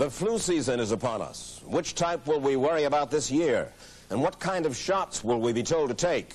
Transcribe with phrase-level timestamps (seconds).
[0.00, 1.60] The flu season is upon us.
[1.66, 3.70] Which type will we worry about this year?
[4.08, 6.32] And what kind of shots will we be told to take?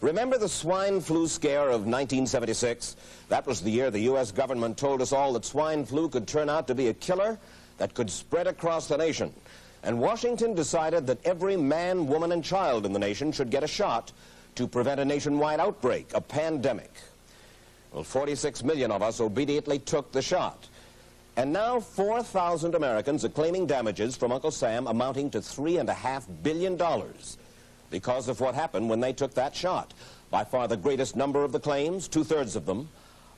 [0.00, 2.96] Remember the swine flu scare of 1976?
[3.28, 4.32] That was the year the U.S.
[4.32, 7.38] government told us all that swine flu could turn out to be a killer
[7.78, 9.32] that could spread across the nation.
[9.84, 13.68] And Washington decided that every man, woman, and child in the nation should get a
[13.68, 14.10] shot
[14.56, 16.90] to prevent a nationwide outbreak, a pandemic.
[17.92, 20.66] Well, 46 million of us obediently took the shot.
[21.36, 26.78] And now 4,000 Americans are claiming damages from Uncle Sam amounting to $3.5 billion
[27.90, 29.94] because of what happened when they took that shot.
[30.30, 32.88] By far the greatest number of the claims, two-thirds of them,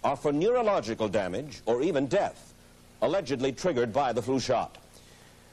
[0.02, 2.52] are for neurological damage or even death,
[3.00, 4.78] allegedly triggered by the flu shot.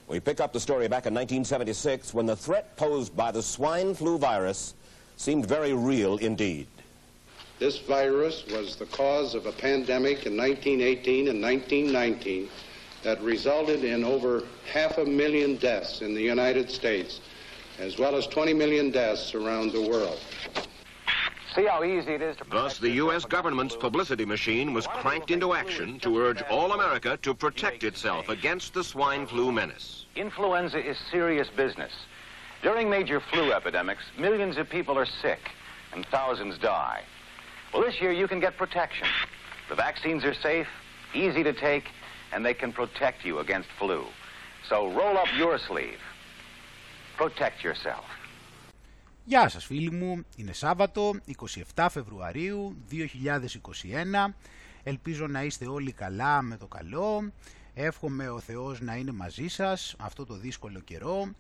[0.08, 3.94] We pick up the story back in 1976 when the threat posed by the swine
[3.94, 4.74] flu virus
[5.16, 6.68] seemed very real indeed.
[7.62, 12.50] This virus was the cause of a pandemic in 1918 and 1919
[13.04, 17.22] that resulted in over half a million deaths in the United States,
[17.78, 20.18] as well as 20 million deaths around the world.
[21.54, 23.26] See how easy it is to Thus, the U.S.
[23.26, 28.74] government's publicity machine was cranked into action to urge all America to protect itself against
[28.74, 30.08] the swine flu menace.
[30.16, 31.92] Influenza is serious business.
[32.64, 35.52] During major flu epidemics, millions of people are sick
[35.94, 37.04] and thousands die.
[37.74, 39.08] Well, this year you can get protection.
[39.70, 40.70] The vaccines are safe,
[41.24, 41.86] easy to take,
[42.34, 44.00] and they can protect you against flu.
[44.70, 46.02] So roll up your sleeve.
[47.18, 48.06] Protect yourself.
[49.26, 51.12] Γεια σας φίλοι μου, είναι Σάββατο
[51.76, 54.34] 27 Φεβρουαρίου 2021
[54.84, 57.32] Ελπίζω να είστε όλοι καλά με το καλό
[57.74, 61.32] Εύχομαι ο Θεός να είναι μαζί σας αυτό το δύσκολο καιρό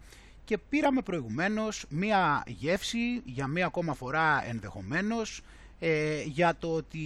[0.46, 5.42] και πήραμε προηγουμένως μία γεύση για μία ακόμα φορά ενδεχομένως
[5.84, 7.00] ε, για το ότι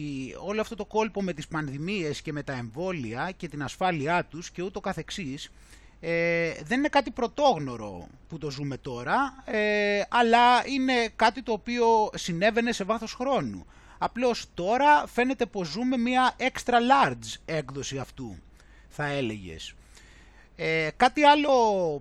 [0.46, 4.50] όλο αυτό το κόλπο με τις πανδημίες και με τα εμβόλια και την ασφάλειά τους
[4.52, 5.52] και ούτω καθεξής
[6.00, 12.10] ε, δεν είναι κάτι πρωτόγνωρο που το ζούμε τώρα, ε, αλλά είναι κάτι το οποίο
[12.16, 13.66] συνέβαινε σε βάθος χρόνου.
[13.98, 18.36] Απλώς τώρα φαίνεται πως ζούμε μια extra large έκδοση αυτού,
[18.90, 19.74] θα έλεγες.
[20.56, 21.52] Ε, κάτι άλλο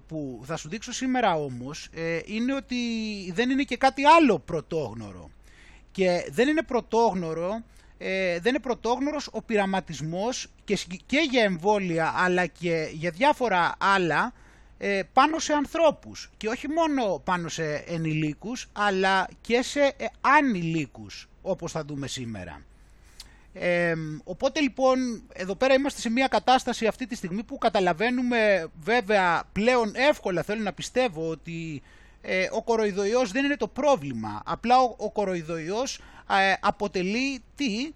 [0.08, 2.76] που θα σου δείξω σήμερα όμως ε, είναι ότι
[3.32, 5.30] δεν είναι και κάτι άλλο πρωτόγνωρο.
[5.94, 7.62] Και δεν είναι πρωτόγνωρο,
[7.98, 14.32] ε, δεν είναι πρωτόγνωρος ο πειραματισμός και, και για εμβόλια αλλά και για διάφορα άλλα
[14.78, 16.30] ε, πάνω σε ανθρώπους.
[16.36, 22.62] Και όχι μόνο πάνω σε ενηλίκους αλλά και σε ε, ανηλίκους όπως θα δούμε σήμερα.
[23.52, 23.94] Ε,
[24.24, 29.92] οπότε λοιπόν εδώ πέρα είμαστε σε μια κατάσταση αυτή τη στιγμή που καταλαβαίνουμε βέβαια πλέον
[29.94, 31.82] εύκολα θέλω να πιστεύω ότι
[32.26, 34.42] ε, ο κοροϊδοϊός δεν είναι το πρόβλημα.
[34.44, 35.98] Απλά ο, ο κοροϊδοϊός
[36.28, 37.92] ε, αποτελεί τι;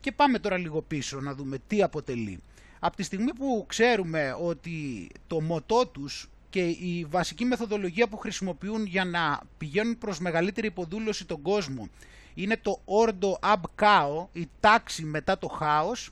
[0.00, 2.40] Και πάμε τώρα λίγο πίσω να δούμε τι αποτελεί.
[2.78, 8.86] Από τη στιγμή που ξέρουμε ότι το μοτό τους και η βασική μεθοδολογία που χρησιμοποιούν
[8.86, 11.88] για να πηγαίνουν προς μεγαλύτερη υποδούλωση τον κόσμο
[12.34, 16.10] είναι το ordo ab cao, η τάξη μετά το χάος,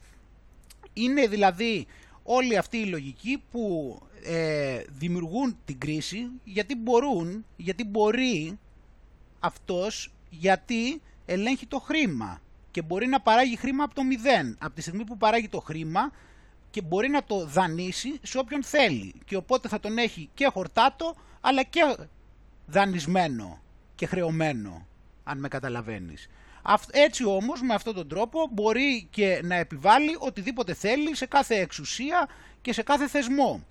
[0.92, 1.86] είναι δηλαδή
[2.22, 8.58] όλη αυτή η λογική που ε, δημιουργούν την κρίση γιατί μπορούν, γιατί μπορεί
[9.40, 12.40] αυτός, γιατί ελέγχει το χρήμα
[12.70, 14.56] και μπορεί να παράγει χρήμα από το μηδέν.
[14.60, 16.12] Από τη στιγμή που παράγει το χρήμα
[16.70, 19.14] και μπορεί να το δανείσει σε όποιον θέλει.
[19.24, 21.96] Και οπότε θα τον έχει και χορτάτο αλλά και
[22.66, 23.62] δανεισμένο
[23.94, 24.86] και χρεωμένο,
[25.24, 26.28] αν με καταλαβαίνεις.
[26.90, 32.28] Έτσι όμως με αυτόν τον τρόπο μπορεί και να επιβάλλει οτιδήποτε θέλει σε κάθε εξουσία
[32.62, 33.64] και σε κάθε θεσμό.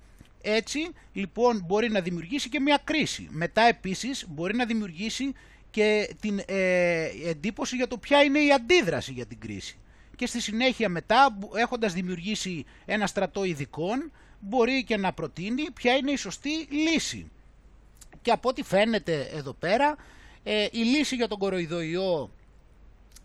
[0.45, 0.79] Έτσι
[1.13, 3.27] λοιπόν μπορεί να δημιουργήσει και μια κρίση.
[3.31, 5.33] Μετά επίσης μπορεί να δημιουργήσει
[5.71, 9.77] και την ε, εντύπωση για το ποια είναι η αντίδραση για την κρίση.
[10.15, 16.11] Και στη συνέχεια μετά έχοντας δημιουργήσει ένα στρατό ειδικών μπορεί και να προτείνει ποια είναι
[16.11, 17.31] η σωστή λύση.
[18.21, 19.95] Και από ό,τι φαίνεται εδώ πέρα
[20.43, 22.31] ε, η λύση για τον κοροϊδοϊό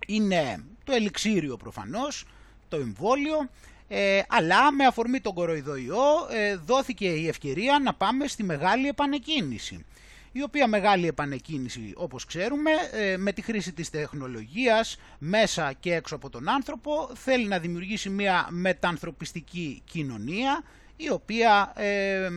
[0.07, 2.25] είναι το ελιξίριο προφανώς,
[2.69, 3.49] το εμβόλιο
[3.89, 9.85] ε, αλλά με αφορμή τον κοροϊδοϊό ε, δόθηκε η ευκαιρία να πάμε στη μεγάλη επανεκκίνηση
[10.33, 16.15] η οποία μεγάλη επανεκκίνηση όπως ξέρουμε ε, με τη χρήση της τεχνολογίας μέσα και έξω
[16.15, 20.63] από τον άνθρωπο θέλει να δημιουργήσει μια μετανθρωπιστική κοινωνία
[20.97, 22.29] η οποία ε,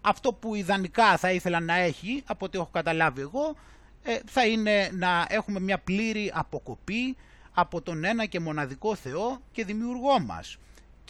[0.00, 3.56] αυτό που ιδανικά θα ήθελα να έχει από ό,τι έχω καταλάβει εγώ
[4.24, 7.16] θα είναι να έχουμε μια πλήρη αποκοπή
[7.52, 10.58] από τον ένα και μοναδικό Θεό και δημιουργό μας.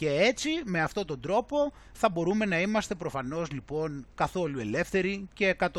[0.01, 5.55] Και έτσι με αυτόν τον τρόπο θα μπορούμε να είμαστε προφανώς λοιπόν καθόλου ελεύθεροι και
[5.59, 5.73] 100%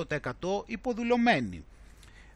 [0.67, 1.65] υποδουλωμένοι.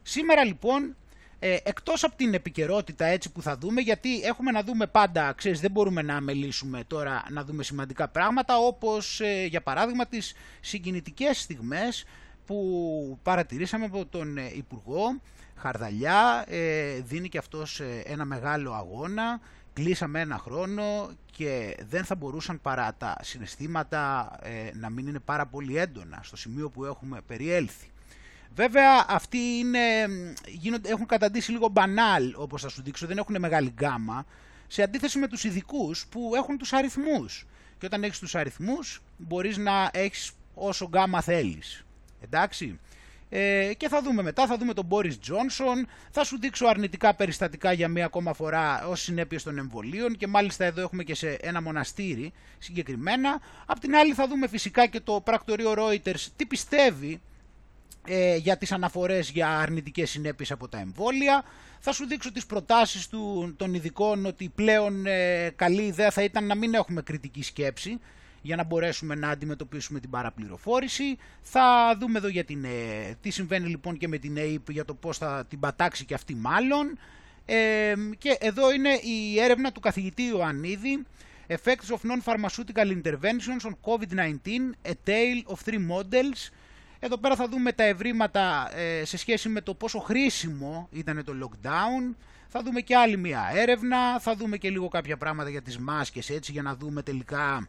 [0.02, 0.96] Σήμερα λοιπόν
[1.38, 5.60] Ε, εκτός από την επικαιρότητα έτσι που θα δούμε, γιατί έχουμε να δούμε πάντα, ξέρεις,
[5.60, 11.40] δεν μπορούμε να αμελήσουμε τώρα να δούμε σημαντικά πράγματα, όπως ε, για παράδειγμα τις συγκινητικές
[11.40, 12.04] στιγμές
[12.46, 15.20] που παρατηρήσαμε από τον ε, Υπουργό
[15.56, 19.40] Χαρδαλιά, ε, δίνει και αυτός ένα μεγάλο αγώνα,
[19.76, 24.30] κλείσαμε ένα χρόνο και δεν θα μπορούσαν παρά τα συναισθήματα
[24.74, 27.90] να μην είναι πάρα πολύ έντονα στο σημείο που έχουμε περιέλθει.
[28.54, 29.80] Βέβαια αυτοί είναι,
[30.46, 34.26] γίνονται, έχουν καταντήσει λίγο μπανάλ όπως θα σου δείξω, δεν έχουν μεγάλη γκάμα
[34.66, 37.46] σε αντίθεση με τους ειδικούς που έχουν τους αριθμούς.
[37.78, 41.84] Και όταν έχεις τους αριθμούς μπορείς να έχεις όσο γκάμα θέλεις.
[42.20, 42.78] Εντάξει.
[43.28, 47.72] Ε, και θα δούμε μετά, θα δούμε τον Μπόρις Τζόνσον, θα σου δείξω αρνητικά περιστατικά
[47.72, 51.62] για μία ακόμα φορά ως συνέπειες των εμβολίων και μάλιστα εδώ έχουμε και σε ένα
[51.62, 53.40] μοναστήρι συγκεκριμένα.
[53.66, 57.20] Απ' την άλλη θα δούμε φυσικά και το πρακτορείο Reuters τι πιστεύει
[58.06, 61.44] ε, για τις αναφορές για αρνητικές συνέπειες από τα εμβόλια.
[61.80, 66.46] Θα σου δείξω τις προτάσεις του, των ειδικών ότι πλέον ε, καλή ιδέα θα ήταν
[66.46, 68.00] να μην έχουμε κριτική σκέψη
[68.46, 71.16] για να μπορέσουμε να αντιμετωπίσουμε την παραπληροφόρηση.
[71.40, 74.94] Θα δούμε εδώ για την, ε, τι συμβαίνει λοιπόν και με την ΑΕΠ για το
[74.94, 76.98] πώς θα την πατάξει και αυτή μάλλον.
[77.44, 81.02] Ε, και εδώ είναι η έρευνα του καθηγητή Ιωαννίδη
[81.48, 86.50] Effects of Non-Pharmaceutical Interventions on COVID-19, a tale of three models
[86.98, 91.32] εδώ πέρα θα δούμε τα ευρήματα ε, σε σχέση με το πόσο χρήσιμο ήταν το
[91.42, 92.14] lockdown.
[92.48, 96.30] Θα δούμε και άλλη μία έρευνα, θα δούμε και λίγο κάποια πράγματα για τις μάσκες
[96.30, 97.68] έτσι για να δούμε τελικά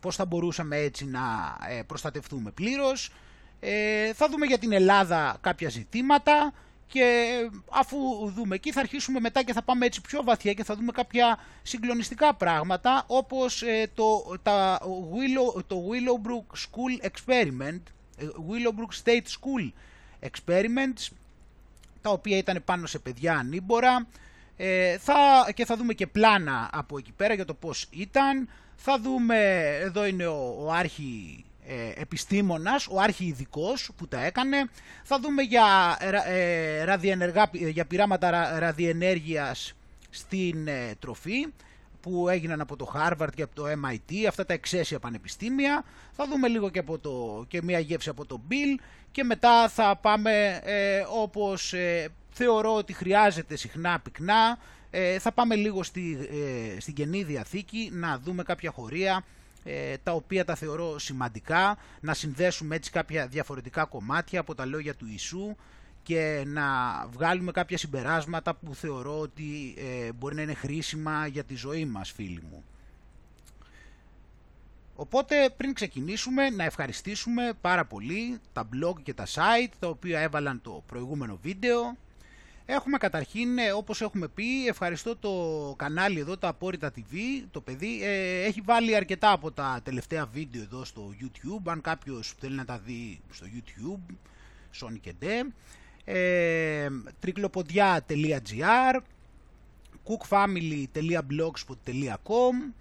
[0.00, 1.20] πώς θα μπορούσαμε έτσι να
[1.68, 3.12] ε, προστατευτούμε πλήρως.
[3.60, 6.52] Ε, θα δούμε για την Ελλάδα κάποια ζητήματα
[6.86, 7.28] και
[7.70, 7.98] αφού
[8.34, 11.38] δούμε εκεί θα αρχίσουμε μετά και θα πάμε έτσι πιο βαθιά και θα δούμε κάποια
[11.62, 13.62] συγκλονιστικά πράγματα όπως
[13.94, 17.80] το, τα Willow, το Willowbrook School Experiment
[18.20, 19.70] Willowbrook State School
[20.20, 21.08] Experiments,
[22.02, 24.06] τα οποία ήταν πάνω σε παιδιά ανήμπορα.
[24.56, 25.14] Ε, θα,
[25.54, 28.48] και θα δούμε και πλάνα από εκεί πέρα για το πώς ήταν.
[28.80, 29.36] Θα δούμε,
[29.80, 34.56] εδώ είναι ο, ο άρχη ε, επιστήμονας, ο άρχη ειδικός που τα έκανε.
[35.02, 35.96] Θα δούμε για,
[36.26, 39.74] ε, ραδιενεργά, για πειράματα ρα, ραδιενέργειας
[40.10, 41.46] στην ε, τροφή
[42.00, 45.84] που έγιναν από το Harvard και από το MIT, αυτά τα εξαίσια πανεπιστήμια.
[46.12, 49.96] Θα δούμε λίγο και, από το, και μια γεύση από το Bill και μετά θα
[49.96, 54.58] πάμε ε, όπως ε, θεωρώ ότι χρειάζεται συχνά πυκνά.
[54.90, 59.24] Ε, θα πάμε λίγο στη, ε, στην Καινή Διαθήκη να δούμε κάποια χωρία
[60.02, 65.06] τα οποία τα θεωρώ σημαντικά, να συνδέσουμε έτσι κάποια διαφορετικά κομμάτια από τα λόγια του
[65.10, 65.56] Ιησού
[66.08, 66.64] και να
[67.10, 72.10] βγάλουμε κάποια συμπεράσματα που θεωρώ ότι ε, μπορεί να είναι χρήσιμα για τη ζωή μας
[72.10, 72.64] φίλοι μου.
[74.96, 80.60] Οπότε πριν ξεκινήσουμε να ευχαριστήσουμε πάρα πολύ τα blog και τα site τα οποία έβαλαν
[80.62, 81.96] το προηγούμενο βίντεο.
[82.70, 87.16] Έχουμε καταρχήν, ε, όπως έχουμε πει, ευχαριστώ το κανάλι εδώ, τα Απόρριτα TV,
[87.50, 92.34] το παιδί, ε, έχει βάλει αρκετά από τα τελευταία βίντεο εδώ στο YouTube, αν κάποιος
[92.40, 94.14] θέλει να τα δει στο YouTube,
[94.80, 95.14] Sonic και
[96.04, 96.88] ε,
[97.18, 99.00] τρικλοποδιά.gr
[100.04, 102.72] cookfamily.blogspot.com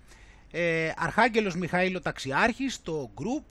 [0.51, 3.43] ε, Αρχάγγελος Μιχαήλο Ταξιάρχης το group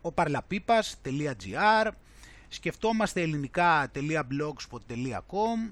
[0.00, 1.90] ο παρλαπίπας.gr
[2.48, 5.70] σκεφτόμαστε ελληνικά.blogspot.com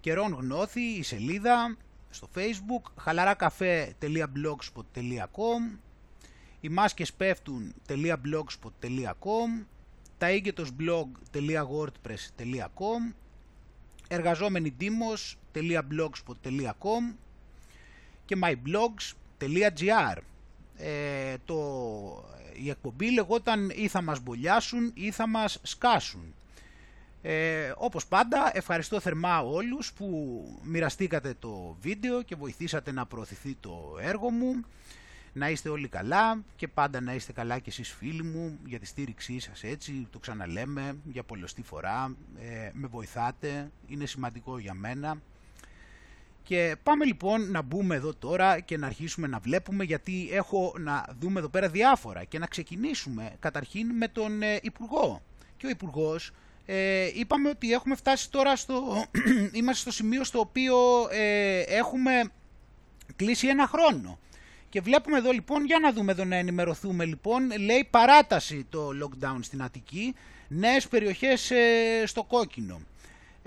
[0.00, 1.76] καιρόν γνώθη η σελίδα
[2.10, 5.78] στο facebook, χαλαράκαφέ.blogspot.com
[6.60, 9.64] οι μάσκες πέφτουν.blogspot.com
[10.18, 10.26] τα
[10.78, 13.14] blog.wordpress.com
[14.08, 17.27] εργαζόμενοι demos.blogspot.com
[18.28, 20.16] και myblogs.gr
[20.76, 21.58] ε, το,
[22.62, 26.34] η εκπομπή λεγόταν ή θα μας μπολιάσουν ή θα μας σκάσουν
[27.22, 30.08] ε, όπως πάντα ευχαριστώ θερμά όλους που
[30.62, 34.64] μοιραστήκατε το βίντεο και βοηθήσατε να προωθηθεί το έργο μου.
[35.32, 38.86] Να είστε όλοι καλά και πάντα να είστε καλά και εσείς φίλοι μου για τη
[38.86, 45.20] στήριξή σας έτσι, το ξαναλέμε για πολλωστή φορά, ε, με βοηθάτε, είναι σημαντικό για μένα.
[46.48, 51.04] Και πάμε λοιπόν να μπούμε εδώ τώρα και να αρχίσουμε να βλέπουμε γιατί έχω να
[51.20, 55.22] δούμε εδώ πέρα διάφορα και να ξεκινήσουμε καταρχήν με τον ε, Υπουργό.
[55.56, 56.30] Και ο υπουργός
[56.66, 59.04] ε, είπαμε ότι έχουμε φτάσει τώρα στο...
[59.58, 60.76] είμαστε στο σημείο στο οποίο
[61.10, 62.22] ε, έχουμε
[63.16, 64.18] κλείσει ένα χρόνο.
[64.68, 69.38] Και βλέπουμε εδώ λοιπόν, για να δούμε εδώ να ενημερωθούμε λοιπόν, λέει παράταση το lockdown
[69.40, 70.14] στην Αττική,
[70.48, 72.80] νέες περιοχές ε, στο κόκκινο.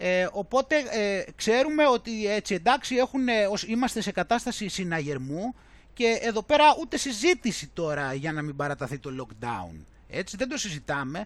[0.04, 3.34] Ε, οπότε ε, ξέρουμε ότι έτσι εντάξει έχουν, ε,
[3.68, 5.56] είμαστε σε κατάσταση συναγερμού
[5.94, 9.76] και εδώ πέρα ούτε συζήτηση τώρα για να μην παραταθεί το lockdown.
[10.10, 11.26] Έτσι δεν το συζητάμε.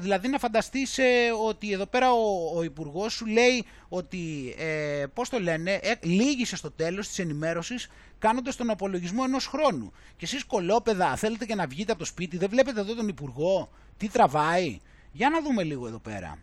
[0.00, 0.98] Δηλαδή να φανταστείς
[1.46, 6.56] ότι εδώ πέρα ο, ο υπουργός σου λέει ότι, ε, πώς το λένε, ε, λύγησε
[6.56, 9.92] στο τέλος της ενημέρωσης κάνοντας τον απολογισμό ενός χρόνου.
[10.16, 13.70] Και εσείς κολόπεδα θέλετε και να βγείτε από το σπίτι, δεν βλέπετε εδώ τον υπουργό,
[13.96, 14.80] τι τραβάει.
[15.12, 16.38] Για να δούμε λίγο εδώ πέρα.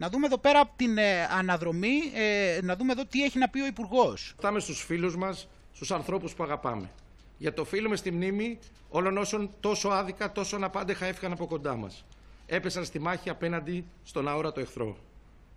[0.00, 3.48] Να δούμε εδώ πέρα από την ε, αναδρομή, ε, να δούμε εδώ τι έχει να
[3.48, 4.34] πει ο Υπουργός.
[4.36, 6.90] Φτάμε στους φίλους μας, στους ανθρώπους που αγαπάμε.
[7.38, 11.76] Για το φίλο μες στη μνήμη όλων όσων τόσο άδικα, τόσο αναπάντεχα έφυγαν από κοντά
[11.76, 12.04] μας.
[12.46, 14.96] Έπεσαν στη μάχη απέναντι στον αόρατο εχθρό.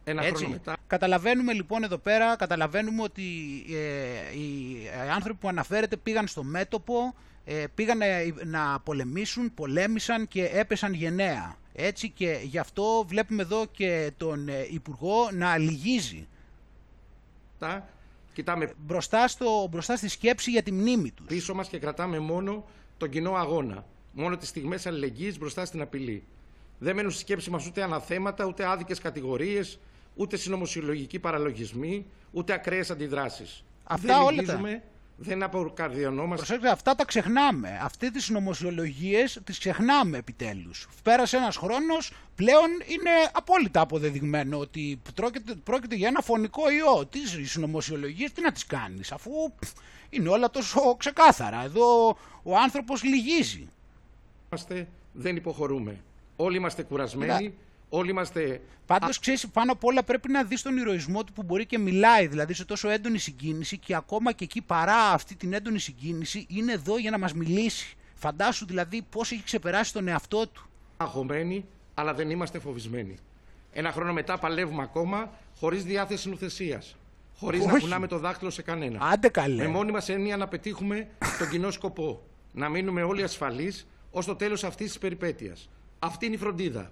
[0.04, 0.36] Ένα Έτσι.
[0.36, 0.78] χρόνο μετά.
[0.88, 3.24] Καταλαβαίνουμε λοιπόν εδώ πέρα, καταλαβαίνουμε ότι
[3.70, 4.78] ε, οι
[5.14, 8.00] άνθρωποι που αναφέρεται πήγαν στο μέτωπο, ε, πήγαν
[8.44, 11.56] να πολεμήσουν, πολέμησαν και έπεσαν γενναία.
[11.76, 16.28] Έτσι και γι' αυτό βλέπουμε εδώ και τον ε, Υπουργό να λυγίζει.
[17.60, 17.90] Τα,
[18.34, 21.26] κοιτάμε μπροστά, στο, μπροστά στη σκέψη για τη μνήμη τους.
[21.26, 22.66] πίσω μας και κρατάμε μόνο
[22.98, 23.86] τον κοινό αγώνα.
[24.14, 26.24] Μόνο τις στιγμές αλληλεγγύης μπροστά στην απειλή.
[26.80, 29.80] Δεν μένουν στη σκέψη μας ούτε αναθέματα, ούτε άδικες κατηγορίες,
[30.16, 33.64] ούτε συνωμοσιολογικοί παραλογισμοί, ούτε ακραίες αντιδράσεις.
[33.84, 34.84] Αυτά Δεν όλα τα- λυγίζουμε,
[35.18, 36.46] δεν αποκαρδιωνόμαστε.
[36.46, 37.80] Προσέξτε, αυτά τα ξεχνάμε.
[37.82, 40.88] Αυτές τις νομοσιολογίες τις ξεχνάμε επιτέλους.
[41.04, 47.06] Πέρασε ένας χρόνος, πλέον είναι απόλυτα αποδεδειγμένο ότι πρόκειται, πρόκειται για ένα φωνικό ιό.
[47.06, 49.72] Τις νομοσιολογίες τι να τις κάνεις, αφού πφ,
[50.10, 51.64] είναι όλα τόσο ξεκάθαρα.
[51.64, 53.68] Εδώ ο άνθρωπος λυγίζει.
[54.52, 56.02] Είμαστε, δεν υποχωρούμε.
[56.36, 57.56] Όλοι είμαστε κουρασμένοι, Κοίτα.
[57.96, 61.66] Όλοι είμαστε Πάντως, ξέρεις, πάνω απ' όλα πρέπει να δεις τον ηρωισμό του που μπορεί
[61.66, 65.80] και μιλάει, δηλαδή σε τόσο έντονη συγκίνηση και ακόμα και εκεί παρά αυτή την έντονη
[65.80, 67.98] συγκίνηση είναι εδώ για να μας μιλήσει.
[68.14, 70.70] Φαντάσου δηλαδή πώς έχει ξεπεράσει τον εαυτό του.
[70.98, 73.16] αγχωμένοι, αλλά δεν είμαστε φοβισμένοι.
[73.74, 76.82] Ένα χρόνο μετά παλεύουμε ακόμα χωρίς διάθεση νουθεσία.
[77.38, 77.82] Χωρίς να Όχι.
[77.82, 79.00] κουνάμε το δάχτυλο σε κανένα.
[79.12, 79.56] Άντε καλέ.
[79.64, 81.08] Με μόνη μας έννοια να πετύχουμε
[81.40, 82.24] τον κοινό σκοπό.
[82.54, 85.70] Να μείνουμε όλοι ασφαλείς ως το τέλος αυτής της περιπέτειας.
[86.00, 86.92] Αυτή είναι η φροντίδα.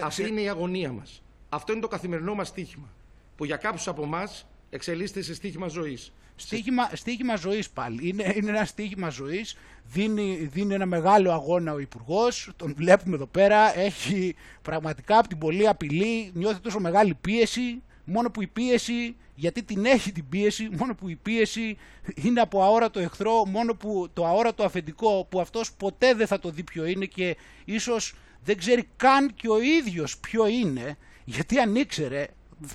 [0.00, 1.22] Αυτή είναι η αγωνία μας.
[1.48, 2.88] Αυτό είναι το καθημερινό μας στίχημα.
[3.36, 6.12] Που για κάποιους από εμάς εξελίσσεται σε στίχημα ζωής.
[6.36, 8.08] Στίχημα, στίχημα ζωής πάλι.
[8.08, 9.56] Είναι, είναι ένα στίχημα ζωής.
[9.84, 12.50] Δίνει, δίνει ένα μεγάλο αγώνα ο Υπουργός.
[12.56, 13.78] Τον βλέπουμε εδώ πέρα.
[13.78, 16.30] Έχει πραγματικά από την πολλή απειλή.
[16.34, 17.82] Νιώθει τόσο μεγάλη πίεση.
[18.04, 21.76] Μόνο που η πίεση, γιατί την έχει την πίεση, μόνο που η πίεση
[22.14, 26.50] είναι από αόρατο εχθρό, μόνο που το αόρατο αφεντικό που αυτός ποτέ δεν θα το
[26.50, 31.74] δει ποιο είναι και ίσως δεν ξέρει καν και ο ίδιος ποιο είναι, γιατί αν
[31.74, 32.26] ήξερε,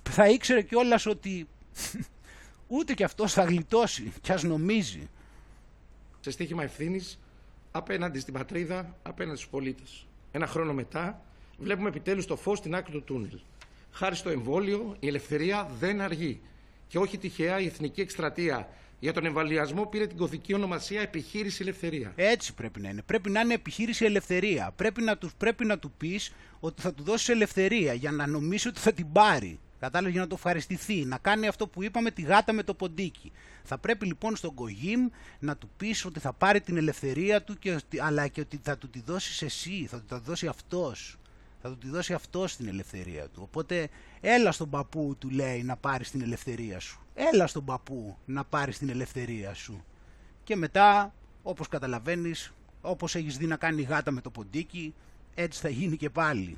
[0.09, 1.47] θα ήξερε κιόλας ότι
[2.67, 5.09] ούτε κι αυτός θα γλιτώσει κι ας νομίζει.
[6.19, 7.19] σε στίχημα ευθύνης
[7.71, 10.07] απέναντι στην πατρίδα, απέναντι στους πολίτες.
[10.31, 11.21] Ένα χρόνο μετά,
[11.57, 13.39] βλέπουμε επιτέλους το φως στην άκρη του τούνελ.
[13.91, 16.41] Χάρη στο εμβόλιο, η ελευθερία δεν αργεί.
[16.87, 18.69] Και όχι τυχαία η εθνική εκστρατεία
[18.99, 22.13] για τον εμβολιασμό πήρε την κωδική ονομασία Επιχείρηση Ελευθερία.
[22.15, 23.01] Έτσι πρέπει να είναι.
[23.01, 24.73] Πρέπει να είναι επιχείρηση ελευθερία.
[24.75, 28.67] Πρέπει να του, πρέπει να του πεις ότι θα του δώσεις ελευθερία για να νομίσει
[28.67, 29.59] ότι θα την πάρει.
[29.79, 33.31] Κατάλαβες για να το ευχαριστηθεί, να κάνει αυτό που είπαμε τη γάτα με το ποντίκι.
[33.63, 35.07] Θα πρέπει λοιπόν στον Κογίμ
[35.39, 38.77] να του πεις ότι θα πάρει την ελευθερία του, και, ότι- αλλά και ότι θα
[38.77, 41.17] του τη δώσεις εσύ, θα του τα δώσει αυτός.
[41.67, 43.41] Θα του τη δώσει αυτός την ελευθερία του.
[43.43, 43.89] Οπότε
[44.21, 46.99] έλα στον παππού του λέει να πάρεις την ελευθερία σου.
[47.13, 49.83] Έλα στον παππού να πάρεις την ελευθερία σου.
[50.43, 54.93] Και μετά, όπως καταλαβαίνεις, όπως έχεις δει να κάνει η γάτα με το ποντίκι,
[55.35, 56.57] έτσι θα γίνει και πάλι.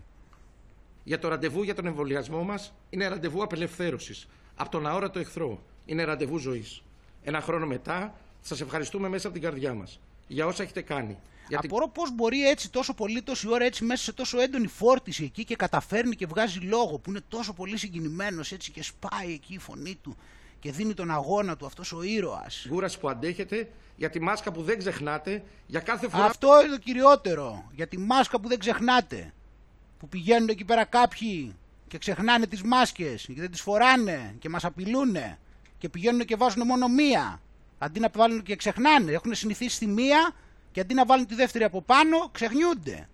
[1.04, 5.64] Για το ραντεβού για τον εμβολιασμό μας είναι ραντεβού απελευθέρωσης από τον αόρατο εχθρό.
[5.86, 6.84] Είναι ραντεβού ζωής.
[7.24, 11.18] Ένα χρόνο μετά, σας ευχαριστούμε μέσα από την καρδιά μας για όσα έχετε κάνει.
[11.50, 14.68] Για την Απορώ πώς μπορεί έτσι τόσο πολύ τόση ώρα έτσι μέσα σε τόσο έντονη
[14.68, 19.34] φόρτιση εκεί και καταφέρνει και βγάζει λόγο που είναι τόσο πολύ συγκινημένος έτσι και σπάει
[19.34, 20.18] εκεί η φωνή του
[20.60, 22.66] και δίνει τον αγώνα του αυτός ο ήρωας.
[22.70, 26.78] κούραση που αντέχετε, για τη μάσκα που δεν ξεχνάτε, για κάθε φορά Αυτό είναι το
[26.78, 27.70] κυριότερο.
[27.72, 29.34] Για τη μάσκα που δεν ξεχνάτε.
[30.00, 31.56] Που πηγαίνουν εκεί πέρα κάποιοι
[31.88, 35.40] και ξεχνάνε τις μάσκες και δεν τις φοράνε και μας απειλούνε
[35.78, 37.42] και πηγαίνουν και βάζουν μόνο μία.
[37.78, 39.12] Αντί να βάλουν και ξεχνάνε.
[39.12, 40.32] Έχουν συνηθίσει στη μία
[40.72, 43.10] και αντί να βάλουν τη δεύτερη από πάνω ξεχνιούνται.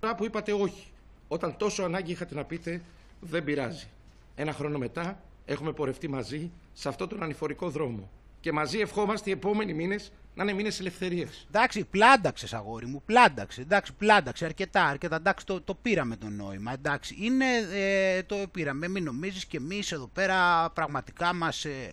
[0.00, 0.86] φορά που είπατε όχι.
[1.28, 2.82] Όταν τόσο ανάγκη είχατε να πείτε,
[3.20, 3.88] δεν πειράζει.
[4.34, 8.10] Ένα χρόνο μετά, Έχουμε πορευτεί μαζί σε αυτόν τον ανηφορικό δρόμο.
[8.40, 11.46] Και μαζί ευχόμαστε οι επόμενοι μήνες να είναι μήνες ελευθερίας.
[11.48, 13.60] Εντάξει, πλάνταξες, αγόρι μου, πλάνταξε.
[13.60, 15.16] Εντάξει, πλάνταξε αρκετά, αρκετά.
[15.16, 16.72] Εντάξει, το, το πήραμε το νόημα.
[16.72, 18.88] Εντάξει, είναι, ε, το πήραμε.
[18.88, 21.64] Μην νομίζεις και εμείς εδώ πέρα πραγματικά μας.
[21.64, 21.90] Ε,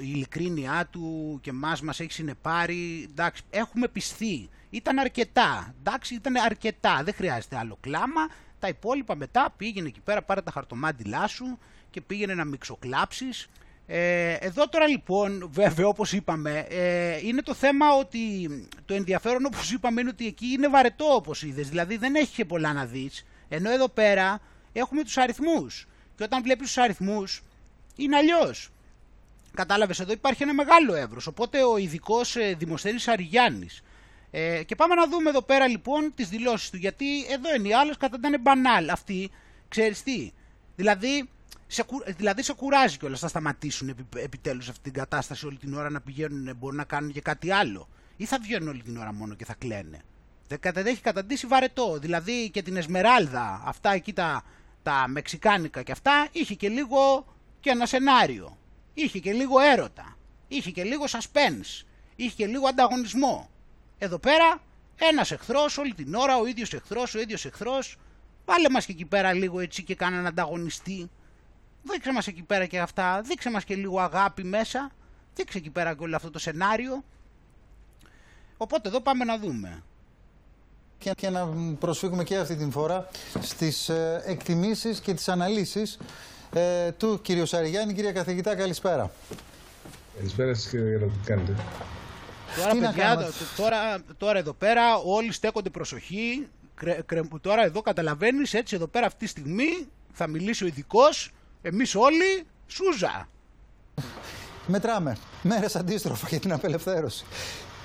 [0.00, 4.48] η ειλικρίνειά του και μας μας έχει συνεπάρει, εντάξει, έχουμε πιστεί.
[4.70, 8.28] Ήταν αρκετά, εντάξει, ήταν αρκετά, δεν χρειάζεται άλλο κλάμα.
[8.58, 11.58] Τα υπόλοιπα μετά πήγαινε εκεί πέρα, πάρε τα χαρτομάτιλά σου
[11.90, 13.48] και πήγαινε να μιξοκλάψεις.
[13.86, 18.18] Ε, εδώ τώρα λοιπόν, βέβαια όπως είπαμε, ε, είναι το θέμα ότι
[18.84, 22.44] το ενδιαφέρον όπως είπαμε είναι ότι εκεί είναι βαρετό όπως είδες, δηλαδή δεν έχει και
[22.44, 24.40] πολλά να δεις, ενώ εδώ πέρα
[24.72, 25.86] έχουμε τους αριθμούς
[26.16, 27.42] και όταν βλέπεις τους αριθμούς
[27.96, 28.70] είναι αλλιώς.
[29.56, 33.82] Κατάλαβες, εδώ υπάρχει ένα μεγάλο εύρος, οπότε ο ειδικός ε, Δημοσθένης Αριγιάννης.
[34.30, 37.74] Ε, και πάμε να δούμε εδώ πέρα λοιπόν τις δηλώσεις του, γιατί εδώ είναι οι
[37.74, 38.90] άλλες κατά ήταν μπανάλ.
[38.90, 39.30] Αυτή,
[39.68, 40.32] ξέρεις τι,
[40.76, 41.28] δηλαδή
[41.66, 45.90] σε, δηλαδή σε κουράζει κιόλας θα σταματήσουν επι, επιτέλους αυτή την κατάσταση όλη την ώρα
[45.90, 47.88] να πηγαίνουν, μπορούν να κάνουν και κάτι άλλο.
[48.16, 50.02] Ή θα βγαίνουν όλη την ώρα μόνο και θα κλαίνε.
[50.48, 51.98] Δεν έχει καταντήσει βαρετό.
[51.98, 54.42] Δηλαδή και την Εσμεράλδα, αυτά εκεί τα,
[54.82, 57.26] τα μεξικάνικα και αυτά, είχε και λίγο
[57.60, 58.56] και ένα σενάριο.
[58.98, 60.16] Είχε και λίγο έρωτα.
[60.48, 61.84] Είχε και λίγο suspense.
[62.16, 63.50] Είχε και λίγο ανταγωνισμό.
[63.98, 64.60] Εδώ πέρα
[64.96, 67.98] ένας εχθρός όλη την ώρα, ο ίδιος εχθρός, ο ίδιος εχθρός.
[68.44, 71.10] Βάλε μας και εκεί πέρα λίγο έτσι και έναν ανταγωνιστή.
[71.82, 73.20] Δείξε μας εκεί πέρα και αυτά.
[73.20, 74.90] Δείξε μας και λίγο αγάπη μέσα.
[75.34, 77.04] Δείξε εκεί πέρα και όλο αυτό το σενάριο.
[78.56, 79.82] Οπότε εδώ πάμε να δούμε.
[80.98, 81.46] Και, και να
[81.78, 83.08] προσφύγουμε και αυτή την φορά
[83.40, 85.98] στις ε, εκτιμήσεις και τις αναλύσεις
[86.56, 87.94] ε, του κύριου Σαριγιάννη.
[87.94, 89.10] Κυρία καθηγητά, καλησπέρα.
[90.16, 91.54] Καλησπέρα σας κύριε τι κάνετε;
[92.56, 96.48] Τώρα, παιδιά, τώρα, τώρα εδώ πέρα όλοι στέκονται προσοχή.
[96.74, 101.30] Κρε, κρε, τώρα εδώ καταλαβαίνεις έτσι εδώ πέρα αυτή τη στιγμή θα μιλήσει ο ειδικός,
[101.62, 103.28] εμείς όλοι Σούζα.
[104.66, 105.16] Μετράμε.
[105.42, 107.24] Μέρες αντίστροφα για την απελευθέρωση.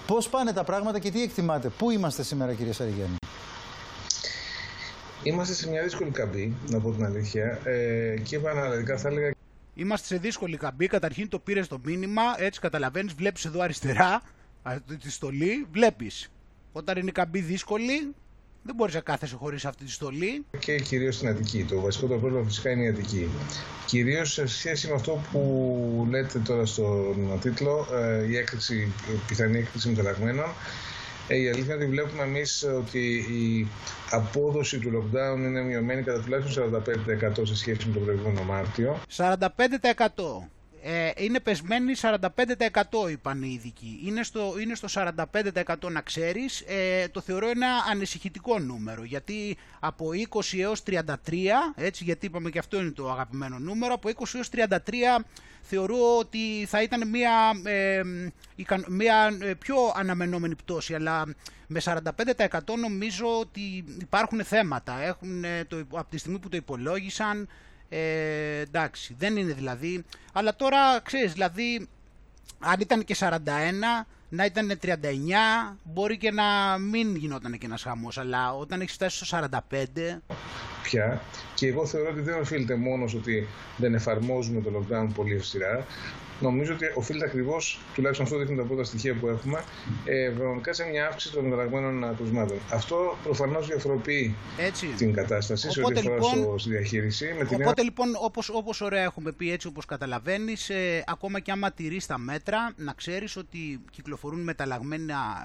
[0.07, 3.15] Πώς πάνε τα πράγματα και τι εκτιμάτε; Πού είμαστε σήμερα κύριε Σαριγιάννη;
[5.23, 7.59] Είμαστε σε μια δύσκολη καμπή, να πω την αλήθεια.
[7.63, 9.31] Ε, και επαναλαμβανικά θα έλεγα.
[9.73, 10.87] Είμαστε σε δύσκολη καμπή.
[10.87, 14.21] Καταρχήν το πήρες το μήνυμα, έτσι καταλαβαίνεις, βλέπεις εδώ αριστερά
[15.01, 16.31] τη στολή, βλέπεις.
[16.71, 18.13] Όταν είναι η καμπή δύσκολη,
[18.63, 20.45] δεν μπορείς να κάθεσαι χωρίς αυτή τη στολή.
[20.59, 21.63] Και κυρίως στην Αττική.
[21.63, 23.29] Το βασικό το πρόβλημα φυσικά είναι η Αττική.
[23.85, 28.75] Κυρίως σε σχέση με αυτό που λέτε τώρα στον τίτλο, ε, η έκρηξη,
[29.13, 30.53] η πιθανή έκρηξη μεταλλαγμένων.
[31.27, 33.67] Ε, η αλήθεια είναι ότι βλέπουμε εμείς ότι η
[34.11, 36.83] απόδοση του lockdown είναι μειωμένη κατά τουλάχιστον
[37.41, 38.99] 45% σε σχέση με τον προηγούμενο Μάρτιο.
[39.17, 39.47] 45%.
[40.83, 44.01] Ε, είναι πεσμένη 45% είπαν οι ειδικοί.
[44.05, 46.63] Είναι στο, είναι στο 45% να ξέρεις.
[46.67, 50.93] Ε, το θεωρώ ένα ανησυχητικό νούμερο γιατί από 20 έως 33,
[51.75, 54.77] έτσι γιατί είπαμε και αυτό είναι το αγαπημένο νούμερο, από 20 έως 33
[55.61, 58.01] θεωρώ ότι θα ήταν μια, ε,
[58.87, 61.25] μια ε, πιο αναμενόμενη πτώση αλλά
[61.67, 61.99] με 45%
[62.79, 65.01] νομίζω ότι υπάρχουν θέματα.
[65.01, 67.47] Έχουν, το, από τη στιγμή που το υπολόγισαν
[67.93, 70.03] ε, εντάξει, δεν είναι δηλαδή.
[70.33, 71.87] Αλλά τώρα ξέρεις, δηλαδή,
[72.59, 73.37] αν ήταν και 41,
[74.29, 78.17] να ήταν 39, μπορεί και να μην γινόταν και ένας χαμός.
[78.17, 80.21] Αλλά όταν έχεις φτάσει στο 45.
[80.83, 81.21] Πια.
[81.53, 85.85] Και εγώ θεωρώ ότι δεν οφείλεται μόνος ότι δεν εφαρμόζουμε το lockdown πολύ αυστηρά,
[86.41, 89.63] νομίζω ότι οφείλεται ακριβώς, τουλάχιστον αυτό δείχνουν τα πρώτα στοιχεία που έχουμε,
[90.05, 90.31] ε,
[90.69, 92.57] σε μια αύξηση των μεταλλαγμένων κρουσμάτων.
[92.71, 94.87] Αυτό προφανώς διαφοροποιεί έτσι.
[94.87, 97.35] την κατάσταση σε ό,τι αφορά λοιπόν, στη διαχείριση.
[97.37, 101.51] Με την οπότε λοιπόν, όπως όπως ωραία έχουμε πει, έτσι όπως καταλαβαίνεις, ε, ακόμα και
[101.51, 104.49] άμα τηρείς τα μέτρα, να ξέρεις ότι κυκλοφορούν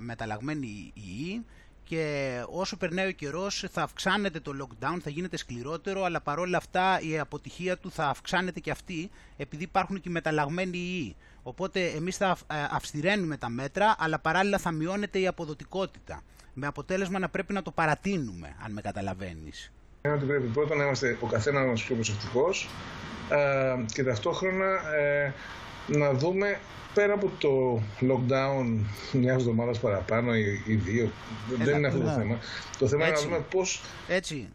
[0.01, 1.45] μεταλλαγμένοι ιοί
[1.89, 7.01] και όσο περνάει ο καιρός θα αυξάνεται το lockdown, θα γίνεται σκληρότερο, αλλά παρόλα αυτά
[7.01, 11.17] η αποτυχία του θα αυξάνεται και αυτή, επειδή υπάρχουν και μεταλλαγμένοι ιοί.
[11.43, 16.23] Οπότε εμείς θα ε, αυστηραίνουμε τα μέτρα, αλλά παράλληλα θα μειώνεται η αποδοτικότητα.
[16.55, 19.73] Με αποτέλεσμα να πρέπει να το παρατείνουμε, αν με καταλαβαίνεις.
[20.03, 22.69] Ότι πρέπει πρώτα να είμαστε ο καθένας μας πιο προσεκτικός
[23.31, 25.35] ε, και ταυτόχρονα ε,
[25.87, 26.59] να δούμε
[26.97, 28.79] πέρα από το lockdown
[29.13, 31.11] μιας εβδομάδας παραπάνω ή, δύο,
[31.59, 32.39] δεν είναι αυτό το θέμα.
[32.79, 33.61] Το θέμα είναι να δούμε πώ.
[34.09, 34.49] Έτσι.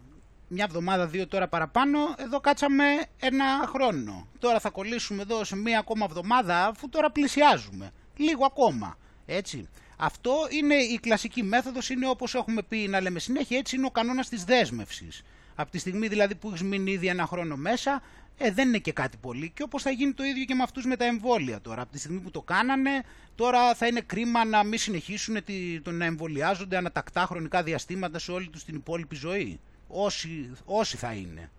[0.48, 2.84] Μια εβδομάδα, δύο τώρα παραπάνω, εδώ κάτσαμε
[3.20, 4.28] ένα χρόνο.
[4.40, 7.92] Τώρα θα κολλήσουμε εδώ σε μία ακόμα εβδομάδα, αφού τώρα πλησιάζουμε.
[8.18, 8.98] Λίγο ακόμα.
[9.26, 9.68] Έτσι.
[9.98, 13.92] Αυτό είναι η κλασική μέθοδος, είναι όπως έχουμε πει να λέμε συνέχεια, έτσι είναι ο
[13.92, 15.24] κανόνας της δέσμευσης.
[15.56, 18.02] Από τη στιγμή δηλαδή που έχεις μείνει ήδη ένα χρόνο μέσα,
[18.38, 19.50] ε, δεν είναι και κάτι πολύ.
[19.50, 21.82] Και όπως θα γίνει το ίδιο και με αυτούς με τα εμβόλια τώρα.
[21.82, 23.04] Από τη στιγμή που το κάνανε,
[23.36, 25.38] τώρα θα είναι κρίμα να μην συνεχίσουν
[25.84, 29.60] το να εμβολιάζονται ανατακτά χρονικά διαστήματα σε όλη τους την υπόλοιπη ζωή.
[29.88, 31.52] Όσοι, όσοι θα είναι.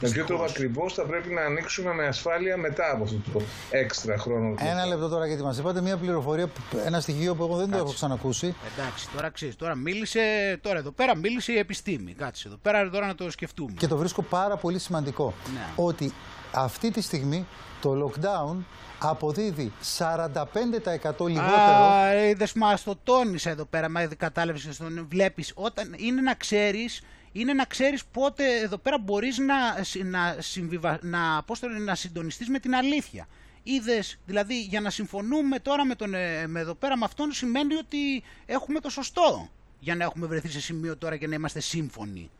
[0.00, 4.18] Με ποιο τρόπο ακριβώς θα πρέπει να ανοίξουμε με ασφάλεια μετά από αυτό το έξτρα
[4.18, 4.54] χρόνο.
[4.58, 6.50] Ένα λεπτό τώρα γιατί μας είπατε μια πληροφορία,
[6.86, 8.54] ένα στοιχείο που εγώ δεν το έχω ξανακούσει.
[8.76, 10.20] Εντάξει, τώρα ξέρεις, τώρα μίλησε,
[10.62, 12.12] τώρα εδώ πέρα μίλησε η επιστήμη.
[12.12, 13.72] Κάτσε εδώ πέρα τώρα να το σκεφτούμε.
[13.78, 15.34] Και το βρίσκω πάρα πολύ σημαντικό.
[15.52, 15.84] Ναι.
[15.84, 16.12] Ότι
[16.52, 17.46] αυτή τη στιγμή
[17.80, 18.56] το lockdown
[18.98, 21.36] αποδίδει 45% λιγότερο.
[21.36, 27.02] Α, είδες, μας το τόνισε εδώ πέρα, μα κατάλαβες, τον βλέπεις, όταν είναι να ξέρεις,
[27.32, 31.84] είναι να ξέρεις πότε εδώ πέρα μπορείς να, συ- να, συμβιβα, να, πώς το λένε,
[31.84, 33.28] να συντονιστείς με την αλήθεια.
[33.62, 37.74] Είδες, δηλαδή για να συμφωνούμε τώρα με, τον, ε, με εδώ πέρα με αυτόν σημαίνει
[37.74, 42.30] ότι έχουμε το σωστό για να έχουμε βρεθεί σε σημείο τώρα και να είμαστε σύμφωνοι.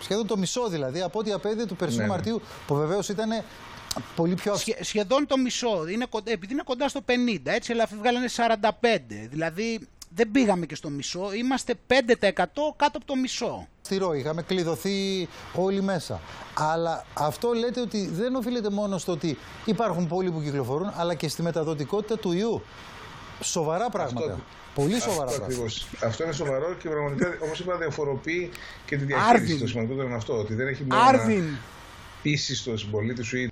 [0.00, 2.12] Σχεδόν το μισό δηλαδή από ό,τι απέδιδε του περσινού Ναι, ναι.
[2.14, 3.30] Μαρτίου, που βεβαίως ήταν
[4.16, 4.76] πολύ πιο αυστηρό.
[4.76, 9.28] Σχε- σχεδόν το μισό, είναι, κοντα- επειδή είναι κοντά στο 50, έτσι, αλλά βγάλανε 45.
[9.30, 11.94] Δηλαδή δεν πήγαμε και στο μισό, είμαστε 5%
[12.26, 13.68] κάτω από το μισό.
[14.18, 16.20] Είχαμε κλειδωθεί όλοι μέσα.
[16.54, 21.28] Αλλά αυτό λέτε ότι δεν οφείλεται μόνο στο ότι υπάρχουν πολλοί που κυκλοφορούν, αλλά και
[21.28, 22.62] στη μεταδοτικότητα του ιού.
[23.42, 24.40] Σοβαρά πράγματα.
[24.74, 25.44] Πολύ σοβαρά Αυτό, πράγματα.
[25.44, 25.88] ακριβώς.
[26.04, 28.50] αυτό είναι σοβαρό και πραγματικά, όπως είπα, διαφοροποιεί
[28.86, 29.42] και τη διαχείριση.
[29.42, 29.58] Άρβιν.
[29.58, 30.38] Το σημαντικότερο είναι αυτό.
[30.38, 31.58] Ότι δεν έχει μόνο Άρβιν, να
[32.22, 33.50] πείσει στον συμπολίτη σου ή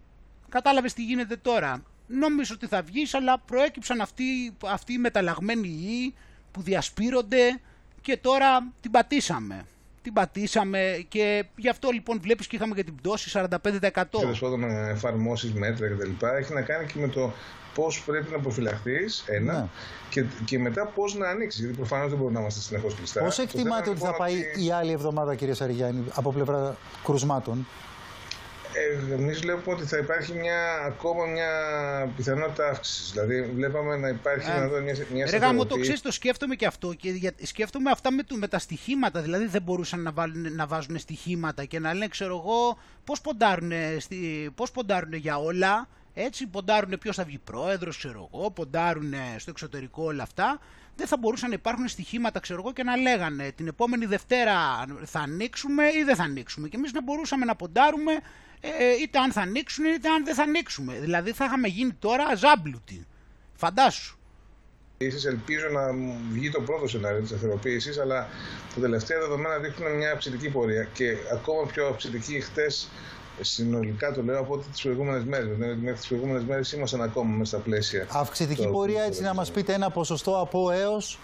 [0.48, 1.82] κατάλαβες τι γίνεται τώρα.
[2.06, 6.14] Νόμιζα ότι θα βγεις, αλλά προέκυψαν αυτοί, αυτοί οι μεταλλαγμένοι ιοί
[6.56, 7.60] που διασπείρονται
[8.02, 9.64] και τώρα την πατήσαμε.
[10.02, 13.48] Την πατήσαμε και γι' αυτό λοιπόν βλέπεις και είχαμε και την πτώση 45%.
[14.10, 16.26] τέλο πάντων εφαρμόσεις μέτρα κτλ.
[16.38, 17.32] Έχει να κάνει και με το
[17.74, 19.68] πώς πρέπει να προφυλαχθείς, ένα, Ναι.
[20.10, 21.60] και, και μετά πώς να ανοίξεις.
[21.60, 23.20] Γιατί προφανώς δεν μπορούμε να είμαστε συνεχώς κλειστά.
[23.20, 26.76] Πώς Το θέμα εκτιμάτε ότι θα λοιπόν πάει η άλλη εβδομάδα, κύριε Σαριγιάννη, από πλευρά
[27.04, 27.66] κρουσμάτων.
[29.10, 31.50] Ε, Εμείς βλέπουμε ότι θα υπάρχει μια, ακόμα μια
[32.16, 33.10] πιθανότητα αύξησης.
[33.12, 35.80] Δηλαδή, βλέπαμε να υπάρχει Ε, δυνατότητα μια, μια Ρε γάμο, το σταθεροποίηση.
[35.80, 36.94] ξέρεις, το σκέφτομαι και αυτό.
[36.94, 39.20] Και για, σκέφτομαι αυτά με, το, με τα στοιχήματα.
[39.20, 43.72] Δηλαδή δεν μπορούσαν να, βάλουν, να βάζουν στοιχήματα και να λένε, ξέρω εγώ, πώς ποντάρουν,
[43.98, 45.88] στη, πώς ποντάρουν για όλα.
[46.14, 50.58] Έτσι, ποντάρουν ποιος θα βγει πρόεδρος, ξέρω εγώ, ποντάρουν στο εξωτερικό όλα αυτά.
[50.96, 55.20] Δεν θα μπορούσαν να υπάρχουν στοιχήματα, ξέρω εγώ, και να λέγανε την επόμενη Δευτέρα θα
[55.20, 56.68] ανοίξουμε ή δεν θα ανοίξουμε.
[56.68, 58.12] Και εμείς να μπορούσαμε να ποντάρουμε
[58.60, 60.98] ε, ε, είτε αν θα ανοίξουν είτε αν δεν θα ανοίξουμε.
[61.00, 63.06] Δηλαδή θα είχαμε γίνει τώρα ζάμπλουτοι.
[63.54, 64.16] Φαντάσου.
[64.98, 65.92] Ίσως ελπίζω να
[66.32, 68.28] βγει το πρώτο σενάριο της σταθεροποίηση, αλλά
[68.74, 72.88] τα τελευταία δεδομένα δείχνουν μια αυξητική πορεία και ακόμα πιο αυξητική χτες.
[73.40, 75.56] Συνολικά το λέω από ότι τις προηγούμενες μέρες.
[75.56, 78.06] Δηλαδή, μέχρι τις προηγούμενες μέρες ήμασταν ακόμα μέσα στα πλαίσια.
[78.10, 81.18] Αυξητική Το- πορεία, έτσι να μας πείτε ένα ποσοστό από έως.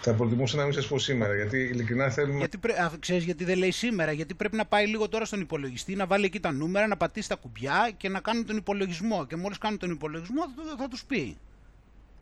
[0.00, 2.38] Θα προτιμούσα να μην σας πω σήμερα, γιατί ειλικρινά θέλουμε.
[2.38, 2.72] Γιατί πρέ...
[2.72, 6.06] Α, ξέρεις γιατί δεν λέει σήμερα, γιατί πρέπει να πάει λίγο τώρα στον υπολογιστή, να
[6.06, 9.26] βάλει εκεί τα νούμερα, να πατήσει τα κουμπιά και να κάνουν τον υπολογισμό.
[9.26, 11.36] Και μόλις κάνουν τον υπολογισμό θα, θα τους πει.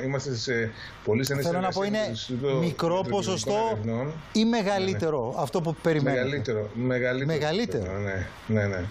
[0.05, 0.71] Είμαστε σε
[1.05, 4.13] πολύ στενή Θέλω να πω είναι συνεργασία με το Ινστιτούτο μικρό Ιατρικών ποσοστό Ερευνών.
[4.33, 6.71] ή μεγαλύτερο αυτό που περιμένετε; Μεγαλύτερο.
[6.75, 7.27] Μεγαλύτερο.
[7.27, 7.93] Μεγαλύτερο.
[7.99, 8.85] Ναι, ναι, ναι.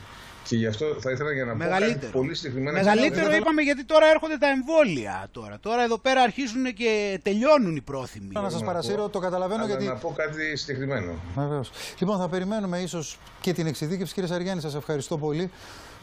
[0.43, 2.11] Και γι' αυτό θα ήθελα για να πω κάτι Μεγαλύτερο.
[2.11, 2.77] πολύ συγκεκριμένα.
[2.77, 5.27] Μεγαλύτερο Δεν είπαμε γιατί τώρα έρχονται τα εμβόλια.
[5.31, 8.29] Τώρα, τώρα εδώ πέρα αρχίζουν και τελειώνουν οι πρόθυμοι.
[8.31, 9.85] Να σας να παρασύρω, πω, το καταλαβαίνω Αλλά γιατί.
[9.85, 11.11] να πω κάτι συγκεκριμένο.
[11.35, 11.71] Βεβαίως.
[11.99, 14.13] Λοιπόν, θα περιμένουμε ίσως και την εξειδίκευση.
[14.13, 15.51] Κύριε Σαριγιάννη, σας ευχαριστώ πολύ.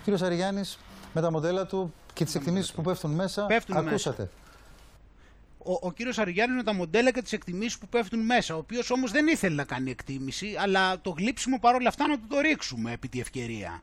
[0.05, 0.79] Κύριο Σαριγιάννης,
[1.13, 4.15] με τα μοντέλα του και τις εκτιμήσεις που πέφτουν μέσα, Πέφτουν μέσα.
[5.63, 5.85] Ακούσατε.
[5.85, 8.91] Ο, ο κύριος Αργιάννης με τα μοντέλα και τις εκτιμήσεις που πέφτουν μέσα, ο οποίος
[8.91, 12.93] όμως δεν ήθελε να κάνει εκτίμηση, αλλά το γλύψιμο παρόλα αυτά να του το ρίξουμε
[12.93, 13.83] επί τη ευκαιρία.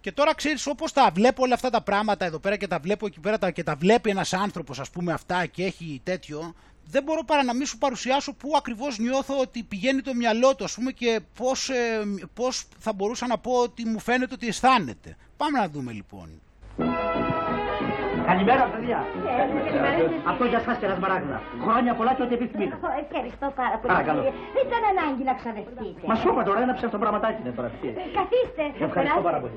[0.00, 3.06] Και τώρα ξέρεις όπως τα βλέπω όλα αυτά τα πράγματα εδώ πέρα και τα βλέπω
[3.06, 6.54] εκεί πέρα τα- και τα βλέπει ένας άνθρωπος ας πούμε αυτά και έχει τέτοιο,
[6.86, 10.64] δεν μπορώ παρά να μην σου παρουσιάσω πού ακριβώς νιώθω ότι πηγαίνει το μυαλό του
[10.64, 15.16] ας πούμε και πώς, ε, πώς θα μπορούσα να πω ότι μου φαίνεται ότι αισθάνεται.
[15.36, 16.40] Πάμε να δούμε λοιπόν.
[18.30, 18.98] Καλημέρα, παιδιά.
[19.40, 20.10] καλημέρα σας.
[20.32, 21.36] Αυτό για σας και Σμαράγδα.
[21.66, 22.74] Χρόνια πολλά και ό,τι επιθυμείτε.
[22.86, 23.90] Ω, Ευχαριστώ πάρα πολύ.
[23.92, 24.20] Παρακαλώ.
[24.22, 24.34] κύριε.
[24.56, 26.00] Δεν ήταν ανάγκη να ξαδευτείτε.
[26.10, 27.68] Μα σου είπα τώρα ένα ψεύτο πραγματάκι είναι τώρα.
[27.80, 27.86] τι.
[27.88, 28.64] Ε, Καθίστε.
[28.86, 29.26] Ευχαριστώ περάστε.
[29.28, 29.56] πάρα πολύ.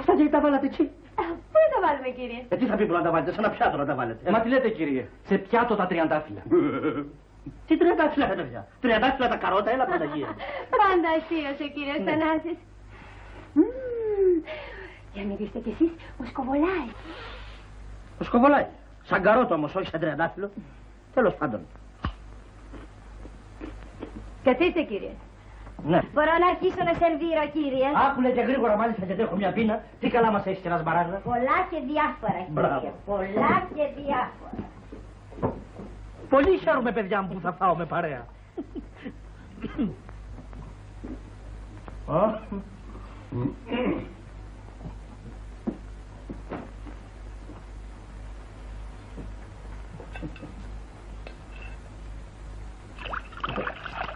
[0.00, 0.82] Αυτά και τα βάλατε έτσι.
[1.20, 3.38] Α, Πού να τα βάλουμε, κύριε; Ε, τι θα πει που να τα βάλετε, σε
[3.42, 4.20] ένα πιάτο να τα βάλετε.
[4.34, 6.42] Μα τι λέτε, κύριε; Σε πιάτο τα τριαντάφυλλα.
[7.66, 10.28] τι τριαντάφυλλα, ρε παιδιά; Τριαντάφυλλα τα καρότα, έλα Παναγία.
[10.80, 12.06] Πάντα αστείος ο κύριος Ναι.
[12.10, 12.58] Θανάσης.
[15.14, 15.20] Μμμ.
[15.20, 16.88] Για μην δείστε κι εσείς, μου σκοβολάει.
[18.20, 18.66] Ο σκοβολάει.
[19.02, 20.50] Σαν καρότο όμως, όχι σαν τριαντάφυλλο.
[21.14, 21.60] Τέλος πάντων.
[24.44, 25.10] Καθίστε, κύριε;
[25.86, 26.00] Ναι.
[26.12, 27.86] Μπορώ να αρχίσω να σερβίρω, κύριε.
[28.10, 29.82] Άκουλε και γρήγορα μάλιστα γιατί έχω μια πείνα.
[30.00, 31.16] Τι καλά μας έχεις και ένας σμαράγδα.
[31.16, 32.48] Πολλά και διάφορα, κύριε.
[32.48, 32.94] Μπράβο.
[33.06, 34.68] Πολλά και διάφορα.
[36.28, 38.26] Πολύ χαίρομαι, παιδιά μου, που θα φάω με παρέα.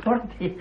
[0.07, 0.21] Α.
[0.39, 0.55] Τι.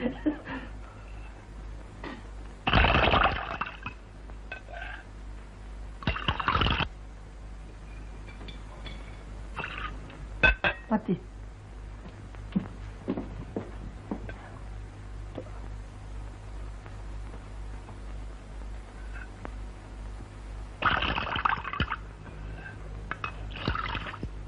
[10.89, 11.17] Μα τι.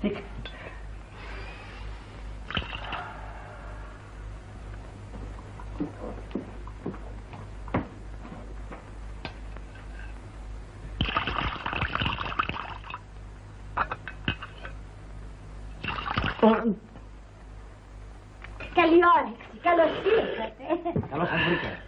[0.01, 0.11] Τι.
[18.73, 19.57] Καλή όρεξη.
[19.61, 20.63] Καλώς ήρθατε.
[21.09, 21.83] Καλώς σας βρήκα.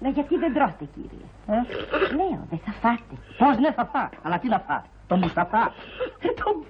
[0.00, 1.52] Μα γιατί δεν τρώτε, κύριε; Ε;
[2.14, 3.14] Λέω, δεν θα φάτε.
[3.38, 4.08] Πώς ναι θα φά.
[4.22, 4.84] Αλλά τι να φά.
[5.06, 5.72] Το Μουσταφά.
[6.38, 6.64] Το...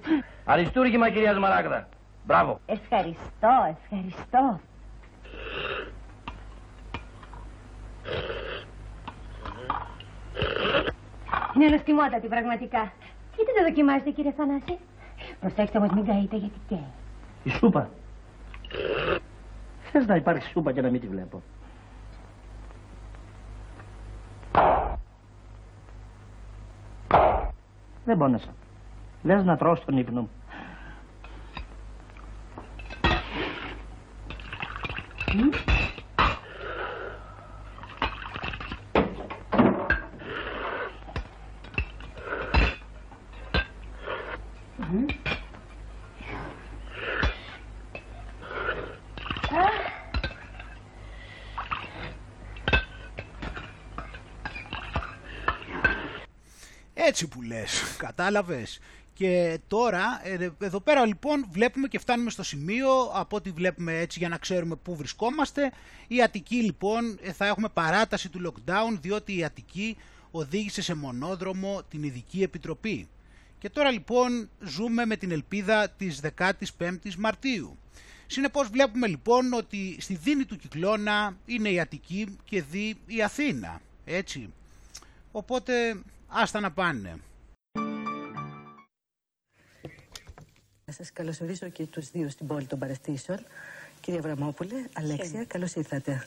[0.45, 1.87] Αριστούργημα κυρία Σμαράγδα.
[2.25, 2.59] Μπράβο.
[2.65, 4.59] Ευχαριστώ, ευχαριστώ.
[11.55, 12.91] Είναι αναστημότατη πραγματικά.
[13.35, 14.77] Γιατί δεν δοκιμάζετε, κύριε Θανάση.
[15.39, 16.87] Προσέξτε όμως μην καείτε γιατί καίει.
[17.43, 17.89] Η σούπα.
[19.91, 21.41] Θες να υπάρχει σούπα και να μην τη βλέπω.
[28.05, 28.49] Δεν πόνεσα.
[29.21, 30.29] Λες να τρώω στον ύπνο μου.
[56.93, 58.79] Έτσι που λες, κατάλαβες.
[59.19, 64.19] Και τώρα, ε, εδώ πέρα λοιπόν βλέπουμε και φτάνουμε στο σημείο, από ό,τι βλέπουμε έτσι
[64.19, 65.71] για να ξέρουμε πού βρισκόμαστε.
[66.07, 69.97] Η Αττική λοιπόν ε, θα έχουμε παράταση του lockdown, διότι η Αττική
[70.31, 73.07] οδήγησε σε μονόδρομο την Ειδική Επιτροπή.
[73.59, 77.77] Και τώρα λοιπόν ζούμε με την ελπίδα της 15ης Μαρτίου.
[78.27, 83.81] Συνεπώς βλέπουμε λοιπόν ότι στη δίνη του κυκλώνα είναι η Αττική και δι η Αθήνα.
[84.05, 84.53] Έτσι.
[85.31, 87.19] Οπότε άστα να πάνε.
[90.89, 93.39] Να σας καλωσορίσω και τους δύο στην πόλη των παραστήσεων.
[94.01, 96.23] Κύριε Βραμόπουλε, Αλέξια, καλώς ήρθατε.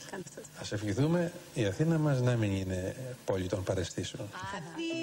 [0.61, 4.29] Ας ευχηθούμε η Αθήνα μας να μην είναι πόλη των παρεστήσεων.
[4.33, 5.03] Αθήνα,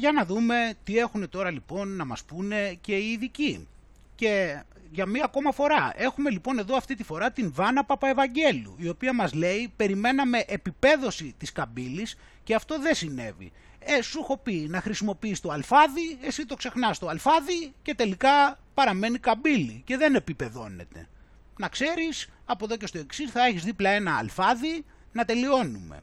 [0.00, 3.68] για να δούμε τι έχουν τώρα λοιπόν να μας πούνε και οι ειδικοί.
[4.14, 8.88] Και για μία ακόμα φορά έχουμε λοιπόν εδώ αυτή τη φορά την Βάνα Παπαευαγγέλου η
[8.88, 13.52] οποία μας λέει περιμέναμε επιπέδωση της καμπύλης και αυτό δεν συνέβη.
[13.78, 18.58] Ε, σου έχω πει να χρησιμοποιείς το αλφάδι, εσύ το ξεχνάς το αλφάδι και τελικά
[18.74, 21.08] παραμένει καμπύλη και δεν επιπεδώνεται.
[21.56, 26.00] Να ξέρεις, από εδώ και στο εξής θα έχεις δίπλα ένα αλφάδι να τελειώνουμε.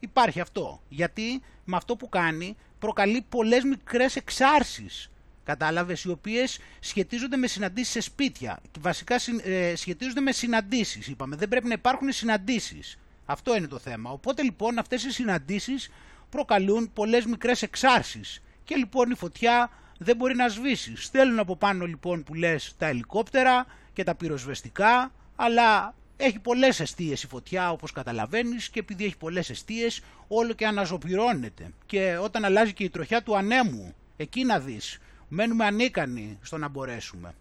[0.00, 5.10] Υπάρχει αυτό, γιατί με αυτό που κάνει προκαλεί πολλές μικρές εξάρσεις
[5.44, 8.58] Κατάλαβες, οι οποίες σχετίζονται με συναντήσεις σε σπίτια.
[8.70, 11.36] Και βασικά συν- ε, σχετίζονται με συναντήσεις, είπαμε.
[11.36, 12.98] Δεν πρέπει να υπάρχουν συναντήσεις.
[13.24, 14.10] Αυτό είναι το θέμα.
[14.10, 15.90] Οπότε λοιπόν αυτές οι συναντήσεις
[16.30, 18.42] προκαλούν πολλές μικρές εξάρσεις.
[18.64, 20.96] Και λοιπόν η φωτιά δεν μπορεί να σβήσει.
[20.96, 27.22] Στέλνουν από πάνω λοιπόν που λες τα ελικόπτερα και τα πυροσβεστικά, αλλά έχει πολλές αιστείες
[27.22, 31.70] η φωτιά όπως καταλαβαίνεις και επειδή έχει πολλές αιστείες όλο και αναζωπυρώνεται.
[31.86, 36.68] Και όταν αλλάζει και η τροχιά του ανέμου, εκεί να δεις, μένουμε ανίκανοι στο να
[36.68, 37.34] μπορέσουμε.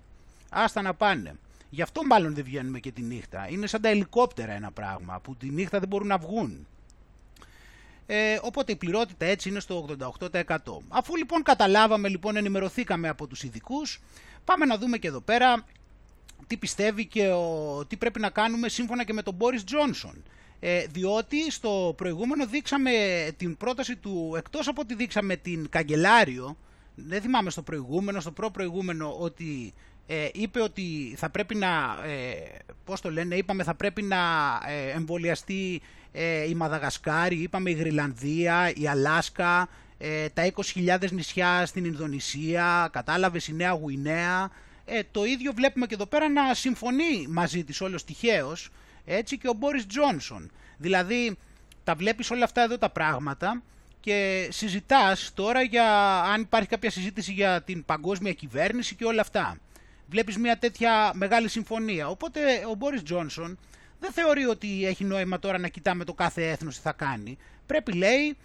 [0.49, 1.35] Άστα να πάνε.
[1.69, 3.47] Γι' αυτό μάλλον δεν βγαίνουμε και τη νύχτα.
[3.49, 6.67] Είναι σαν τα ελικόπτερα ένα πράγμα που τη νύχτα δεν μπορούν να βγουν.
[8.05, 10.55] Ε, οπότε η πληρότητα έτσι είναι στο 88%.
[10.87, 14.01] Αφού λοιπόν καταλάβαμε, λοιπόν ενημερωθήκαμε από τους ειδικούς,
[14.45, 15.65] πάμε να δούμε και εδώ πέρα
[16.49, 20.23] τι πιστεύει και ο, τι πρέπει να κάνουμε σύμφωνα και με τον Μπόρις Τζόνσον.
[20.59, 22.91] Ε, διότι στο προηγούμενο δείξαμε
[23.37, 26.57] την πρόταση του, εκτός από ότι δείξαμε την καγκελάριο,
[26.95, 29.73] δεν θυμάμαι στο προηγούμενο, στο προ-προηγούμενο, ότι
[30.07, 31.67] ε, είπε ότι θα πρέπει να,
[32.05, 34.17] ε, πώς το λένε, είπαμε θα πρέπει να
[34.67, 35.81] ε, εμβολιαστεί
[36.11, 43.47] ε, η Μαδαγασκάρη, είπαμε η Γρυλανδία, η Αλάσκα, ε, τα 20.000 νησιά στην Ινδονησία, κατάλαβες
[43.47, 44.51] η Νέα Γουινέα.
[44.91, 48.69] Ε, το ίδιο βλέπουμε και εδώ πέρα να συμφωνεί μαζί της όλος τυχαίως,
[49.05, 50.51] έτσι και ο Μπόρις Τζόνσον.
[50.77, 51.37] Δηλαδή
[51.83, 53.61] τα βλέπεις όλα αυτά εδώ τα πράγματα
[53.99, 59.57] και συζητάς τώρα για αν υπάρχει κάποια συζήτηση για την παγκόσμια κυβέρνηση και όλα αυτά.
[60.07, 62.07] Βλέπεις μια τέτοια μεγάλη συμφωνία.
[62.07, 63.57] Οπότε ο Μπόρις Τζόνσον
[63.99, 67.37] δεν θεωρεί ότι έχει νόημα τώρα να κοιτάμε το κάθε έθνος τι θα κάνει.
[67.65, 68.37] Πρέπει λέει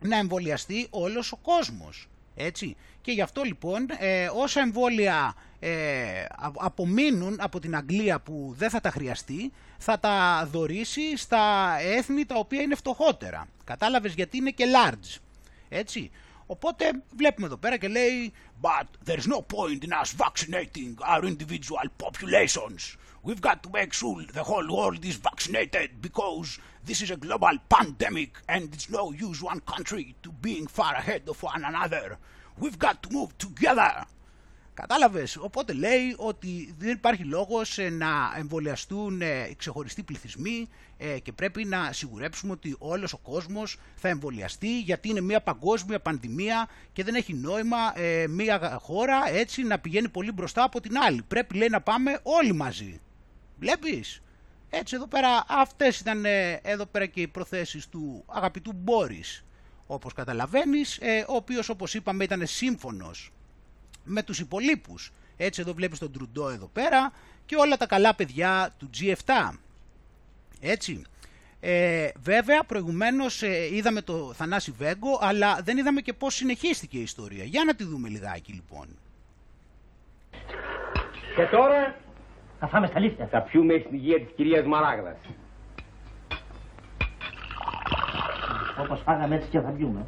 [0.00, 2.08] να εμβολιαστεί όλος ο κόσμος.
[2.36, 2.76] Έτσι.
[3.00, 6.24] Και γι' αυτό λοιπόν ε, όσα εμβόλια ε,
[6.56, 12.34] απομείνουν από την Αγγλία που δεν θα τα χρειαστεί θα τα δωρήσει στα έθνη τα
[12.34, 13.48] οποία είναι φτωχότερα.
[13.64, 15.20] Κατάλαβες γιατί είναι και large.
[15.68, 16.10] Έτσι.
[16.46, 21.86] Οπότε βλέπουμε εδώ πέρα και λέει But there's no point in us vaccinating our individual
[21.98, 22.96] populations.
[23.22, 27.56] We've got to make sure the whole world is vaccinated because this is a global
[27.68, 32.06] pandemic and it's no use one country to being far ahead of one another.
[32.60, 34.06] We've got to move together.
[34.74, 41.32] Κατάλαβες, οπότε λέει ότι δεν υπάρχει λόγος ε, να εμβολιαστούν ε, ξεχωριστοί πληθυσμοί ε, και
[41.32, 47.04] πρέπει να σιγουρέψουμε ότι όλος ο κόσμος θα εμβολιαστεί γιατί είναι μια παγκόσμια πανδημία και
[47.04, 47.78] δεν έχει νόημα
[48.28, 51.22] μια χώρα έτσι να πηγαίνει πολύ μπροστά από την άλλη.
[51.28, 53.00] Πρέπει λέει να πάμε όλοι μαζί.
[53.58, 54.22] Βλέπεις;
[54.70, 56.24] Έτσι εδώ πέρα αυτές ήταν
[56.62, 59.44] εδώ πέρα και οι προθέσεις του αγαπητού Μπόρις
[59.86, 60.98] όπως καταλαβαίνεις,
[61.28, 63.32] ο οποίος όπως είπαμε ήταν σύμφωνος
[64.04, 65.12] με τους υπολείπους.
[65.36, 67.12] Έτσι εδώ βλέπεις τον Τρουντό εδώ πέρα
[67.46, 69.50] και όλα τα καλά παιδιά του G7.
[70.60, 71.02] Έτσι.
[71.60, 77.02] Ε, βέβαια, προηγουμένως ε, είδαμε το Θανάση Βέγκο, αλλά δεν είδαμε και πώς συνεχίστηκε η
[77.02, 77.44] ιστορία.
[77.44, 78.98] Για να τη δούμε λιγάκι λοιπόν.
[81.36, 81.96] Και τώρα
[82.58, 83.26] θα φάμε στα λίθια.
[83.26, 85.16] Θα πιούμε στην υγεία της κυρίας Μαράγδας.
[88.80, 90.06] Όπως φάγαμε έτσι και θα πιούμε.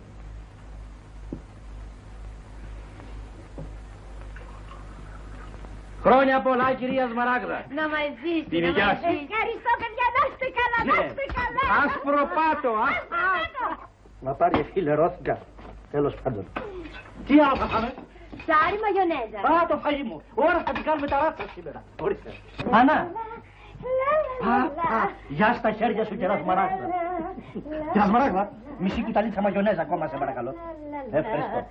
[6.02, 7.58] Χρόνια πολλά, κυρίας Σμαράγδα.
[7.78, 9.08] Να μαζί Την υγεία σου.
[9.26, 10.06] Ευχαριστώ, παιδιά.
[10.16, 11.06] Να είστε καλά, να Ναι.
[11.06, 11.64] είστε καλά.
[11.82, 13.66] Άσπρο πάτο, άσπρο πάτο.
[14.26, 15.36] Να πάρει φίλε Ρόθιγκα.
[15.90, 16.44] Τέλος πάντων.
[17.26, 17.90] Τι άλλο θα φάμε;
[18.48, 19.38] Ψάρι μαγιονέζα.
[19.52, 20.22] Α, το φαγί μου.
[20.34, 21.82] Ώρα θα την κάνουμε τα ράτσα σήμερα.
[22.00, 22.30] Ορίστε.
[22.70, 22.98] Ανά.
[24.50, 24.54] Α,
[24.96, 26.86] α, Γεια στα χέρια σου, κυρία Σμαράγδα.
[27.92, 30.54] Κυρία Σμαράγδα, μισή κουταλίτσα μαγιονέζα ακόμα, σε παρακαλώ.
[31.10, 31.66] Ευχαριστώ.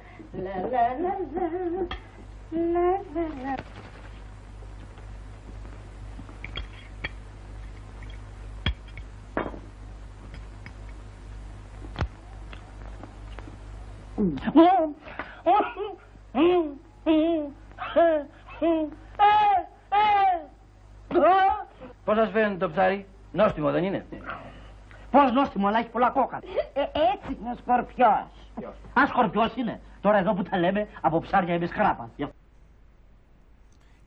[22.06, 24.06] Πώς σας φαίνεται το ψάρι, νόστιμο δεν είναι.
[25.12, 26.40] Πώς νόστιμο, αλλά έχει πολλά κόκα.
[26.74, 28.28] Ε, έτσι είναι ο σκορπιός.
[29.00, 29.82] Α, σκορπιός είναι.
[30.02, 32.10] Τώρα εδώ που τα λέμε, από ψάρια είμαι σκράπας.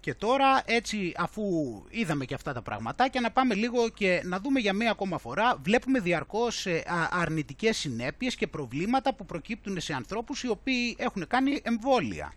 [0.01, 1.43] Και τώρα έτσι αφού
[1.91, 5.57] είδαμε και αυτά τα πραγματάκια να πάμε λίγο και να δούμε για μία ακόμα φορά
[5.63, 11.27] βλέπουμε διαρκώς ε, α- αρνητικές συνέπειες και προβλήματα που προκύπτουν σε ανθρώπους οι οποίοι έχουν
[11.27, 12.33] κάνει εμβόλια.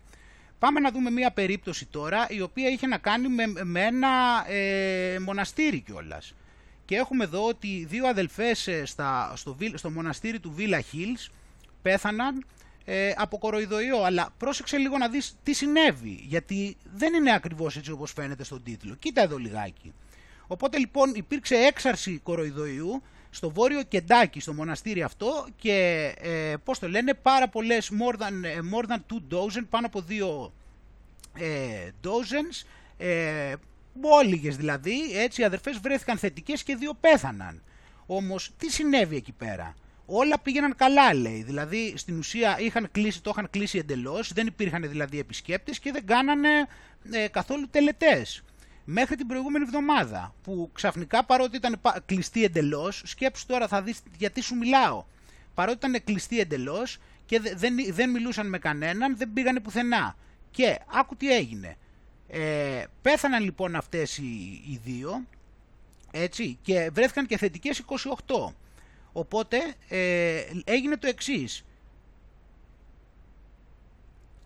[0.58, 5.18] Πάμε να δούμε μία περίπτωση τώρα η οποία είχε να κάνει με, με ένα ε,
[5.18, 6.34] μοναστήρι κιόλας.
[6.84, 11.30] Και έχουμε εδώ ότι δύο αδελφές ε, στα, στο, βι- στο μοναστήρι του Villa Hills
[11.82, 12.44] πέθαναν
[12.84, 14.02] ε, από κοροϊδοϊό.
[14.02, 18.62] Αλλά πρόσεξε λίγο να δεις τι συνέβη, γιατί δεν είναι ακριβώς έτσι όπως φαίνεται στον
[18.62, 18.94] τίτλο.
[18.94, 19.92] Κοίτα εδώ λιγάκι.
[20.46, 26.88] Οπότε λοιπόν υπήρξε έξαρση κοροϊδοϊού στο βόρειο Κεντάκι, στο μοναστήρι αυτό και ε, πώς το
[26.88, 30.52] λένε, πάρα πολλές, more than, ε, more than two dozen, πάνω από δύο
[31.38, 32.66] ε, dozens,
[32.96, 33.54] ε,
[33.94, 37.62] μπόλιγες δηλαδή, έτσι οι αδερφές βρέθηκαν θετικές και δύο πέθαναν.
[38.06, 39.74] Όμως τι συνέβη εκεί πέρα;
[40.06, 44.88] Όλα πήγαιναν καλά λέει, δηλαδή στην ουσία είχαν κλείσει, το είχαν κλείσει εντελώς, δεν υπήρχαν
[44.88, 46.48] δηλαδή επισκέπτες και δεν κάνανε
[47.12, 48.42] ε, καθόλου τελετές.
[48.84, 54.00] Μέχρι την προηγούμενη εβδομάδα που ξαφνικά παρότι ήταν πα- κλειστή εντελώς, σκέψου τώρα θα δεις
[54.18, 55.04] γιατί σου μιλάω.
[55.54, 60.16] Παρότι ήταν κλειστή εντελώς και δε- δεν, δεν μιλούσαν με κανέναν, δεν πήγανε πουθενά.
[60.50, 61.76] Και άκου τι έγινε.
[62.28, 65.24] Ε, πέθαναν λοιπόν αυτές οι, οι δύο,
[66.10, 67.82] έτσι, και βρέθηκαν και θετικές
[68.26, 68.52] 28.
[69.16, 71.64] Οπότε ε, έγινε το εξής.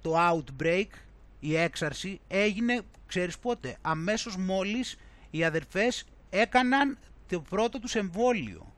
[0.03, 0.87] Το outbreak,
[1.41, 4.97] η έξαρση, έγινε, ξέρεις πότε, αμέσως μόλις
[5.31, 6.99] οι αδερφές έκαναν
[7.29, 8.73] το πρώτο τους εμβόλιο.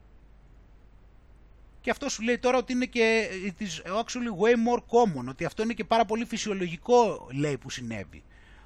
[1.81, 5.45] Και αυτό σου λέει τώρα ότι είναι και it is actually way more common, ότι
[5.45, 8.23] αυτό είναι και πάρα πολύ φυσιολογικό λέει που συνέβη.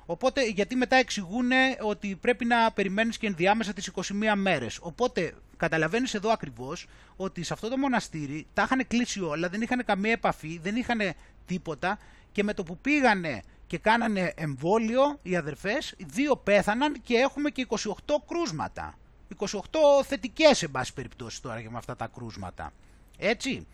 [0.06, 1.50] Οπότε, γιατί μετά εξηγούν
[1.80, 4.78] ότι πρέπει να περιμένεις και ενδιάμεσα τις 21 μέρες.
[4.80, 6.86] Οπότε, καταλαβαίνεις εδώ ακριβώς
[7.16, 11.00] ότι σε αυτό το μοναστήρι τα είχαν κλείσει όλα, δεν είχαν καμία επαφή, δεν είχαν
[11.46, 11.98] τίποτα
[12.32, 17.66] και με το που πήγανε και κάνανε εμβόλιο οι αδερφές, δύο πέθαναν και έχουμε και
[17.68, 17.78] 28
[18.28, 18.98] κρούσματα.
[19.38, 19.46] 28
[20.04, 22.72] θετικές, εν πάση περιπτώσει τώρα και με αυτά τα κρούσματα.
[23.18, 23.66] Έτσι.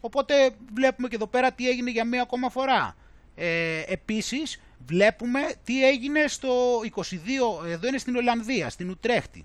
[0.00, 2.96] Οπότε βλέπουμε και εδώ πέρα τι έγινε για μία ακόμα φορά.
[3.34, 9.44] Ε, επίσης βλέπουμε τι έγινε στο 22, εδώ είναι στην Ολλανδία, στην Ουτρέχτη.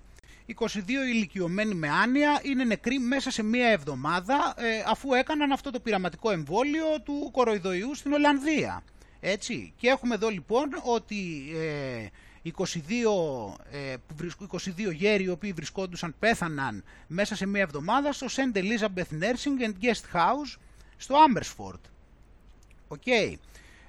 [0.60, 0.72] 22
[1.12, 6.30] ηλικιωμένοι με άνοια είναι νεκροί μέσα σε μία εβδομάδα ε, αφού έκαναν αυτό το πειραματικό
[6.30, 8.82] εμβόλιο του κοροϊδοϊού στην Ολλανδία.
[9.20, 9.72] Έτσι.
[9.76, 12.06] Και έχουμε εδώ λοιπόν ότι ε,
[12.56, 12.70] 22,
[13.70, 14.42] ε, που βρισκ-
[14.88, 18.56] 22 γέροι οι οποίοι βρισκόντουσαν πέθαναν μέσα σε μία εβδομάδα στο St.
[18.56, 20.56] Elizabeth Nursing and Guest House
[20.96, 21.80] στο Amersfoort.
[22.88, 23.02] OK.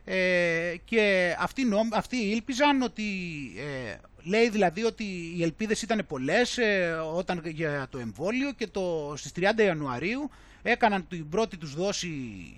[0.05, 3.03] Ε, και αυτοί, νόμ- αυτοί ήλπιζαν ότι,
[3.57, 5.03] ε, λέει δηλαδή ότι
[5.37, 10.29] οι ελπίδες ήταν πολλές ε, όταν, για το εμβόλιο και το, στις 30 Ιανουαρίου
[10.61, 12.07] έκαναν την πρώτη τους δόση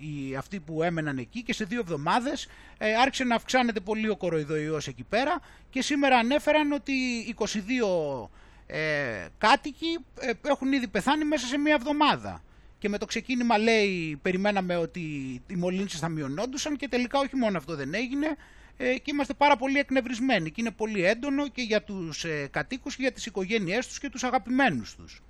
[0.00, 4.16] οι, αυτοί που έμεναν εκεί και σε δύο εβδομάδες ε, άρχισε να αυξάνεται πολύ ο
[4.16, 5.40] κορωνοϊός εκεί πέρα
[5.70, 6.92] και σήμερα ανέφεραν ότι
[7.38, 8.28] 22
[8.66, 12.42] ε, κάτοικοι ε, έχουν ήδη πεθάνει μέσα σε μία εβδομάδα.
[12.82, 15.00] Και με το ξεκίνημα λέει περιμέναμε ότι
[15.46, 18.36] οι μολύνσεις θα μειωνόντουσαν και τελικά όχι μόνο αυτό δεν έγινε
[18.76, 22.96] ε, και είμαστε πάρα πολύ εκνευρισμένοι και είναι πολύ έντονο και για τους ε, κατοίκους
[22.96, 25.22] και για τις οικογένειές τους και τους αγαπημένους τους.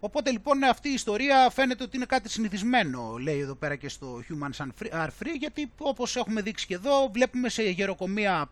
[0.00, 4.22] Οπότε λοιπόν αυτή η ιστορία φαίνεται ότι είναι κάτι συνηθισμένο, λέει εδώ πέρα και στο
[4.28, 8.50] Humans Are Free, γιατί όπως έχουμε δείξει και εδώ, βλέπουμε σε γεροκομεία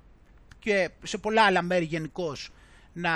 [0.59, 2.51] και σε πολλά άλλα μέρη γενικώς
[2.93, 3.11] να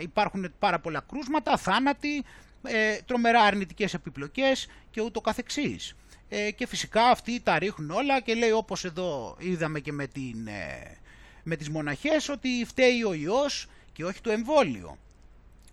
[0.00, 2.24] υπάρχουν πάρα πολλά κρούσματα, θάνατοι,
[2.62, 5.96] ε, τρομερά αρνητικές επιπλοκές και ούτω καθεξής.
[6.28, 10.46] Ε, και φυσικά αυτοί τα ρίχνουν όλα και λέει όπως εδώ είδαμε και με, την,
[10.46, 10.96] ε,
[11.42, 14.98] με τις μοναχές ότι φταίει ο ιός και όχι το εμβόλιο.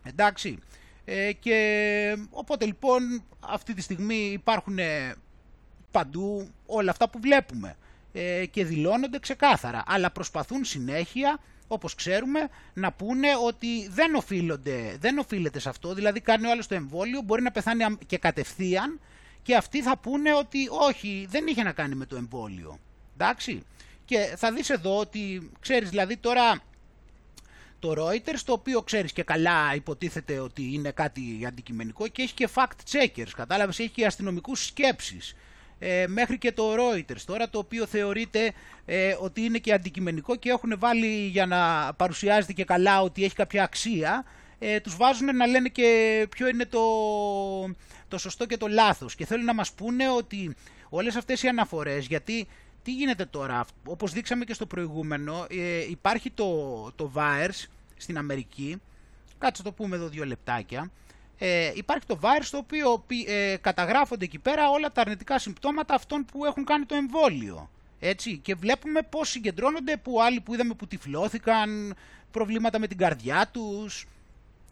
[0.03, 0.59] Εντάξει.
[1.05, 5.15] Ε, και οπότε λοιπόν αυτή τη στιγμή υπάρχουν ε,
[5.91, 7.75] παντού όλα αυτά που βλέπουμε
[8.13, 9.83] ε, και δηλώνονται ξεκάθαρα.
[9.87, 11.39] Αλλά προσπαθούν συνέχεια,
[11.71, 15.93] όπως ξέρουμε, να πούνε ότι δεν, οφείλονται, δεν οφείλεται σε αυτό.
[15.93, 18.99] Δηλαδή κάνει ο άλλος το εμβόλιο, μπορεί να πεθάνει αμ- και κατευθείαν
[19.41, 22.79] και αυτοί θα πούνε ότι όχι, δεν είχε να κάνει με το εμβόλιο.
[23.13, 23.63] Εντάξει.
[24.05, 26.61] Και θα δεις εδώ ότι, ξέρεις, δηλαδή τώρα
[27.79, 32.49] το Reuters, το οποίο ξέρεις και καλά υποτίθεται ότι είναι κάτι αντικειμενικό και έχει και
[32.55, 35.35] fact checkers, κατάλαβες, έχει και αστυνομικούς σκέψεις.
[35.79, 37.21] Ε, μέχρι και το Reuters.
[37.25, 38.51] Τώρα, το οποίο θεωρείται
[38.85, 43.35] ε, ότι είναι και αντικειμενικό και έχουν βάλει για να παρουσιάζεται και καλά ότι έχει
[43.35, 44.25] κάποια αξία,
[44.59, 46.81] ε, τους βάζουν να λένε και ποιο είναι το,
[48.07, 49.15] το σωστό και το λάθος.
[49.15, 50.55] Και θέλουν να μας πούνε ότι
[50.89, 52.47] όλες αυτές οι αναφορές, γιατί
[52.83, 57.67] τι γίνεται τώρα, όπως δείξαμε και στο προηγούμενο, ε, υπάρχει το, το VAERS
[57.97, 58.81] στην Αμερική,
[59.37, 60.91] κάτσε το πούμε εδώ δύο λεπτάκια,
[61.39, 65.93] ε, υπάρχει το VAERS το οποίο πι- ε, καταγράφονται εκεί πέρα όλα τα αρνητικά συμπτώματα
[65.93, 67.69] αυτών που έχουν κάνει το εμβόλιο.
[67.99, 71.95] Έτσι, και βλέπουμε πώς συγκεντρώνονται που άλλοι που είδαμε που τυφλώθηκαν,
[72.31, 74.05] προβλήματα με την καρδιά τους,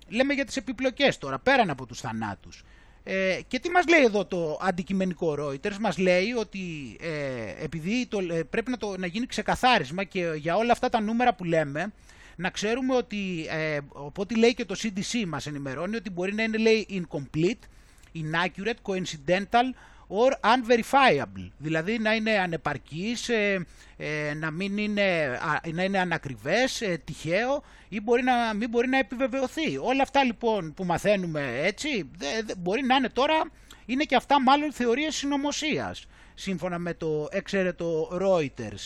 [0.08, 2.64] λέμε για τις επιπλοκές τώρα, πέραν από τους θανάτους.
[3.04, 8.20] Ε, και τι μας λέει εδώ το αντικειμενικό Reuters, μας λέει ότι ε, επειδή το,
[8.20, 11.94] ε, πρέπει να, το, να γίνει ξεκαθάρισμα και για όλα αυτά τα νούμερα που λέμε,
[12.40, 16.58] να ξέρουμε ότι, ε, οπότε λέει και το CDC μας ενημερώνει, ότι μπορεί να είναι
[16.58, 17.64] λέει incomplete,
[18.16, 19.74] inaccurate, coincidental
[20.10, 21.50] or unverifiable.
[21.58, 23.66] Δηλαδή να είναι ανεπαρκής, ε,
[23.98, 25.02] ε, να, μην είναι,
[25.42, 29.78] α, να είναι ανακριβές, ε, τυχαίο ή μπορεί να μην μπορεί να επιβεβαιωθεί.
[29.78, 33.44] Όλα αυτά λοιπόν που μαθαίνουμε έτσι, δε- δε- μπορεί να είναι τώρα,
[33.86, 38.78] είναι και αυτά μάλλον θεωρίες συνωμοσίας, σύμφωνα με το εξαίρετο Reuters ε,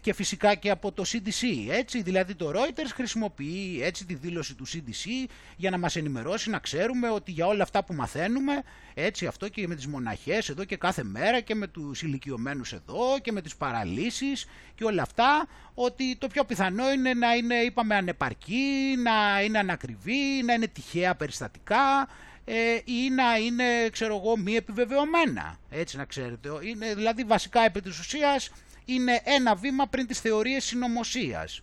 [0.00, 1.46] και φυσικά και από το CDC.
[1.70, 6.58] Έτσι, δηλαδή το Reuters χρησιμοποιεί έτσι τη δήλωση του CDC για να μας ενημερώσει, να
[6.58, 8.62] ξέρουμε ότι για όλα αυτά που μαθαίνουμε,
[8.94, 13.18] έτσι αυτό και με τις μοναχές εδώ και κάθε μέρα και με τους ηλικιωμένους εδώ
[13.22, 17.94] και με τις παραλύσεις και όλα αυτά, ότι το πιο πιθανό είναι να είναι, είπαμε,
[17.94, 22.08] ανεπαρκή, να είναι ανακριβή, να είναι τυχαία περιστατικά,
[22.48, 25.56] ε, ή να είναι, ξέρω εγώ, μη επιβεβαιωμένα.
[25.70, 26.48] Έτσι να ξέρετε.
[26.60, 28.50] Είναι, δηλαδή βασικά επί της ουσίας
[28.86, 31.60] είναι ένα βήμα πριν τις θεωρίες συνωμοσίας.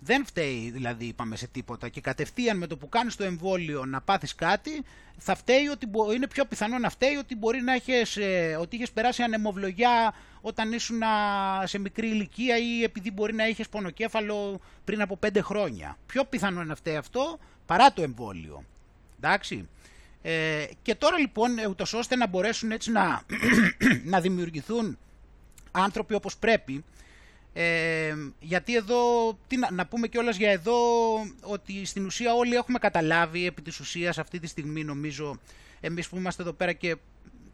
[0.00, 4.00] Δεν φταίει δηλαδή είπαμε σε τίποτα και κατευθείαν με το που κάνεις το εμβόλιο να
[4.00, 4.84] πάθεις κάτι
[5.18, 8.76] θα φταίει ότι μπο- είναι πιο πιθανό να φταίει ότι μπορεί να έχεις, ε, ότι
[8.76, 11.08] είχες περάσει ανεμοβλογιά όταν ήσουν α,
[11.66, 15.98] σε μικρή ηλικία ή επειδή μπορεί να είχες πονοκέφαλο πριν από πέντε χρόνια.
[16.06, 18.64] Πιο πιθανό να φταίει αυτό παρά το εμβόλιο.
[19.16, 19.68] Εντάξει.
[20.22, 23.22] Ε, και τώρα λοιπόν ε, ούτως ώστε να μπορέσουν έτσι να,
[24.12, 24.98] να δημιουργηθούν
[25.76, 26.84] άνθρωποι όπως πρέπει
[27.58, 28.96] Ε, γιατί εδώ,
[29.46, 30.76] τι να, να πούμε κιόλας για εδώ,
[31.40, 35.38] ότι στην ουσία όλοι έχουμε καταλάβει επί της ουσίας αυτή τη στιγμή νομίζω,
[35.80, 36.96] εμείς που είμαστε εδώ πέρα και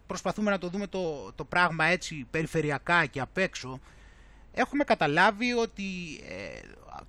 [0.07, 3.81] προσπαθούμε να το δούμε το, το πράγμα έτσι περιφερειακά και απ' έξω,
[4.53, 5.85] έχουμε καταλάβει ότι
[6.29, 6.61] ε,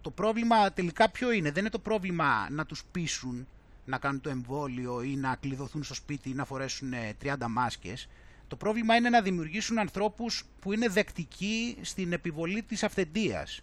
[0.02, 1.52] το πρόβλημα τελικά ποιο είναι.
[1.52, 3.48] Δεν είναι το πρόβλημα να τους πείσουν
[3.86, 8.08] να κάνουν το εμβόλιο ή να κλειδωθούν στο σπίτι ή να φορέσουν ε, 30 μάσκες.
[8.54, 13.62] Το πρόβλημα είναι να δημιουργήσουν ανθρώπους που είναι δεκτικοί στην επιβολή της αυθεντίας.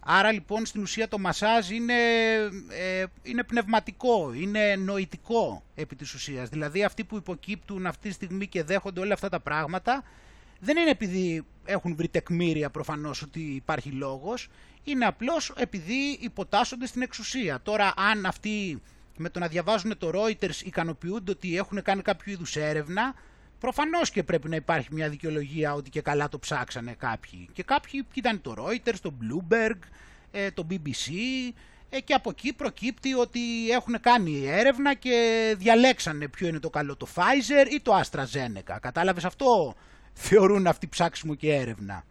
[0.00, 1.94] Άρα λοιπόν στην ουσία το μασάζ είναι,
[2.68, 6.48] ε, είναι πνευματικό, είναι νοητικό επί της ουσίας.
[6.48, 10.04] Δηλαδή αυτοί που υποκύπτουν αυτή τη στιγμή και δέχονται όλα αυτά τα πράγματα
[10.60, 14.48] δεν είναι επειδή έχουν βρει τεκμήρια προφανώς ότι υπάρχει λόγος,
[14.84, 17.60] είναι απλώς επειδή υποτάσσονται στην εξουσία.
[17.62, 18.82] Τώρα αν αυτοί
[19.16, 23.14] με το να διαβάζουν το Reuters ικανοποιούνται ότι έχουν κάνει κάποιο είδους έρευνα,
[23.60, 27.48] προφανώς και πρέπει να υπάρχει μια δικαιολογία ότι και καλά το ψάξανε κάποιοι.
[27.52, 29.78] Και κάποιοι ήταν το Reuters, το Bloomberg,
[30.30, 31.10] ε, το BBC
[31.88, 36.96] ε, και από εκεί προκύπτει ότι έχουν κάνει έρευνα και διαλέξανε ποιο είναι το καλό
[36.96, 38.76] το Pfizer ή το AstraZeneca.
[38.80, 39.74] Κατάλαβες αυτό;
[40.12, 42.04] Θεωρούν αυτοί ψάξιμο και έρευνα.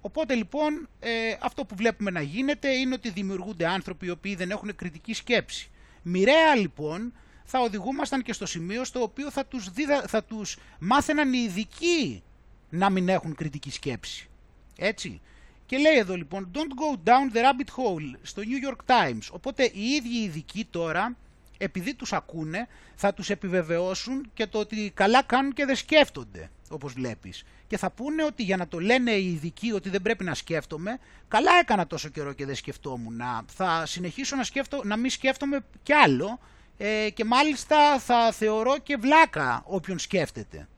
[0.00, 1.10] Οπότε λοιπόν ε,
[1.40, 5.70] αυτό που βλέπουμε να γίνεται είναι ότι δημιουργούνται άνθρωποι οι οποίοι δεν έχουν κριτική σκέψη.
[6.02, 7.12] Μοιραία λοιπόν
[7.44, 10.04] θα οδηγούμασταν και στο σημείο στο οποίο θα τους, διδα...
[10.08, 12.22] θα τους μάθαιναν οι ειδικοί
[12.70, 14.28] να μην έχουν κριτική σκέψη.
[14.76, 15.20] Έτσι.
[15.66, 19.28] Και λέει εδώ λοιπόν don't go down the rabbit hole στο New York Times.
[19.30, 21.16] Οπότε οι ίδιοι οι ειδικοί τώρα
[21.58, 26.92] επειδή τους ακούνε θα τους επιβεβαιώσουν και το ότι καλά κάνουν και δεν σκέφτονται όπως
[26.92, 27.44] βλέπεις.
[27.66, 30.98] Και θα πούνε ότι για να το λένε οι ειδικοί ότι δεν πρέπει να σκέφτομαι,
[31.28, 33.20] καλά έκανα τόσο καιρό και δεν σκεφτόμουν.
[33.46, 36.38] Θα συνεχίσω να, σκέφτω, να μην σκέφτομαι κι άλλο
[36.76, 40.68] ε, και μάλιστα θα θεωρώ και βλάκα όποιον σκέφτεται.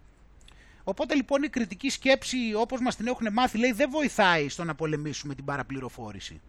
[0.84, 4.74] Οπότε λοιπόν η κριτική σκέψη όπως μας την έχουν μάθει λέει δεν βοηθάει στο να
[4.74, 6.40] πολεμήσουμε την παραπληροφόρηση.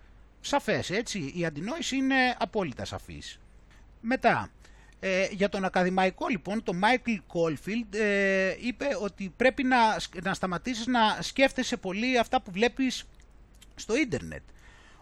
[0.41, 3.39] Σαφές έτσι, η αντινόηση είναι απόλυτα σαφής.
[4.01, 4.49] Μετά,
[4.99, 9.77] ε, για τον ακαδημαϊκό λοιπόν, το Michael Caulfield ε, είπε ότι πρέπει να,
[10.23, 13.03] να σταματήσεις να σκέφτεσαι πολύ αυτά που βλέπεις
[13.75, 14.41] στο ίντερνετ.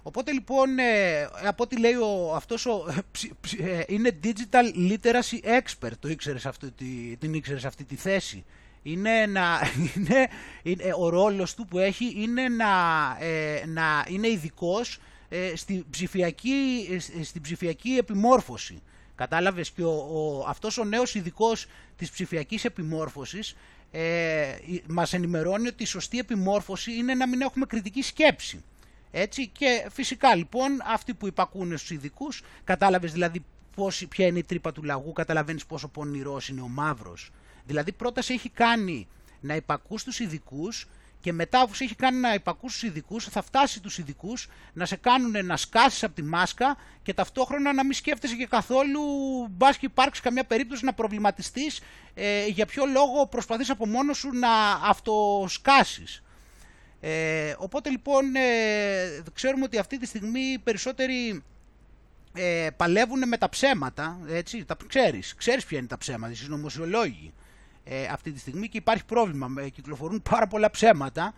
[0.07, 2.85] Οπότε λοιπόν, ε, από ό,τι λέει ο, αυτός ο,
[3.59, 6.71] ε, είναι digital literacy expert, το ήξερες αυτή,
[7.19, 8.45] την ήξερες αυτή τη θέση.
[8.83, 9.59] Είναι να,
[9.95, 10.27] είναι,
[10.63, 12.67] είναι, ο ρόλος του που έχει είναι να,
[13.65, 14.99] να είναι ειδικός
[15.55, 16.87] στη ψηφιακή,
[17.23, 18.81] στην ψηφιακή επιμόρφωση.
[19.15, 23.55] Κατάλαβες; Και ο, ο, αυτός ο νέος ειδικός της ψηφιακής επιμόρφωσης
[23.91, 24.55] ε,
[24.87, 28.63] μας ενημερώνει ότι η σωστή επιμόρφωση είναι να μην έχουμε κριτική σκέψη.
[29.17, 33.45] Έτσι και φυσικά λοιπόν αυτοί που υπακούν στους ειδικούς, κατάλαβες δηλαδή
[33.75, 37.31] πώς, ποια είναι η τρύπα του λαγού, καταλαβαίνεις πόσο πονηρός είναι ο μαύρος.
[37.65, 39.07] Δηλαδή πρώτα σε έχει κάνει
[39.39, 40.87] να υπακούς στους ειδικούς
[41.19, 44.85] και μετά αφού σε έχει κάνει να υπακούς στους ειδικούς, θα φτάσει τους ειδικούς να
[44.85, 49.01] σε κάνουν να σκάσεις από τη μάσκα και ταυτόχρονα να μην σκέφτεσαι και καθόλου
[49.49, 51.81] μπας και υπάρξεις καμιά περίπτωση να προβληματιστείς
[52.13, 54.49] ε, για ποιο λόγο προσπαθείς από μόνος σου να
[54.83, 56.23] αυτοσκάσεις.
[57.07, 61.43] Ε, οπότε λοιπόν ε, ξέρουμε ότι αυτή τη στιγμή οι περισσότεροι
[62.33, 67.33] ε, παλεύουν με τα ψέματα, έτσι, τα ξέρεις, ξέρεις ποια είναι τα ψέματα, οι συνωμοσιολόγοι
[67.83, 69.47] ε, αυτή τη στιγμή και υπάρχει πρόβλημα.
[69.47, 71.33] Με, κυκλοφορούν πάρα πολλά ψέματα.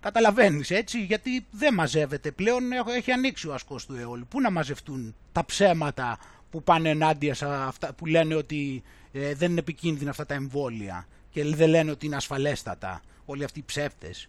[0.00, 2.62] Καταλαβαίνεις έτσι, γιατί δεν μαζεύεται πλέον,
[2.96, 4.26] έχει ανοίξει ο ασκός του αιώλου.
[4.28, 6.18] Πού να μαζευτούν τα ψέματα
[6.50, 8.82] που πάνε ενάντια σε αυτά, που λένε ότι
[9.12, 13.58] ε, δεν είναι επικίνδυνα αυτά τα εμβόλια και δεν λένε ότι είναι ασφαλέστατα όλοι αυτοί
[13.58, 14.28] οι ψεύτες;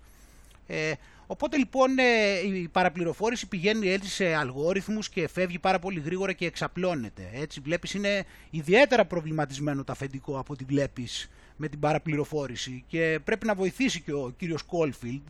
[0.68, 0.91] Ε,
[1.28, 6.45] οπότε λοιπόν ε, η παραπληροφόρηση πηγαίνει έτσι σε αλγόριθμους και φεύγει πάρα πολύ γρήγορα και
[6.45, 7.30] εξαπλώνεται.
[7.34, 13.45] Έτσι βλέπεις είναι ιδιαίτερα προβληματισμένο το αφεντικό από ό,τι βλέπεις με την παραπληροφόρηση και πρέπει
[13.45, 15.22] να βοηθήσει και ο κύριος Κόλφιλντ.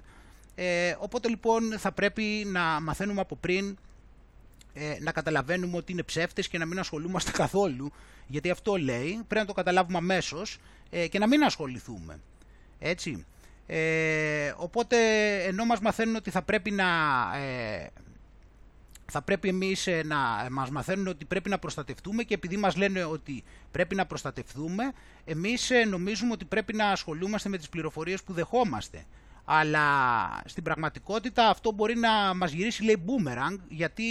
[0.56, 3.78] Ε, οπότε λοιπόν θα πρέπει να μαθαίνουμε από πριν
[4.74, 7.92] ε, να καταλαβαίνουμε ότι είναι ψεύτες και να μην ασχολούμαστε καθόλου
[8.28, 10.58] γιατί αυτό λέει, πρέπει να το καταλάβουμε αμέσως
[10.90, 12.20] ε, και να μην ασχοληθούμε.
[12.80, 13.26] Έτσι.
[13.68, 14.98] Ε, οπότε
[15.44, 16.86] ενώ μας μαθαίνουν ότι θα πρέπει να
[17.38, 17.88] ε,
[19.12, 23.04] θα πρέπει εμείς ε, να μας μαθαίνουν ότι πρέπει να προστατευτούμε και επειδή μας λένε
[23.04, 24.92] ότι πρέπει να προστατευτούμε
[25.26, 29.06] εμείς ε, νομίζουμε ότι πρέπει να ασχολούμαστε με τις πληροφορίες που δεχόμαστε
[29.46, 29.82] αλλά
[30.46, 34.04] στην πραγματικότητα αυτό μπορεί να μας γυρίσει λέει boomerang γιατί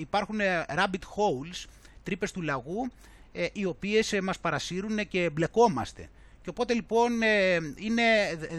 [0.00, 0.38] υπάρχουν
[0.76, 1.68] rabbit holes,
[2.02, 2.90] τρύπες του λαγού
[3.52, 6.08] οι οποίες μας παρασύρουν και μπλεκόμαστε.
[6.42, 8.02] Και οπότε λοιπόν ε, είναι,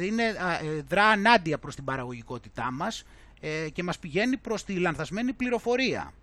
[0.02, 3.04] είναι ε, δρά ανάντια προς την παραγωγικότητά μας
[3.40, 6.14] ε, και μας πηγαίνει προς τη λανθασμένη πληροφορία.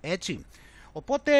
[0.00, 0.46] Έτσι.
[0.92, 1.32] Οπότε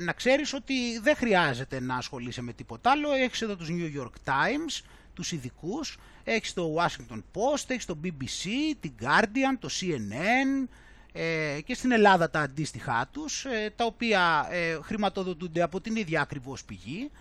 [0.00, 3.12] να ξέρεις ότι δεν χρειάζεται να ασχολείσαι με τίποτα άλλο.
[3.12, 5.98] Έχεις εδώ τους New York Times, τους ειδικούς,
[6.28, 8.48] Έχεις το Washington Post, έχεις το BBC,
[8.80, 10.68] την Guardian, το CNN
[11.12, 16.20] ε, και στην Ελλάδα τα αντίστοιχά τους, ε, τα οποία ε, χρηματοδοτούνται από την ίδια
[16.20, 17.18] ακριβώς πηγή ε,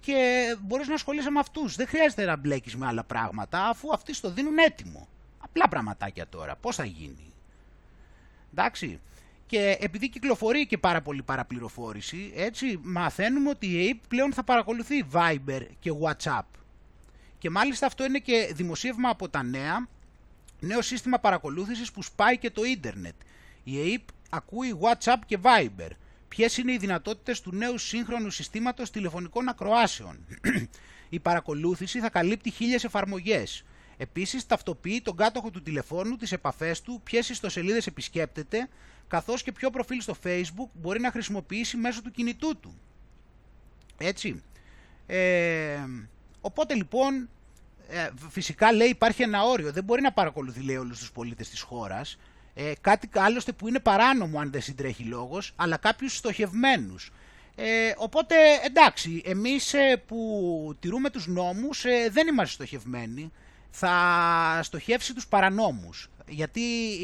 [0.00, 1.76] και μπορείς να ασχολείσαι με αυτούς.
[1.76, 5.08] Δεν χρειάζεται να μπλέκεις με άλλα πράγματα, αφού αυτοί στο δίνουν έτοιμο.
[5.38, 6.56] Απλά πραγματάκια τώρα.
[6.56, 7.32] Πώς θα γίνει;
[8.50, 9.00] Εντάξει.
[9.46, 15.04] Και επειδή κυκλοφορεί και πάρα πολύ παραπληροφόρηση, έτσι μαθαίνουμε ότι η ΑΕΠ πλέον θα παρακολουθεί
[15.12, 16.44] Viber και WhatsApp.
[17.38, 19.88] Και μάλιστα αυτό είναι και δημοσίευμα από τα νέα,
[20.60, 23.14] νέο σύστημα παρακολούθησης που σπάει και το ίντερνετ.
[23.64, 25.90] Η ΑΕΠ ακούει WhatsApp και Viber.
[26.36, 30.26] Ποιες είναι οι δυνατότητες του νέου σύγχρονου συστήματος τηλεφωνικών ακροάσεων.
[31.08, 33.64] η παρακολούθηση θα καλύπτει χίλιες εφαρμογές.
[33.96, 38.68] Επίσης ταυτοποιεί τον κάτοχο του τηλεφώνου, τις επαφές του, ποιες ιστοσελίδες επισκέπτεται,
[39.08, 42.78] καθώς και ποιο προφίλ στο facebook μπορεί να χρησιμοποιήσει μέσω του κινητού του.
[43.98, 44.42] Έτσι.
[45.06, 45.78] Ε,
[46.40, 47.28] οπότε λοιπόν,
[47.88, 51.60] ε, φυσικά λέει υπάρχει ένα όριο, δεν μπορεί να παρακολουθεί λέει όλους τους πολίτες της
[51.60, 52.18] χώρας,
[52.58, 57.12] ε, κάτι άλλωστε που είναι παράνομο αν δεν συντρέχει λόγος, αλλά κάποιους στοχευμένους.
[57.54, 58.34] Ε, οπότε
[58.64, 63.32] εντάξει, εμείς ε, που τηρούμε τους νόμους ε, δεν είμαστε στοχευμένοι,
[63.70, 66.60] θα στοχεύσει τους παρανόμους, γιατί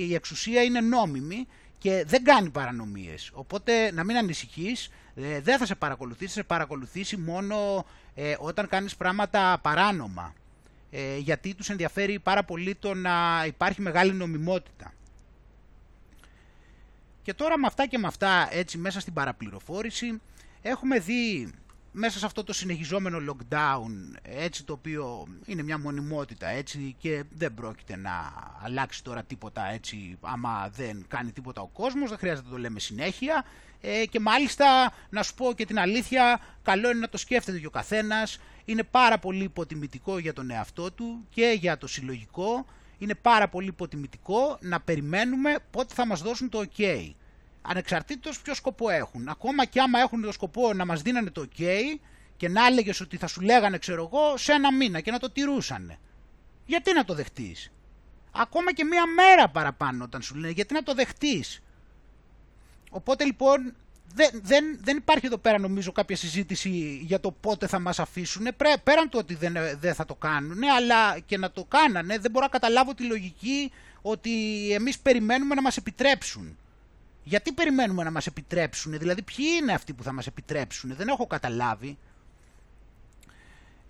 [0.08, 1.46] η εξουσία είναι νόμιμη
[1.78, 3.30] και δεν κάνει παρανομίες.
[3.32, 8.68] Οπότε να μην ανησυχείς, ε, δεν θα σε παρακολουθήσει, θα σε παρακολουθήσει μόνο ε, όταν
[8.68, 10.34] κάνεις πράγματα παράνομα.
[10.90, 14.92] Ε, γιατί τους ενδιαφέρει πάρα πολύ το να υπάρχει μεγάλη νομιμότητα.
[17.22, 20.20] Και τώρα με αυτά και με αυτά, έτσι μέσα στην παραπληροφόρηση,
[20.62, 21.52] έχουμε δει
[21.92, 27.54] μέσα σε αυτό το συνεχιζόμενο lockdown, έτσι το οποίο είναι μια μονιμότητα έτσι και δεν
[27.54, 32.52] πρόκειται να αλλάξει τώρα τίποτα έτσι άμα δεν κάνει τίποτα ο κόσμος, δεν χρειάζεται να
[32.52, 33.44] το λέμε συνέχεια.
[33.80, 37.66] Ε, και μάλιστα να σου πω και την αλήθεια, καλό είναι να το σκέφτεται και
[37.66, 42.66] ο καθένας, είναι πάρα πολύ υποτιμητικό για τον εαυτό του και για το συλλογικό,
[43.02, 47.12] είναι πάρα πολύ υποτιμητικό να περιμένουμε πότε θα μας δώσουν το ok
[47.62, 49.28] ανεξαρτήτως ποιο σκοπό έχουν.
[49.28, 51.62] Ακόμα και άμα έχουν το σκοπό να μας δίνανε το ok
[52.36, 55.30] και να έλεγες ότι θα σου λέγανε ξέρω εγώ σε ένα μήνα και να το
[55.30, 55.98] τηρούσανε.
[56.66, 57.72] Γιατί να το δεχτείς;
[58.32, 61.62] Ακόμα και μία μέρα παραπάνω όταν σου λένε γιατί να το δεχτείς;
[62.90, 63.74] Οπότε λοιπόν
[64.14, 68.46] δεν, δεν, δεν υπάρχει εδώ πέρα νομίζω κάποια συζήτηση για το πότε θα μας αφήσουν.
[68.82, 72.44] Πέραν του ότι δεν, δεν θα το κάνουν, αλλά και να το κάνανε δεν μπορώ
[72.44, 73.72] να καταλάβω τη λογική
[74.02, 74.30] ότι
[74.72, 76.56] εμείς περιμένουμε να μας επιτρέψουν.
[77.24, 81.26] Γιατί περιμένουμε να μας επιτρέψουν, δηλαδή ποιοι είναι αυτοί που θα μας επιτρέψουν, δεν έχω
[81.26, 81.98] καταλάβει.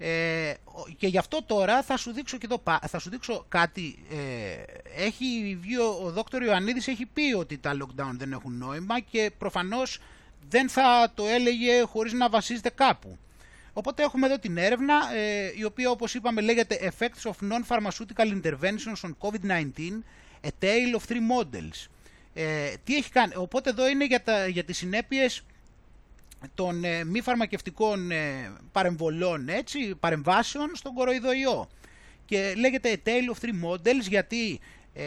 [0.04, 0.54] Ε,
[0.96, 3.98] και γι' αυτό τώρα θα σου δείξω, και εδώ, θα σου δείξω κάτι.
[4.10, 9.00] Ε, έχει βγει ο, ο Δόκτωρ Ιωαννίδης έχει πει ότι τα lockdown δεν έχουν νόημα
[9.00, 10.00] και προφανώς
[10.48, 13.18] δεν θα το έλεγε χωρίς να βασίζεται κάπου.
[13.72, 19.00] Οπότε έχουμε εδώ την έρευνα, ε, η οποία όπως είπαμε λέγεται Effects of Non-Pharmaceutical Interventions
[19.02, 20.02] on COVID-19,
[20.42, 21.86] A Tale of Three Models.
[22.34, 23.32] Ε, τι έχει κάνει.
[23.36, 25.42] Οπότε εδώ είναι για, τα, για τις συνέπειες
[26.54, 31.68] των ε, μη φαρμακευτικών ε, παρεμβολών, έτσι, παρεμβάσεων στον κοροϊδοϊό.
[32.24, 34.60] Και λέγεται A Tale of Three Models γιατί
[34.94, 35.04] ε,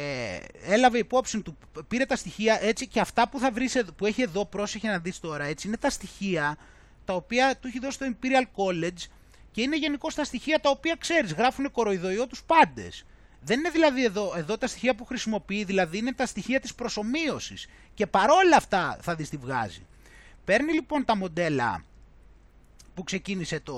[0.68, 1.58] έλαβε υπόψη του,
[1.88, 5.20] πήρε τα στοιχεία έτσι και αυτά που θα βρεις, που έχει εδώ, πρόσεχε να δεις
[5.20, 6.58] τώρα, έτσι, είναι τα στοιχεία
[7.06, 9.10] τα οποία του έχει δώσει το Imperial College
[9.52, 13.06] και είναι γενικώς τα στοιχεία τα οποία ξέρεις, γράφουν κοροϊδοϊό τους πάντες.
[13.42, 17.68] Δεν είναι δηλαδή εδώ, εδώ τα στοιχεία που χρησιμοποιεί, δηλαδή είναι τα στοιχεία της προσωμείωσης
[17.94, 19.86] και παρόλα αυτά θα δεις τι βγάζει.
[20.46, 21.84] Παίρνει λοιπόν τα μοντέλα
[22.94, 23.76] που ξεκίνησε το,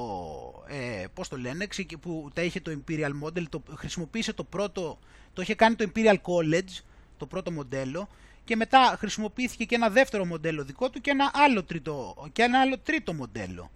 [0.67, 1.67] ε, πώς το λένε,
[2.01, 4.99] που τα είχε το Imperial Model, το χρησιμοποίησε το πρώτο,
[5.33, 6.83] το είχε κάνει το Imperial College,
[7.17, 8.09] το πρώτο μοντέλο,
[8.43, 12.59] και μετά χρησιμοποιήθηκε και ένα δεύτερο μοντέλο δικό του και ένα άλλο τρίτο, και ένα
[12.61, 13.71] άλλο τρίτο μοντέλο,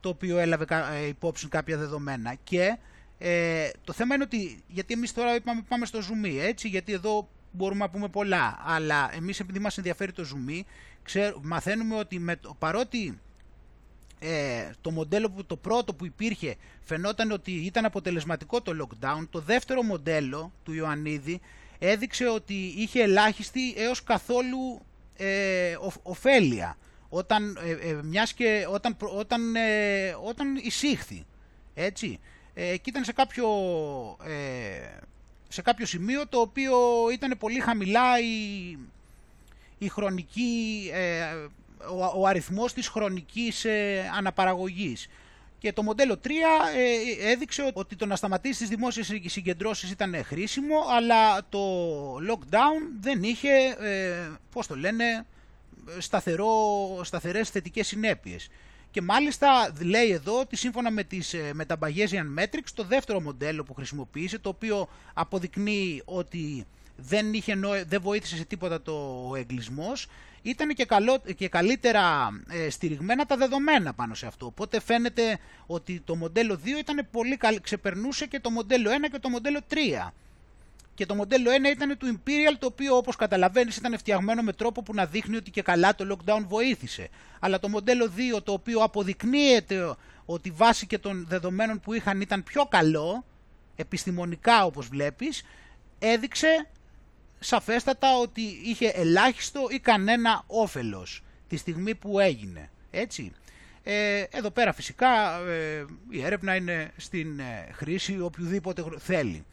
[0.00, 2.34] το οποίο έλαβε ε, υπόψη κάποια δεδομένα.
[2.44, 2.78] Και
[3.18, 7.28] ε, το θέμα είναι ότι, γιατί εμείς τώρα είπαμε, πάμε στο zoom, έτσι, γιατί εδώ
[7.56, 10.60] μπορούμε να πούμε πολλά, αλλά εμείς επειδή μας ενδιαφέρει το zoom,
[11.02, 13.20] ξέρ, μαθαίνουμε ότι με, παρότι
[14.18, 19.40] ε, το μοντέλο που το πρώτο που υπήρχε φαινόταν ότι ήταν αποτελεσματικό το lockdown, το
[19.40, 21.40] δεύτερο μοντέλο του Ιωαννίδη
[21.78, 24.80] έδειξε ότι είχε ελάχιστη έως καθόλου
[25.16, 26.76] ε, ωφέλεια
[27.08, 31.24] όταν, ε, ε μιας και όταν, όταν, ε, όταν εισήχθη.
[31.74, 32.20] Έτσι
[32.58, 33.48] ε, και ήταν σε κάποιο,
[34.24, 34.98] ε,
[35.48, 36.76] σε κάποιο σημείο το οποίο
[37.12, 38.78] ήταν πολύ χαμηλά η,
[39.78, 41.24] η χρονική, ε,
[41.90, 45.08] ο, ο αριθμός της χρονικής ε, αναπαραγωγής.
[45.58, 46.28] Και το μοντέλο 3
[46.76, 51.60] ε, έδειξε ότι το να σταματήσει τις δημόσιες συγκεντρώσεις ήταν χρήσιμο, αλλά το
[52.16, 55.26] lockdown δεν είχε, ε, πώς το λένε,
[55.98, 56.54] σταθερό,
[57.02, 58.48] σταθερές θετικές συνέπειες.
[58.96, 63.20] Και μάλιστα λέει εδώ ότι σύμφωνα με, τις, ε, με τα Bayesian Metrics το δεύτερο
[63.20, 66.66] μοντέλο που χρησιμοποίησε το οποίο αποδεικνύει ότι
[66.96, 70.06] δεν, είχε, νόη- δεν βοήθησε σε τίποτα το εγκλισμός
[70.42, 74.46] ήταν και, καλό, και καλύτερα ε, στηριγμένα τα δεδομένα πάνω σε αυτό.
[74.46, 79.18] Οπότε φαίνεται ότι το μοντέλο 2 ήταν πολύ καλ, ξεπερνούσε και το μοντέλο 1 και
[79.18, 79.74] το μοντέλο 3.
[80.96, 84.82] Και το μοντέλο 1 ήταν του Imperial, το οποίο όπως καταλαβαίνεις ήταν φτιαγμένο με τρόπο
[84.82, 87.08] που να δείχνει ότι και καλά το lockdown βοήθησε.
[87.40, 89.94] Αλλά το μοντέλο 2, το οποίο αποδεικνύεται
[90.24, 93.24] ότι βάσει και των δεδομένων που είχαν ήταν πιο καλό,
[93.76, 95.42] επιστημονικά όπως βλέπεις,
[95.98, 96.68] έδειξε
[97.38, 102.70] σαφέστατα ότι είχε ελάχιστο ή κανένα όφελος τη στιγμή που έγινε.
[102.90, 103.32] Έτσι.
[103.82, 109.44] Ε, εδώ πέρα φυσικά ε, η έρευνα είναι στην ε, χρήση οποιοδήποτε γρο- θέλει.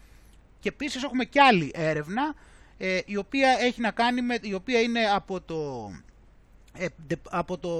[0.64, 2.34] Και επίσης έχουμε και άλλη έρευνα
[2.78, 5.90] ε, η οποία έχει να κάνει με, η οποία είναι από το,
[6.78, 7.70] ε, ντε- από το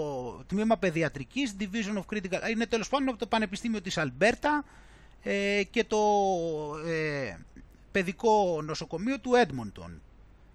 [0.46, 4.64] τμήμα παιδιατρικής Division of Critical, είναι τέλος πάντων από το Πανεπιστήμιο της Αλμπέρτα
[5.22, 5.98] ε, και το
[6.86, 7.36] ε,
[7.92, 10.02] παιδικό νοσοκομείο του Έντμοντον.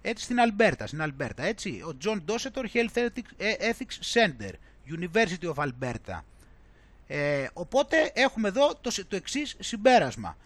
[0.01, 1.69] Έτσι στην Αλμπέρτα, στην Αλμπέρτα, έτσι.
[1.69, 4.51] Ο John Dossetor Health Ethics, ε, Ethics Center,
[4.99, 6.19] University of Alberta.
[7.07, 10.37] Ε, οπότε έχουμε εδώ το, σ- το εξής συμπέρασμα.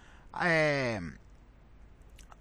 [0.44, 0.98] Ε,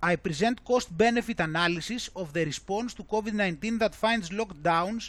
[0.04, 5.02] I present cost-benefit analysis of the response to COVID-19 that finds lockdowns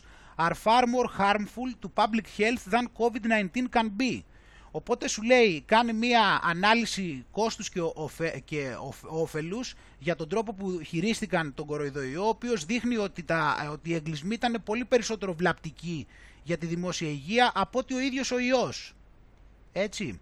[0.46, 4.24] are far more harmful to public health than COVID-19 can be.
[4.72, 10.54] Οπότε σου λέει, κάνει μία ανάλυση κόστους και, οφε, και οφ- όφελους για τον τρόπο
[10.54, 15.34] που χειρίστηκαν τον κοροϊδοϊό, ο οποίος δείχνει ότι, τα, ότι οι εγκλισμοί ήταν πολύ περισσότερο
[15.34, 16.08] βλαπτικοί
[16.44, 18.94] για τη δημόσια υγεία από ότι ο ίδιος ο ιός.
[19.74, 20.20] Έτσι.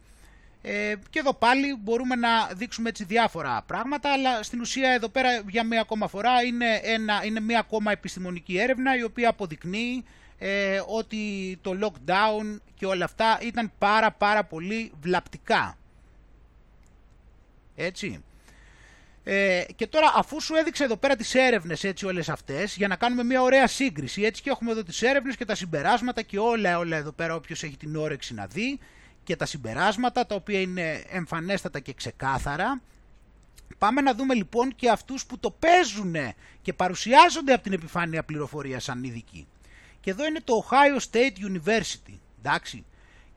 [0.63, 5.43] Ε, και εδώ πάλι μπορούμε να δείξουμε έτσι διάφορα πράγματα, αλλά στην ουσία εδώ πέρα
[5.49, 10.03] για μία ακόμα φορά είναι, ένα, είναι μία ακόμα επιστημονική έρευνα η οποία αποδεικνύει
[10.37, 15.77] ε, ότι το lockdown και όλα αυτά ήταν πάρα πάρα πολύ βλαπτικά.
[17.75, 18.23] Έτσι.
[19.23, 22.95] Ε, και τώρα αφού σου έδειξε εδώ πέρα τις έρευνες έτσι όλες αυτές για να
[22.95, 26.77] κάνουμε μια ωραία σύγκριση έτσι και έχουμε εδώ τις έρευνες και τα συμπεράσματα και όλα
[26.77, 28.79] όλα εδώ πέρα όποιος έχει την όρεξη να δει
[29.23, 32.81] και τα συμπεράσματα τα οποία είναι εμφανέστατα και ξεκάθαρα
[33.77, 36.15] Πάμε να δούμε λοιπόν και αυτούς που το παίζουν
[36.61, 39.47] και παρουσιάζονται από την επιφάνεια πληροφορίας σαν ειδικοί.
[39.99, 42.13] Και εδώ είναι το Ohio State University,
[42.43, 42.85] εντάξει.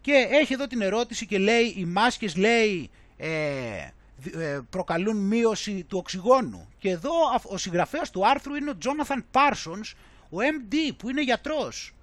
[0.01, 5.85] Και έχει εδώ την ερώτηση και λέει οι μάσκες λέει ε, δι- ε, προκαλούν μείωση
[5.89, 6.69] του οξυγόνου.
[6.79, 9.93] Και εδώ α- ο συγγραφέας του άρθρου είναι ο Jonathan Parsons,
[10.31, 11.95] ο MD που είναι γιατρός.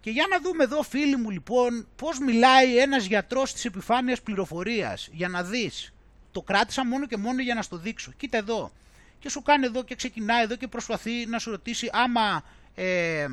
[0.00, 5.08] Και για να δούμε εδώ φίλοι μου λοιπόν πώς μιλάει ένας γιατρός της επιφάνειας πληροφορίας
[5.12, 5.92] για να δεις.
[6.32, 8.12] Το κράτησα μόνο και μόνο για να στο δείξω.
[8.16, 8.72] Κοίτα εδώ.
[9.18, 12.44] Και σου κάνει εδώ και ξεκινάει εδώ και προσπαθεί να σου ρωτήσει άμα
[12.74, 13.26] ε,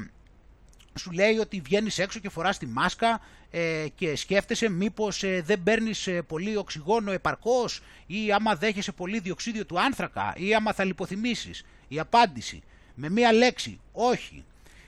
[0.99, 5.63] σου λέει ότι βγαίνεις έξω και φοράς τη μάσκα ε, και σκέφτεσαι μήπως ε, δεν
[5.63, 10.83] παίρνεις ε, πολύ οξυγόνο επαρκώς ή άμα δέχεσαι πολύ διοξίδιο του άνθρακα ή άμα θα
[10.83, 11.65] λιποθυμήσεις.
[11.87, 12.63] Η απάντηση
[12.95, 14.45] με μία λέξη, όχι.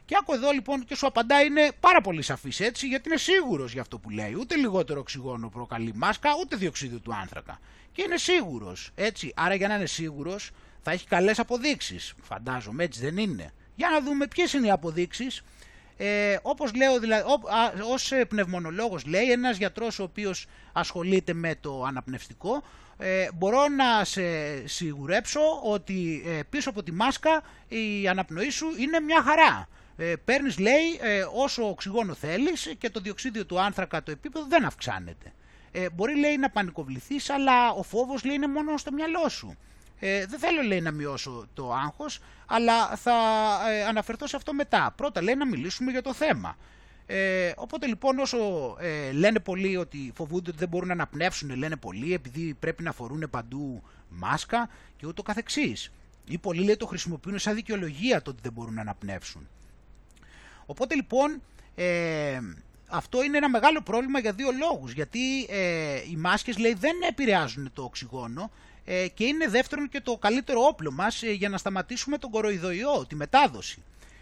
[0.08, 3.72] Και άκου εδώ λοιπόν και σου απαντάει είναι πάρα πολύ σαφής έτσι γιατί είναι σίγουρος
[3.72, 4.34] για αυτό που λέει.
[4.39, 7.60] Ούτε λιγότερο οξυγόνο προκαλεί μάσκα ούτε διοξίδιο του άνθρακα.
[7.91, 9.34] Και είναι σίγουρος έτσι.
[9.36, 10.51] Άρα για να είναι σίγουρος
[10.82, 12.14] θα έχει καλές αποδείξεις.
[12.22, 13.53] Φαντάζομαι έτσι δεν είναι.
[13.76, 15.43] Για να δούμε ποιες είναι οι αποδείξεις.
[15.97, 21.34] Ε, όπως λέω, δηλαδή, ό, α, ως ε, πνευμονολόγος λέει, ένας γιατρός ο οποίος ασχολείται
[21.34, 22.64] με το αναπνευστικό,
[22.97, 24.22] ε, μπορώ να σε
[24.68, 29.68] σιγουρέψω ότι ε, πίσω από τη μάσκα η αναπνοή σου είναι μια χαρά.
[29.98, 34.66] Ε, παίρνεις, λέει, ε, όσο οξυγόνο θέλεις και το διοξίδιο του άνθρακα το επίπεδο δεν
[34.66, 35.34] αυξάνεται.
[35.72, 39.58] Ε, μπορεί, λέει, να πανικοβληθείς, αλλά ο φόβος, λέει, είναι μόνο στο μυαλό σου.
[40.00, 43.14] Ε, δεν θέλω λέει να μειώσω το άγχος, αλλά θα
[43.70, 44.93] ε, αναφερθώ σε αυτό μετά.
[44.98, 46.58] Πρώτα λέει να μιλήσουμε για το θέμα.
[47.06, 48.38] Ε, οπότε λοιπόν όσο
[48.80, 52.91] ε, λένε πολλοί ότι φοβούνται ότι δεν μπορούν να αναπνεύσουν, λένε πολλοί επειδή πρέπει να
[52.91, 55.91] φορούν παντού μάσκα και ούτω καθεξής.
[56.26, 59.48] Ή πολλοί λέει το χρησιμοποιούν σαν δικαιολογία το ότι δεν μπορούν να αναπνεύσουν.
[60.68, 61.41] Οπότε λοιπόν
[61.76, 62.39] ε,
[62.88, 64.91] αυτό είναι ένα μεγάλο πρόβλημα για δύο λόγους.
[64.91, 68.51] Γιατί ε, οι μάσκες λέει δεν επηρεάζουν το οξυγόνο
[68.86, 73.05] ε, και είναι δεύτερον και το καλύτερο όπλο μας ε, για να σταματήσουμε τον κοροϊδοϊό,
[73.07, 73.82] τη μετάδοση.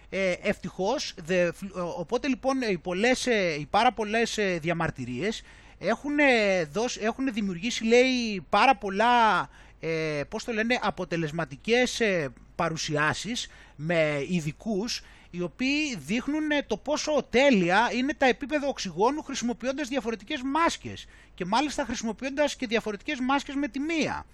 [0.09, 1.51] Ε, ευτυχώς, δε,
[1.97, 5.43] οπότε λοιπόν οι, πολλές, ε, οι πάρα πολλές ε, διαμαρτυρίες
[5.79, 13.47] έχουν, ε, δώσει, έχουν δημιουργήσει λέει πάρα πολλά ε, πώς το λένε, αποτελεσματικές ε, παρουσιάσεις
[13.75, 15.01] με ειδικούς
[15.37, 21.05] οι οποίοι δείχνουν ε, το πόσο τέλεια είναι τα επίπεδα οξυγόνου χρησιμοποιώντας διαφορετικές μάσκες
[21.35, 24.25] και μάλιστα χρησιμοποιώντας και διαφορετικές μάσκες με τη μία.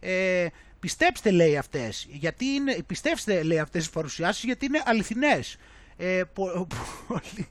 [0.00, 0.46] Ε,
[0.80, 5.56] πιστέψτε λέει αυτές, γιατί είναι, πιστέψτε λέει αυτές τις παρουσιάσεις γιατί είναι αληθινές.
[5.96, 6.66] Ε, πο-
[7.08, 7.48] πολύ...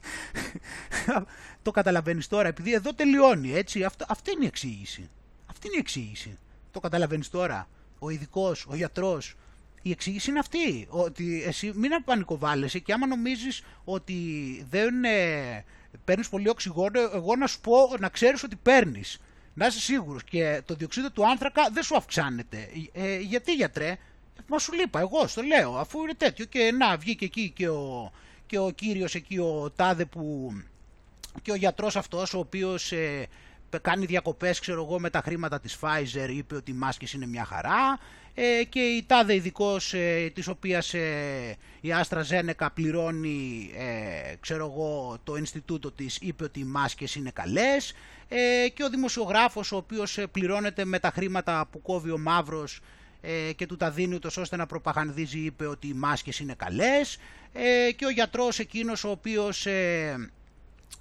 [1.64, 5.10] το καταλαβαίνεις τώρα, επειδή εδώ τελειώνει, έτσι, αυτό, αυτή είναι η εξήγηση.
[5.46, 6.38] Αυτή είναι η εξήγηση.
[6.72, 7.68] Το καταλαβαίνεις τώρα.
[8.00, 9.36] Ο ειδικός, ο γιατρός,
[9.82, 10.88] η εξήγηση είναι αυτή.
[10.90, 14.16] Ότι εσύ μην πανικοβάλλεσαι και άμα νομίζεις ότι
[14.70, 15.64] δεν ε,
[16.06, 19.20] παίρνεις πολύ οξυγόνο, εγώ να σου πω να ξέρεις ότι παίρνεις.
[19.54, 22.70] Να είσαι σίγουρος και το διοξείδιο του άνθρακα δεν σου αυξάνεται.
[22.94, 23.98] Ε, γιατί γιατρέ,
[24.48, 28.12] μα σου λείπα, εγώ στο λέω, αφού είναι τέτοιο και να βγήκε εκεί και ο,
[28.46, 30.52] και ο κύριος εκεί ο τάδε που
[31.42, 33.28] και ο γιατρός αυτός ο οποίος ε,
[33.70, 37.26] πε- κάνει διακοπές ξέρω εγώ με τα χρήματα της Pfizer είπε ότι οι μάσκες είναι
[37.26, 38.00] μια χαρά
[38.40, 44.66] ε, και η τάδε ειδικός ε, της οποίας ε, η Άστρα Ζένεκα πληρώνει ε, ξέρω
[44.66, 47.94] εγώ το Ινστιτούτο της είπε ότι οι μάσκες είναι καλές.
[48.28, 52.80] Ε, και ο δημοσιογράφος ο οποίος ε, πληρώνεται με τα χρήματα που κόβει ο Μαύρος
[53.22, 57.18] ε, και του τα δίνει ούτως ώστε να προπαγανδίζει είπε ότι οι μάσκες είναι καλές.
[57.54, 60.32] Ε, και ο γιατρός εκείνος ο οποίος ε,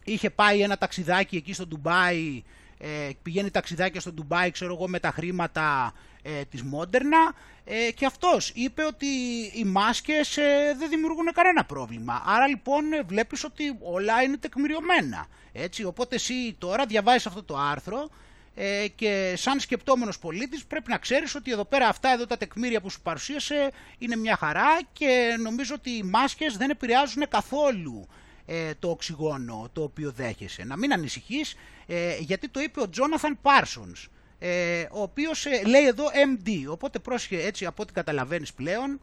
[0.05, 2.43] είχε πάει ένα ταξιδάκι εκεί στο Ντουμπάι,
[2.79, 5.95] ε, πηγαίνει ταξιδάκια στο Ντουμπάι, ξέρω εγώ, με τα χρήματα
[6.27, 9.07] ε, της Μόντερνα ε, και αυτός είπε ότι
[9.55, 12.23] οι μάσκες ε, δεν δημιουργούν κανένα πρόβλημα.
[12.27, 15.27] Άρα λοιπόν ε, βλέπεις ότι όλα είναι τεκμηριωμένα.
[15.53, 18.09] Έτσι, οπότε εσύ τώρα διαβάζεις αυτό το άρθρο
[18.55, 22.81] ε, και σαν σκεπτόμενος πολίτης πρέπει να ξέρεις ότι εδώ πέρα αυτά εδώ τα τεκμήρια
[22.81, 28.09] που σου παρουσίασε είναι μια χαρά και νομίζω ότι οι μάσκες δεν επηρεάζουν καθόλου
[28.47, 30.65] ε, το οξυγόνο το οποίο δέχεσαι.
[30.65, 31.55] Να μην ανησυχείς
[31.87, 34.09] ε, γιατί το είπε ο Τζόναθαν Πάρσονς
[34.39, 39.01] ε, ο οποίος ε, λέει εδώ MD οπότε πρόσχε έτσι από ό,τι καταλαβαίνεις πλέον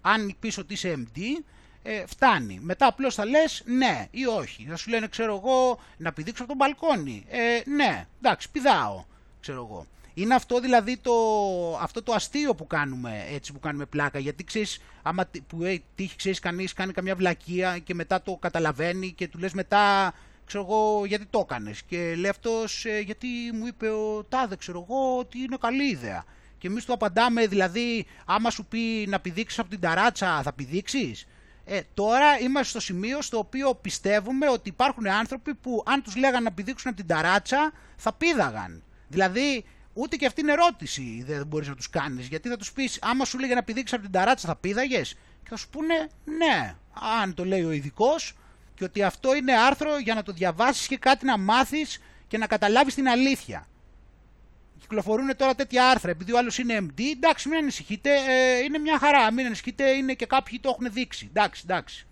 [0.00, 1.18] αν πεις ότι είσαι MD
[1.82, 2.58] ε, φτάνει.
[2.62, 4.66] Μετά απλώς θα λες ναι ή όχι.
[4.68, 7.24] Θα σου λένε ξέρω εγώ να πηδήξω από τον μπαλκόνι.
[7.28, 9.04] Ε, ναι, εντάξει πηδάω
[9.40, 9.86] ξέρω εγώ.
[10.14, 11.12] Είναι αυτό δηλαδή το,
[11.80, 15.82] αυτό το αστείο που κάνουμε, έτσι που κάνουμε πλάκα, γιατί ξέρεις, άμα τι- που ε,
[15.94, 20.14] τύχει ξέρεις κανείς κάνει καμιά βλακεία και μετά το καταλαβαίνει και του λες μετά,
[20.46, 21.82] ξέρω εγώ, γιατί το έκανες.
[21.82, 26.24] Και λέει αυτός, «Ε, γιατί μου είπε ο Τάδε, ξέρω εγώ, ότι είναι καλή ιδέα.
[26.58, 31.26] Και εμείς του απαντάμε, δηλαδή, άμα σου πει να πηδήξεις από την ταράτσα, θα πηδήξεις;
[31.64, 36.44] Ε, τώρα είμαστε στο σημείο στο οποίο πιστεύουμε ότι υπάρχουν άνθρωποι που αν τους λέγανε
[36.44, 38.82] να πηδήξουν από την ταράτσα, θα πήδαγαν.
[39.08, 42.26] Δηλαδή, ούτε και αυτή είναι ερώτηση δεν μπορείς να τους κάνεις.
[42.26, 45.48] Γιατί θα τους πεις, άμα σου λέγε να πηδήξεις από την ταράτσα, θα πήδαγες; Και
[45.48, 46.74] θα σου πούνε, ναι,
[47.20, 48.34] αν το λέει ο ειδικός
[48.82, 52.46] και ότι αυτό είναι άρθρο για να το διαβάσεις και κάτι να μάθεις και να
[52.46, 53.66] καταλάβεις την αλήθεια.
[54.78, 57.00] Κυκλοφορούν τώρα τέτοια άρθρα επειδή ο άλλος είναι MD.
[57.14, 59.32] Εντάξει, μην ανησυχείτε, ε, είναι μια χαρά.
[59.32, 61.26] Μην ανησυχείτε, είναι και κάποιοι το έχουν δείξει.
[61.28, 62.06] Εντάξει, εντάξει.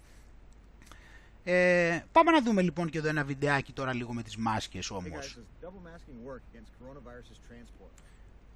[1.44, 5.38] Ε, πάμε να δούμε λοιπόν και εδώ ένα βιντεάκι τώρα λίγο με τις μάσκες όμως.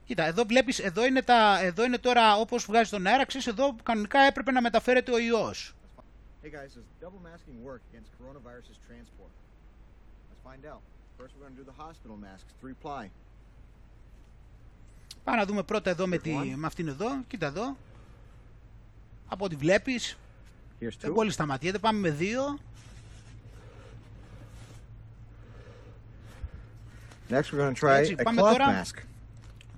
[0.04, 3.76] Κοίτα, εδώ βλέπεις, εδώ είναι, τα, εδώ είναι τώρα όπως βγάζει τον αέρα, ξέρεις, εδώ
[3.82, 5.74] κανονικά έπρεπε να μεταφέρεται ο ιός.
[6.44, 9.32] Hey guys, does double masking work against coronavirus's transport?
[10.28, 10.82] Let's find out.
[11.18, 13.10] First, we're going to do the hospital masks, three ply.
[15.24, 17.76] Πάμε να δούμε πρώτα εδώ με, τη, με αυτήν εδώ, κοίτα εδώ.
[19.28, 20.16] Από ό,τι βλέπεις,
[20.80, 21.14] Here's δεν two.
[21.14, 22.58] πολύ σταματιέται, πάμε με δύο.
[27.30, 28.82] Next, we're going to try Έτσι, a πάμε cloth τώρα.
[28.82, 28.98] mask.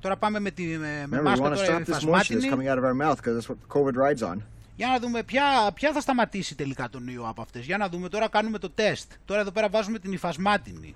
[0.01, 1.95] Τώρα πάμε με, τη, με, με Remember, we μάσκα want to τώρα stop this moisture
[1.95, 2.49] that's υφασμάτινη.
[2.51, 4.56] coming out of our mouth because that's what COVID rides on.
[4.77, 7.65] Για να δούμε ποια, ποια θα σταματήσει τελικά τον ιό από αυτές.
[7.65, 9.13] Για να δούμε τώρα κάνουμε το τεστ.
[9.25, 10.95] Τώρα εδώ πέρα βάζουμε την υφασμάτινη.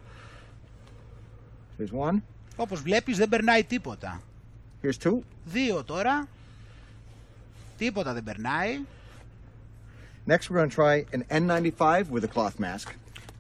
[1.79, 2.21] Here's one.
[2.57, 4.21] Όπως βλέπεις δεν περνάει τίποτα.
[4.83, 5.19] Here's two.
[5.45, 6.29] Δύο τώρα.
[7.79, 8.81] Τίποτα δεν περνάει.
[10.27, 12.89] Next, we're going to try an N95 with a cloth mask.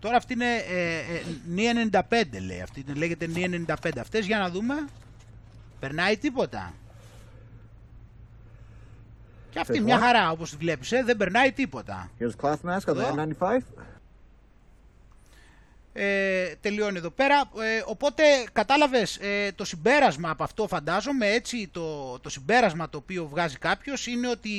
[0.01, 1.03] Τώρα αυτή είναι ε, ε,
[1.49, 2.01] νη 95
[2.47, 2.61] λέει.
[2.61, 3.99] Αυτή είναι- λέγεται νη 95.
[4.01, 4.75] Αυτές για να δούμε.
[5.81, 6.75] Περνάει τίποτα.
[9.51, 10.01] Και αυτή Θες μια one?
[10.01, 10.93] χαρά όπως τη βλέπεις.
[10.93, 12.11] Ε, δεν περνάει τίποτα.
[12.21, 13.27] Here's a cloth mask on the Εδώ.
[13.41, 13.59] N95.
[15.93, 17.37] ε, τελειώνει εδώ πέρα.
[17.37, 18.23] Ε, οπότε
[18.53, 24.07] κατάλαβες ε, το συμπέρασμα από αυτό φαντάζομαι έτσι το, το συμπέρασμα το οποίο βγάζει κάποιος
[24.07, 24.51] είναι ότι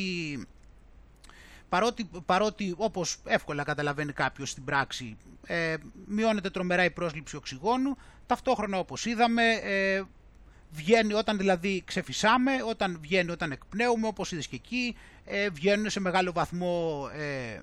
[1.69, 5.75] παρότι, παρότι όπως εύκολα καταλαβαίνει κάποιος στην πράξη ε,
[6.05, 10.01] μειώνεται τρομερά η πρόσληψη οξυγόνου ταυτόχρονα όπως είδαμε ε,
[10.71, 14.95] βγαίνει όταν δηλαδή ξεφυσάμε, όταν βγαίνει όταν εκπνέουμε όπως είδες και εκεί
[15.25, 17.59] ε, βγαίνουν σε μεγάλο βαθμό ε,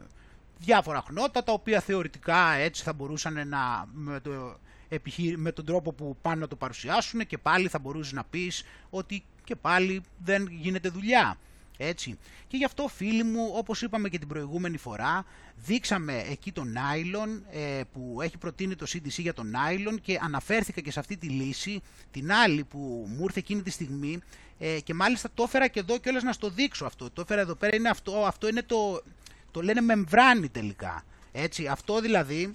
[0.59, 5.93] διάφορα χνότα τα οποία θεωρητικά έτσι θα μπορούσαν να με, το, επιχει- με τον τρόπο
[5.93, 10.49] που πάνε να το παρουσιάσουν και πάλι θα μπορούσες να πεις ότι και πάλι δεν
[10.51, 11.37] γίνεται δουλειά.
[11.81, 12.19] Έτσι.
[12.47, 15.25] Και γι' αυτό φίλοι μου, όπως είπαμε και την προηγούμενη φορά,
[15.55, 20.81] δείξαμε εκεί το νάιλον ε, που έχει προτείνει το CDC για το νάιλον και αναφέρθηκα
[20.81, 24.19] και σε αυτή τη λύση, την άλλη που μου ήρθε εκείνη τη στιγμή
[24.59, 27.11] ε, και μάλιστα το έφερα και εδώ κιόλας να στο δείξω αυτό.
[27.11, 29.03] Το έφερα εδώ πέρα, είναι αυτό, αυτό είναι το,
[29.51, 31.05] Το λένε μεμβράνη τελικά.
[31.33, 32.55] Έτσι, αυτό δηλαδή,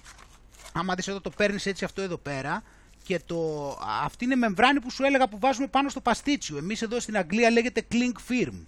[0.72, 2.62] άμα δεις εδώ το παίρνεις έτσι αυτό εδώ πέρα,
[3.04, 3.68] και το,
[4.02, 6.56] αυτή είναι μεμβράνη που σου έλεγα που βάζουμε πάνω στο παστίτσιο.
[6.56, 8.66] Εμείς εδώ στην Αγγλία λέγεται cling firm.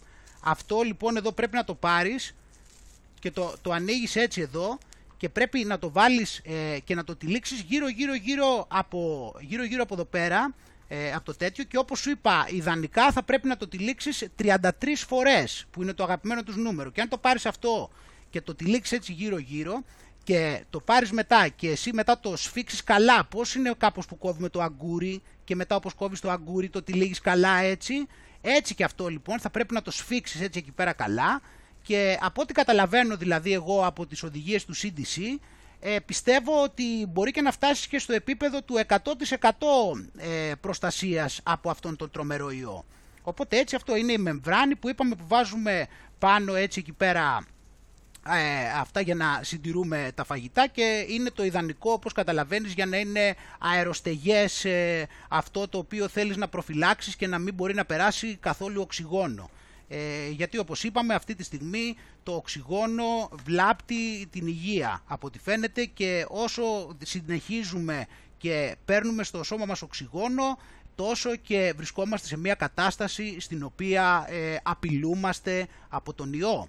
[0.48, 2.34] Αυτό λοιπόν εδώ πρέπει να το πάρεις
[3.20, 4.78] και το, το ανοίγεις έτσι εδώ
[5.16, 9.64] και πρέπει να το βάλεις ε, και να το τυλίξεις γύρω γύρω γύρω από, γύρω,
[9.64, 10.54] γύρω από εδώ πέρα
[10.88, 11.64] ε, από το τέτοιο.
[11.64, 14.58] Και όπως σου είπα ιδανικά θα πρέπει να το τυλίξεις 33
[14.94, 16.90] φορές που είναι το αγαπημένο τους νούμερο.
[16.90, 17.90] Και αν το πάρεις αυτό
[18.30, 19.84] και το τυλίξεις έτσι γύρω γύρω
[20.24, 24.48] και το πάρεις μετά και εσύ μετά το σφίξεις καλά πώς είναι κάπως που κόβουμε
[24.48, 28.06] το αγκούρι και μετά όπως κόβεις το αγκούρι το τυλίγεις καλά έτσι
[28.48, 31.40] έτσι και αυτό λοιπόν θα πρέπει να το σφίξεις έτσι εκεί πέρα καλά
[31.82, 35.38] και από ό,τι καταλαβαίνω δηλαδή εγώ από τις οδηγίες του CDC
[35.80, 38.98] ε, πιστεύω ότι μπορεί και να φτάσεις και στο επίπεδο του 100%
[40.16, 42.84] ε, προστασίας από αυτόν τον τρομερό ιό.
[43.22, 45.86] Οπότε έτσι αυτό είναι η μεμβράνη που είπαμε που βάζουμε
[46.18, 47.46] πάνω έτσι εκεί πέρα
[48.34, 52.96] ε, αυτά για να συντηρούμε τα φαγητά και είναι το ιδανικό όπως καταλαβαίνεις για να
[52.96, 58.36] είναι αεροστεγές ε, αυτό το οποίο θέλεις να προφυλάξεις και να μην μπορεί να περάσει
[58.36, 59.50] καθόλου οξυγόνο.
[59.88, 65.84] Ε, γιατί όπως είπαμε αυτή τη στιγμή το οξυγόνο βλάπτει την υγεία από ό,τι φαίνεται
[65.84, 68.06] και όσο συνεχίζουμε
[68.38, 70.58] και παίρνουμε στο σώμα μας οξυγόνο
[70.94, 76.68] τόσο και βρισκόμαστε σε μια κατάσταση στην οποία ε, απειλούμαστε από τον ιό.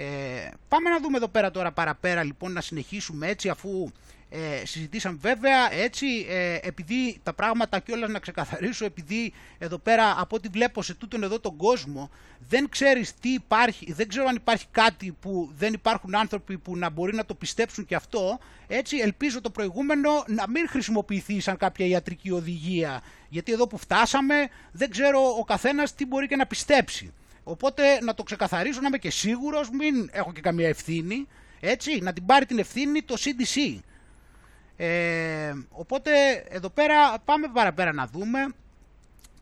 [0.00, 3.90] Ε, πάμε να δούμε εδώ πέρα τώρα παραπέρα λοιπόν να συνεχίσουμε έτσι αφού
[4.30, 5.18] ε, συζητήσαμε.
[5.20, 10.48] Βέβαια έτσι ε, επειδή τα πράγματα και όλα να ξεκαθαρίσω επειδή εδώ πέρα από ό,τι
[10.48, 12.10] βλέπω σε τούτον εδώ τον κόσμο
[12.48, 16.90] δεν ξέρεις τι υπάρχει, δεν ξέρω αν υπάρχει κάτι που δεν υπάρχουν άνθρωποι που να
[16.90, 18.38] μπορεί να το πιστέψουν και αυτό.
[18.66, 23.02] Έτσι ελπίζω το προηγούμενο να μην χρησιμοποιηθεί σαν κάποια ιατρική οδηγία.
[23.28, 24.34] Γιατί εδώ που φτάσαμε
[24.72, 27.12] δεν ξέρω ο καθένας τι μπορεί και να πιστέψει
[27.50, 31.26] οπότε να το ξεκαθαρίσω να είμαι και σίγουρος μην έχω και καμία ευθύνη
[31.60, 33.78] έτσι, να την πάρει την ευθύνη το CDC
[34.80, 36.10] ε, οπότε
[36.48, 38.54] εδώ πέρα πάμε παραπέρα να δούμε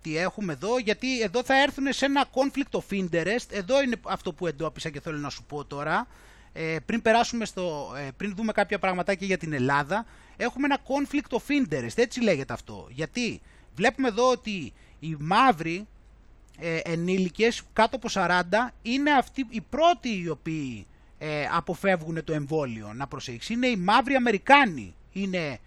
[0.06, 3.46] τι έχουμε εδώ, γιατί εδώ θα έρθουν σε ένα conflict of interest.
[3.50, 6.06] Εδώ είναι αυτό που εντόπισα και θέλω να σου πω τώρα.
[6.52, 11.36] Ε, πριν περάσουμε στο, ε, πριν δούμε κάποια πραγματάκια για την Ελλάδα, έχουμε ένα conflict
[11.38, 12.88] of interest, έτσι λέγεται αυτό.
[12.90, 13.40] Γιατί
[13.74, 15.86] βλέπουμε εδώ ότι οι μαύροι
[16.58, 18.42] ε, ενήλικες κάτω από 40
[18.82, 20.86] είναι αυτοί οι πρώτοι οι οποίοι
[21.18, 22.92] ε, αποφεύγουν το εμβόλιο.
[22.94, 25.58] Να προσέξεις, είναι οι μαύροι Αμερικάνοι είναι,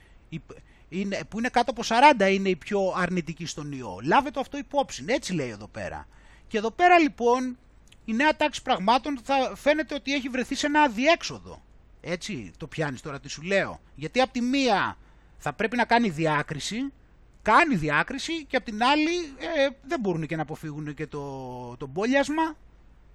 [0.89, 3.99] είναι, που είναι κάτω από 40 είναι η πιο αρνητική στον ιό.
[4.03, 6.07] Λάβε το αυτό υπόψη, έτσι λέει εδώ πέρα.
[6.47, 7.57] Και εδώ πέρα λοιπόν
[8.05, 11.61] η νέα τάξη πραγμάτων θα φαίνεται ότι έχει βρεθεί σε ένα αδιέξοδο.
[12.01, 13.79] Έτσι το πιάνεις τώρα τι σου λέω.
[13.95, 14.97] Γιατί από τη μία
[15.37, 16.91] θα πρέπει να κάνει διάκριση,
[17.41, 21.87] κάνει διάκριση και από την άλλη ε, δεν μπορούν και να αποφύγουν και το, το
[21.87, 22.57] μπόλιασμα.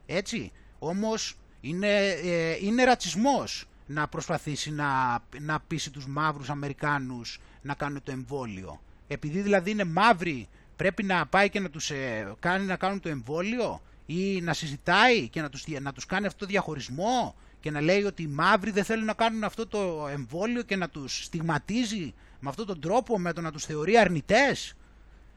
[0.06, 0.52] Έτσι.
[0.78, 8.02] Όμως είναι, ε, είναι ρατσισμός να προσπαθήσει να, να πείσει τους μαύρους Αμερικάνους να κάνουν
[8.02, 8.80] το εμβόλιο.
[9.08, 13.08] Επειδή δηλαδή είναι μαύροι πρέπει να πάει και να τους ε, κάνει να κάνουν το
[13.08, 17.80] εμβόλιο ή να συζητάει και να τους, να τους κάνει αυτό το διαχωρισμό και να
[17.80, 22.14] λέει ότι οι μαύροι δεν θέλουν να κάνουν αυτό το εμβόλιο και να τους στιγματίζει
[22.44, 24.74] με αυτόν τον τρόπο, με το να τους θεωρεί αρνητές.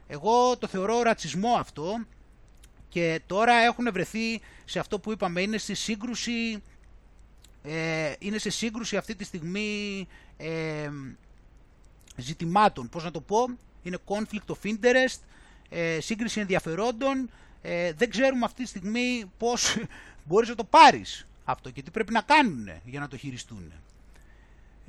[0.06, 2.04] Εγώ το θεωρώ ρατσισμό αυτό
[2.88, 6.62] και τώρα έχουν βρεθεί σε αυτό που είπαμε είναι στη σύγκρουση
[7.62, 10.06] ε, είναι σε σύγκρουση αυτή τη στιγμή
[10.36, 10.90] ε,
[12.16, 12.88] ζητημάτων.
[12.88, 13.48] Πώς να το πω,
[13.82, 15.18] είναι conflict of interest,
[15.68, 17.30] ε, σύγκριση ενδιαφερόντων.
[17.62, 19.76] Ε, δεν ξέρουμε αυτή τη στιγμή πώς
[20.26, 23.72] μπορείς να το πάρεις αυτό και τι πρέπει να κάνουν για να το χειριστούν.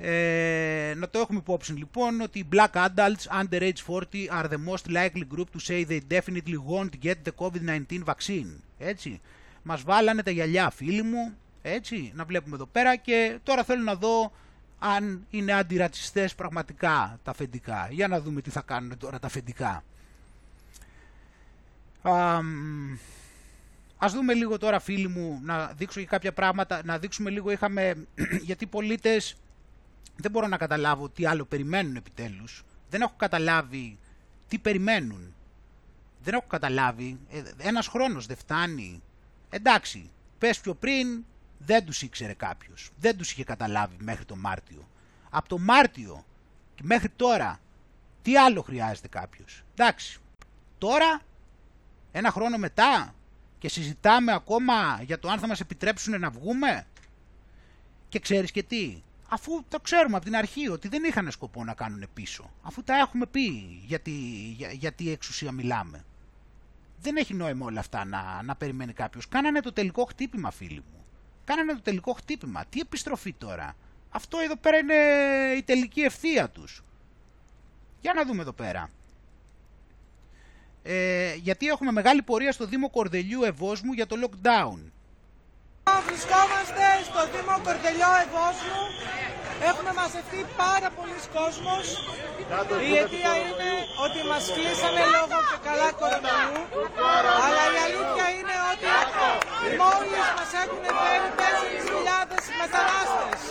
[0.02, 4.58] Ε, να το έχουμε υπόψη λοιπόν ότι οι black adults under age 40 are the
[4.68, 8.48] most likely group to say they definitely won't get the COVID-19 vaccine.
[8.78, 9.22] Έτσι.
[9.64, 13.96] Μας βάλανε τα γυαλιά φίλοι μου, έτσι, να βλέπουμε εδώ πέρα και τώρα θέλω να
[13.96, 14.32] δω
[14.80, 17.88] αν είναι αντιρατσιστές πραγματικά τα αφεντικά.
[17.92, 19.84] Για να δούμε τι θα κάνουν τώρα τα αφεντικά.
[22.02, 22.40] Α,
[23.98, 27.96] ας δούμε λίγο τώρα φίλοι μου, να δείξω και κάποια πράγματα, να δείξουμε λίγο είχαμε,
[28.48, 29.36] γιατί οι πολίτες
[30.16, 32.64] δεν μπορώ να καταλάβω τι άλλο περιμένουν επιτέλους.
[32.90, 33.98] Δεν έχω καταλάβει
[34.48, 35.34] τι περιμένουν.
[36.24, 39.02] Δεν έχω καταλάβει, ε, ένας χρόνος δεν φτάνει.
[39.50, 41.24] Εντάξει, πες πιο πριν,
[41.58, 42.90] δεν τους ήξερε κάποιος.
[43.00, 44.88] Δεν τους είχε καταλάβει μέχρι τον Μάρτιο.
[45.30, 46.26] Από τον Μάρτιο
[46.76, 47.60] και μέχρι τώρα,
[48.22, 49.64] τι άλλο χρειάζεται κάποιος.
[49.76, 50.20] Εντάξει,
[50.78, 51.22] τώρα,
[52.12, 53.14] ένα χρόνο μετά
[53.60, 56.88] και συζητάμε ακόμα για το αν θα μας επιτρέψουν να βγούμε.
[58.10, 61.74] Και ξέρεις και τι, αφού το ξέρουμε από την αρχή ότι δεν είχαν σκοπό να
[61.74, 62.52] κάνουν πίσω.
[62.62, 63.48] Αφού τα έχουμε πει
[63.86, 64.12] γιατί,
[64.58, 66.06] για, γιατί εξουσία μιλάμε.
[67.02, 69.28] Δεν έχει νόημα όλα αυτά να, να περιμένει κάποιος.
[69.28, 71.06] Κάνανε το τελικό χτύπημα φίλοι μου.
[71.44, 72.66] Κάνανε το τελικό χτύπημα.
[72.70, 73.76] Τι επιστροφή τώρα.
[74.10, 74.96] Αυτό εδώ πέρα είναι
[75.58, 76.84] η τελική ευθεία τους.
[78.02, 78.90] Για να δούμε εδώ πέρα.
[80.84, 84.80] Ε, γιατί έχουμε μεγάλη πορεία στο Δήμο Κορδελιού Ευόσμου για το lockdown.
[86.08, 88.82] Βρισκόμαστε στο Δήμο Κορδελιό Ευόσμου.
[89.70, 91.86] Έχουμε μαζευτεί πάρα πολλοί κόσμος.
[92.90, 93.70] Η αιτία είναι
[94.06, 96.62] ότι μας κλείσανε λόγω και καλά κορονοϊού.
[97.46, 98.88] Αλλά η αλήθεια είναι ότι
[99.82, 103.42] μόλις μας έχουν φέρει 4.000 μετανάστες.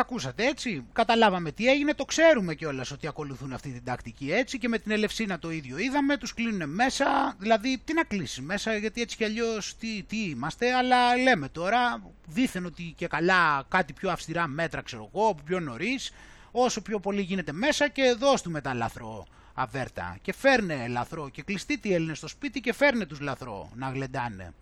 [0.00, 4.58] Τα ακούσατε έτσι, καταλάβαμε τι έγινε, το ξέρουμε κιόλας ότι ακολουθούν αυτή την τακτική έτσι;
[4.58, 8.76] Και με την Ελευσίνα το ίδιο είδαμε, τους κλείνουν μέσα, δηλαδή τι να κλείσει μέσα
[8.76, 13.92] γιατί έτσι κι αλλιώς τι, τι είμαστε, αλλά λέμε τώρα δήθεν ότι και καλά κάτι
[13.92, 16.12] πιο αυστηρά μέτρα ξέρω εγώ, πιο νωρίς,
[16.50, 21.42] όσο πιο πολύ γίνεται μέσα και δώσ' του μετά λαθρό αβέρτα και φέρνε λαθρό και
[21.42, 24.52] κλειστεί τι Έλληνες στο σπίτι και φέρνε τους λαθρό να γλεντάνε.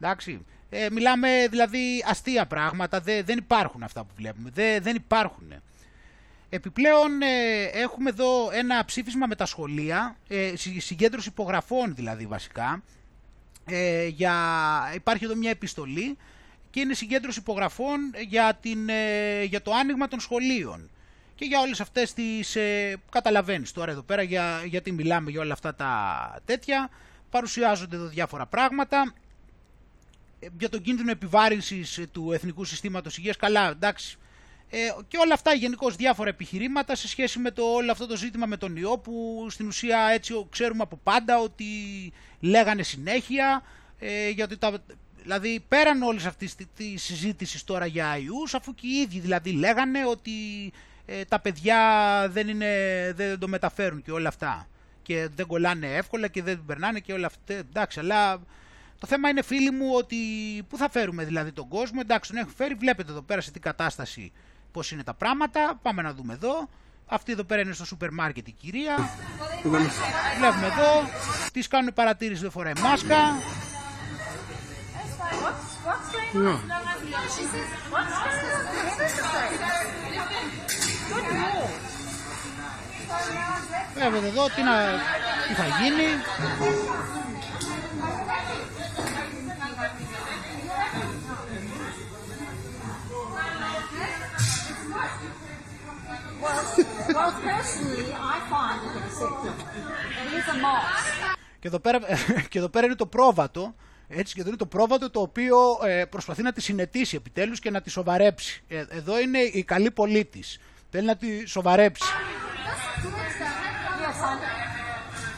[0.00, 5.52] Εντάξει, ε, μιλάμε δηλαδή αστεία πράγματα, δε, δεν υπάρχουν αυτά που βλέπουμε, δε, δεν υπάρχουν.
[6.50, 12.82] Επιπλέον ε, έχουμε εδώ ένα ψήφισμα με τα σχολεία, ε, συγκέντρωση υπογραφών δηλαδή βασικά,
[13.70, 14.34] ε, για,
[14.94, 16.16] υπάρχει εδώ μια επιστολή
[16.70, 20.90] και είναι συγκέντρωση υπογραφών για, την, ε, για το άνοιγμα των σχολείων.
[21.34, 25.52] Και για όλες αυτές τις, ε, καταλαβαίνεις τώρα εδώ πέρα για, γιατί μιλάμε για όλα
[25.52, 26.90] αυτά τα τέτοια,
[27.30, 29.14] παρουσιάζονται εδώ διάφορα πράγματα,
[30.58, 34.18] για τον κίνδυνο επιβάρυνσης του Εθνικού Συστήματος Υγείας, καλά εντάξει,
[34.70, 34.76] ε,
[35.08, 38.56] και όλα αυτά γενικώ διάφορα επιχειρήματα σε σχέση με το, όλο αυτό το ζήτημα με
[38.56, 41.64] τον ιό που στην ουσία έτσι ξέρουμε από πάντα ότι
[42.40, 43.62] λέγανε συνέχεια
[43.98, 44.78] ε, γιατί τα,
[45.22, 49.52] δηλαδή πέραν όλης αυτής της της συζήτησης τώρα για ιούς αφού και οι ίδιοι δηλαδή
[49.52, 50.32] λέγανε ότι
[51.06, 51.78] ε, τα παιδιά
[52.30, 52.72] δεν, είναι,
[53.16, 54.68] δεν το μεταφέρουν και όλα αυτά.
[55.02, 57.54] Και δεν κολλάνε εύκολα και δεν περνάνε και όλα αυτά.
[57.54, 58.40] Εντάξει αλλά
[58.98, 60.16] το θέμα είναι φίλοι μου ότι
[60.68, 62.00] πού θα φέρουμε δηλαδή τον κόσμο.
[62.02, 64.32] Εντάξει, τον έχουν φέρει, βλέπετε εδώ πέρα σε τι κατάσταση
[64.72, 65.78] πώς είναι τα πράγματα.
[65.82, 66.68] Πάμε να δούμε εδώ.
[67.06, 69.10] Αυτή εδώ πέρα είναι στο σούπερ μάρκετ η κυρία.
[70.38, 71.08] Βλέπουμε εδώ.
[71.52, 73.16] Τη κάνουν παρατήρηση, δεν φοράει μάσκα.
[83.94, 84.74] Βλέπετε εδώ τι, να,
[85.48, 86.06] τι θα γίνει.
[97.18, 99.64] Well, personally, I find it acceptable.
[100.22, 101.36] It is a moss.
[101.60, 101.98] Και εδώ, πέρα,
[102.50, 103.74] και εδώ πέρα είναι το πρόβατο,
[104.08, 107.70] έτσι, και εδώ είναι το πρόβατο το οποίο ε, προσπαθεί να τη συνετίσει επιτέλους και
[107.70, 108.62] να τη σοβαρέψει.
[108.68, 110.58] Ε, εδώ είναι η καλή πολίτης.
[110.90, 112.04] Θέλει να τη σοβαρέψει.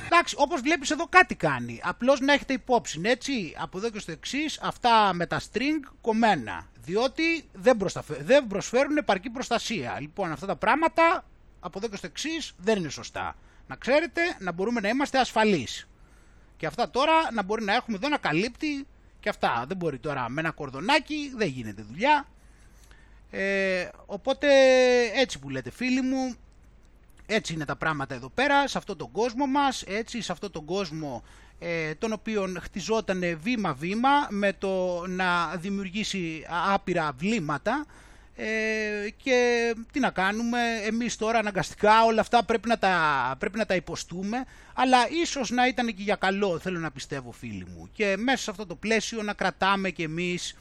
[0.06, 1.80] Εντάξει, όπως βλέπεις εδώ κάτι κάνει.
[1.82, 3.54] Απλώς να έχετε υπόψη, έτσι.
[3.58, 6.68] Από εδώ και στο εξής, αυτά με τα string κομμένα.
[6.80, 7.78] Διότι δεν,
[8.20, 9.96] δεν προσφέρουν επαρκή προστασία.
[10.00, 11.24] Λοιπόν, αυτά τα πράγματα
[11.60, 13.36] από εδώ και στο εξής δεν είναι σωστά.
[13.66, 15.88] Να ξέρετε να μπορούμε να είμαστε ασφαλείς.
[16.56, 18.86] Και αυτά τώρα να μπορεί να έχουμε εδώ να καλύπτει
[19.20, 19.64] και αυτά.
[19.68, 22.26] Δεν μπορεί τώρα με ένα κορδονάκι, δεν γίνεται δουλειά.
[23.30, 24.48] Ε, οπότε
[25.14, 26.34] έτσι που λέτε φίλοι μου,
[27.26, 30.64] έτσι είναι τα πράγματα εδώ πέρα, σε αυτόν τον κόσμο μας, έτσι, σε αυτόν τον
[30.64, 31.22] κόσμο
[31.58, 37.90] ε, τον οποίο χτιζόταν βήμα-βήμα με το να δημιουργήσει άπειρα βλήματα ε,
[39.16, 43.74] και τι να κάνουμε, εμείς τώρα αναγκαστικά όλα αυτά πρέπει να, τα, πρέπει να τα
[43.74, 48.42] υποστούμε αλλά ίσως να ήταν και για καλό θέλω να πιστεύω φίλοι μου και μέσα
[48.42, 50.56] σε αυτό το πλαίσιο να κρατάμε και εμείς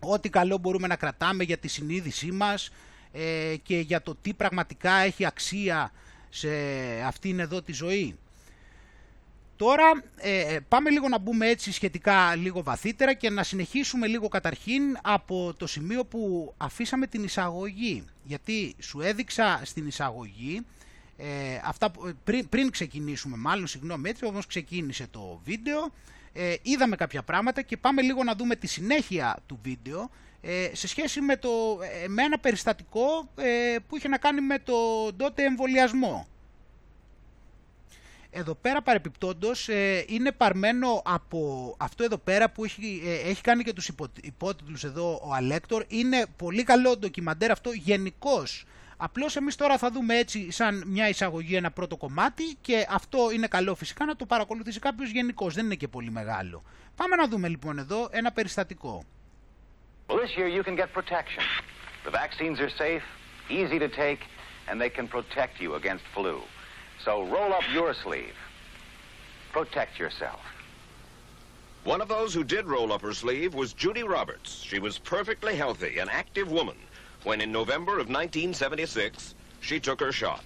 [0.00, 2.70] ό,τι καλό μπορούμε να κρατάμε για τη συνείδησή μας
[3.12, 5.92] ε, και για το τι πραγματικά έχει αξία
[6.28, 6.48] σε
[7.06, 8.18] αυτήν εδώ τη ζωή.
[9.60, 14.82] Τώρα ε, πάμε λίγο να μπούμε έτσι σχετικά λίγο βαθύτερα και να συνεχίσουμε λίγο καταρχήν
[15.02, 18.04] από το σημείο που αφήσαμε την εισαγωγή.
[18.24, 20.66] Γιατί σου έδειξα στην εισαγωγή,
[21.16, 21.26] ε,
[21.64, 21.90] αυτά,
[22.24, 25.92] πριν, πριν ξεκινήσουμε μάλλον, συγγνώμη έτσι, όμως ξεκίνησε το βίντεο,
[26.32, 30.10] ε, είδαμε κάποια πράγματα και πάμε λίγο να δούμε τη συνέχεια του βίντεο
[30.40, 34.58] ε, σε σχέση με, το, ε, με ένα περιστατικό ε, που είχε να κάνει με
[34.58, 34.74] το
[35.16, 36.26] τότε εμβολιασμό.
[38.32, 39.68] Εδώ πέρα παρεπιπτόντως
[40.06, 43.90] είναι παρμένο από αυτό εδώ πέρα που έχει, έχει κάνει και τους
[44.22, 45.84] υπότιτλους εδώ ο Αλέκτορ.
[45.88, 48.64] Είναι πολύ καλό ντοκιμαντέρ αυτό γενικώς.
[48.96, 53.46] Απλώς εμείς τώρα θα δούμε έτσι σαν μια εισαγωγή ένα πρώτο κομμάτι και αυτό είναι
[53.46, 55.54] καλό φυσικά να το παρακολουθήσει κάποιος γενικώς.
[55.54, 56.62] δεν είναι και πολύ μεγάλο.
[56.96, 59.04] Πάμε να δούμε λοιπόν εδώ ένα περιστατικό.
[60.08, 61.44] Well, this year you can get protection.
[62.04, 63.04] The vaccines are safe,
[63.48, 64.22] easy to take,
[64.68, 66.36] and they can protect you against flu.
[67.04, 68.34] So roll up your sleeve.
[69.52, 70.40] Protect yourself.
[71.84, 74.62] One of those who did roll up her sleeve was Judy Roberts.
[74.62, 76.76] She was perfectly healthy, an active woman,
[77.24, 80.44] when in November of 1976, she took her shot.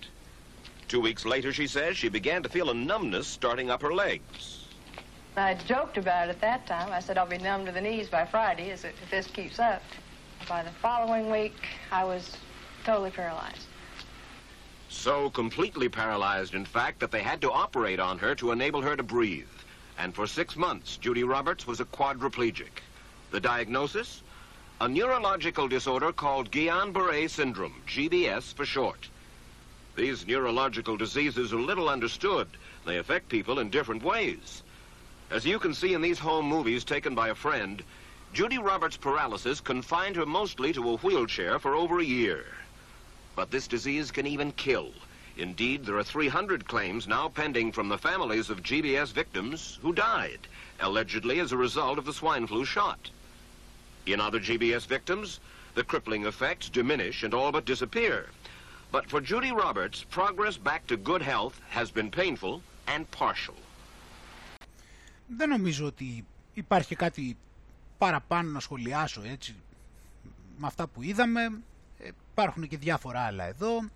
[0.86, 4.68] Two weeks later, she says, she began to feel a numbness starting up her legs.
[5.36, 6.92] I joked about it at that time.
[6.92, 9.82] I said I'll be numb to the knees by Friday if this keeps up.
[10.48, 11.56] By the following week,
[11.90, 12.36] I was
[12.84, 13.66] totally paralyzed.
[14.94, 18.96] So completely paralyzed, in fact, that they had to operate on her to enable her
[18.96, 19.48] to breathe.
[19.98, 22.80] And for six months, Judy Roberts was a quadriplegic.
[23.30, 24.22] The diagnosis?
[24.80, 29.08] A neurological disorder called Guillain-Barré syndrome, GBS for short.
[29.94, 32.48] These neurological diseases are little understood.
[32.86, 34.62] They affect people in different ways.
[35.30, 37.82] As you can see in these home movies taken by a friend,
[38.32, 42.46] Judy Roberts' paralysis confined her mostly to a wheelchair for over a year.
[43.35, 44.91] But this disease can even kill.
[45.37, 50.39] Indeed, there are 300 claims now pending from the families of GBS victims who died,
[50.81, 53.09] allegedly as a result of the swine flu shot.
[54.05, 55.39] In other GBS victims,
[55.75, 58.27] the crippling effects diminish and all but disappear.
[58.91, 63.55] But for Judy Roberts, progress back to good health has been painful and partial.
[65.27, 67.37] Δεν νομίζω ότι υπάρχει κάτι
[67.97, 69.55] παραπάνω να σχολιάσω έτσι
[70.57, 71.51] με αυτά που είδαμε.
[72.34, 73.88] Ε, υπάρχουν και διάφορα άλλα εδώ.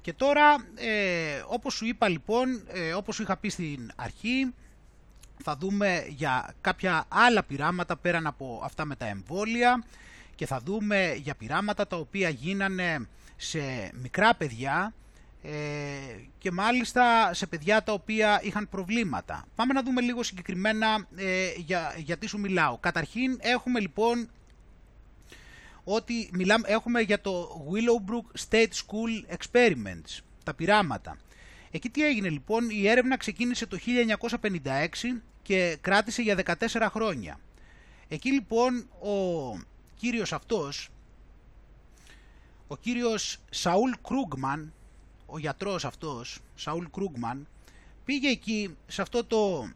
[0.00, 4.54] Και τώρα, ε, όπως σου είπα λοιπόν, ε, όπως σου είχα πει στην αρχή,
[5.42, 9.84] θα δούμε για κάποια άλλα πειράματα πέραν από αυτά με τα εμβόλια
[10.34, 14.94] και θα δούμε για πειράματα τα οποία γίνανε σε μικρά παιδιά
[15.42, 15.50] ε,
[16.38, 19.44] και μάλιστα σε παιδιά τα οποία είχαν προβλήματα.
[19.54, 22.78] Πάμε να δούμε λίγο συγκεκριμένα ε, για, γιατί σου μιλάω.
[22.78, 24.30] Καταρχήν έχουμε λοιπόν
[25.88, 31.18] ότι μιλάμε, έχουμε για το Willowbrook State School Experiments, τα πειράματα.
[31.70, 33.78] Εκεί τι έγινε λοιπόν, η έρευνα ξεκίνησε το
[34.30, 37.40] 1956 και κράτησε για 14 χρόνια.
[38.08, 39.58] Εκεί λοιπόν ο
[39.96, 40.88] κύριος αυτός,
[42.66, 44.72] ο κύριος Σαούλ Κρούγκμαν,
[45.26, 47.46] ο γιατρός αυτός, Σαούλ Κρούγκμαν,
[48.04, 49.70] πήγε εκεί σε αυτό το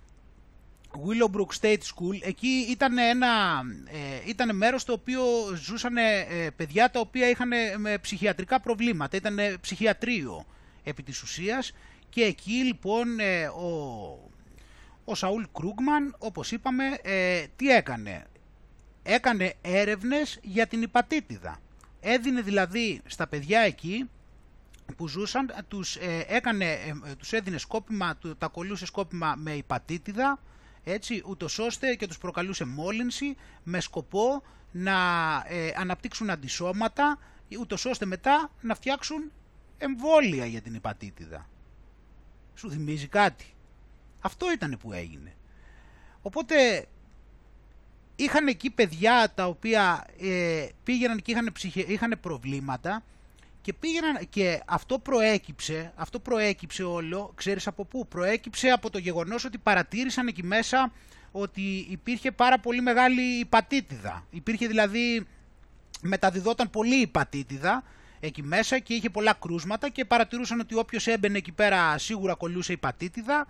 [0.93, 5.23] Willowbrook State School, εκεί ήταν ένα ε, ήταν μέρος το οποίο
[5.55, 6.25] ζούσαν ε,
[6.57, 10.47] παιδιά τα οποία είχαν με ψυχιατρικά προβλήματα, ήταν ψυχιατρίο
[10.85, 11.73] επί της ουσίας.
[12.09, 13.69] Και εκεί λοιπόν ε, ο,
[15.05, 18.27] ο Σαούλ Κρούγκμαν όπως είπαμε ε, τι έκανε,
[19.03, 21.61] έκανε έρευνες για την υπατήτηδα.
[22.01, 24.09] Έδινε δηλαδή στα παιδιά εκεί
[24.97, 26.79] που ζούσαν, τους, ε, έκανε,
[27.19, 30.39] τους έδινε σκόπιμα, τα κολλούσε σκόπιμα με υπατήτηδα
[30.85, 34.43] έτσι, ούτως ώστε και τους προκαλούσε μόλυνση με σκοπό
[34.73, 34.93] να
[35.47, 37.19] ε, αναπτύξουν αντισώματα,
[37.61, 39.33] ούτως ώστε μετά να φτιάξουν
[39.79, 41.49] εμβόλια για την υπατήτηδα.
[42.55, 43.55] Σου θυμίζει κάτι;
[44.21, 45.35] Αυτό ήταν που έγινε.
[46.23, 46.87] Οπότε
[48.17, 53.05] είχαν εκεί παιδιά τα οποία ε, πήγαιναν και είχαν, ψυχε, είχαν προβλήματα
[53.63, 59.45] και πήγαιναν και αυτό προέκυψε, αυτό προέκυψε όλο, ξέρεις από πού, προέκυψε από το γεγονός
[59.45, 60.93] ότι παρατήρησαν εκεί μέσα
[61.33, 64.27] ότι υπήρχε πάρα πολύ μεγάλη υπατήτηδα.
[64.31, 65.27] Υπήρχε δηλαδή,
[66.01, 67.85] μεταδιδόταν πολύ υπατήτηδα
[68.21, 72.73] εκεί μέσα και είχε πολλά κρούσματα και παρατηρούσαν ότι όποιος έμπαινε εκεί πέρα σίγουρα κολλούσε
[72.73, 73.47] υπατήτηδα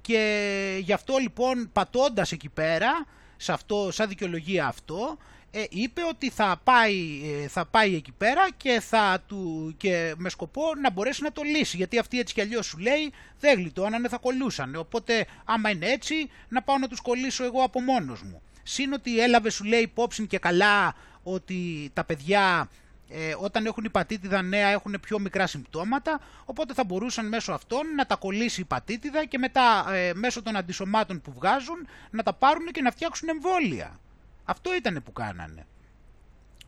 [0.00, 3.06] και γι' αυτό λοιπόν πατώντας εκεί πέρα,
[3.44, 5.18] σε αυτό, σαν δικαιολογία αυτό,
[5.50, 10.28] ε, είπε ότι θα πάει, ε, θα πάει εκεί πέρα και, θα του, και με
[10.28, 11.76] σκοπό να μπορέσει να το λύσει.
[11.76, 14.74] Γιατί αυτή έτσι κι αλλιώς σου λέει δεν γλιτώνανε, θα κολλούσαν.
[14.74, 18.42] Οπότε άμα είναι έτσι να πάω να τους κολλήσω εγώ από μόνος μου.
[18.62, 22.68] Συν ότι έλαβε σου λέει υπόψη και καλά ότι τα παιδιά
[23.08, 28.06] ε, όταν έχουν υπατήτηδα νέα έχουν πιο μικρά συμπτώματα, οπότε θα μπορούσαν μέσω αυτών να
[28.06, 32.66] τα κολλήσει η πατήτηδα και μετά ε, μέσω των αντισωμάτων που βγάζουν να τα πάρουν
[32.66, 33.98] και να φτιάξουν εμβόλια.
[34.44, 35.66] Αυτό ήταν που κάνανε.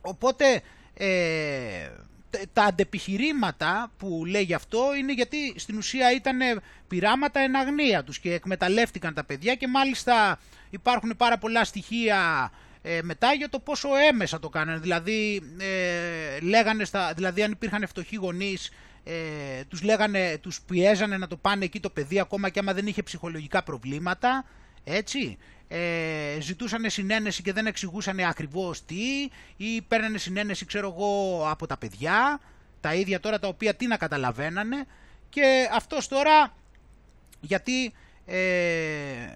[0.01, 0.63] Οπότε
[0.95, 1.91] ε,
[2.53, 6.39] τα αντεπιχειρήματα που λέει αυτό είναι γιατί στην ουσία ήταν
[6.89, 10.39] πειράματα εν αγνία τους και εκμεταλλεύτηκαν τα παιδιά και μάλιστα
[10.71, 12.51] υπάρχουν πάρα πολλά στοιχεία
[12.89, 14.79] ε, μετά για το πόσο έμεσα το κάνανε.
[14.79, 18.71] Δηλαδή, ε, λέγανε στα, δηλαδή αν υπήρχαν φτωχοί γονείς
[19.05, 19.13] ε,
[19.69, 23.03] τους, λέγανε, τους πιέζανε να το πάνε εκεί το παιδί ακόμα και άμα δεν είχε
[23.03, 24.45] ψυχολογικά προβλήματα,
[24.85, 25.37] έτσι
[25.69, 31.77] ε, ζητούσαν συνένεση και δεν εξηγούσαν ακριβώς τι ή παίρνανε συνένεση ξέρω εγώ από τα
[31.77, 32.41] παιδιά
[32.81, 34.85] τα ίδια τώρα τα οποία τι να καταλαβαίνανε
[35.29, 36.55] και αυτός τώρα
[37.41, 37.93] γιατί
[38.27, 38.37] ε,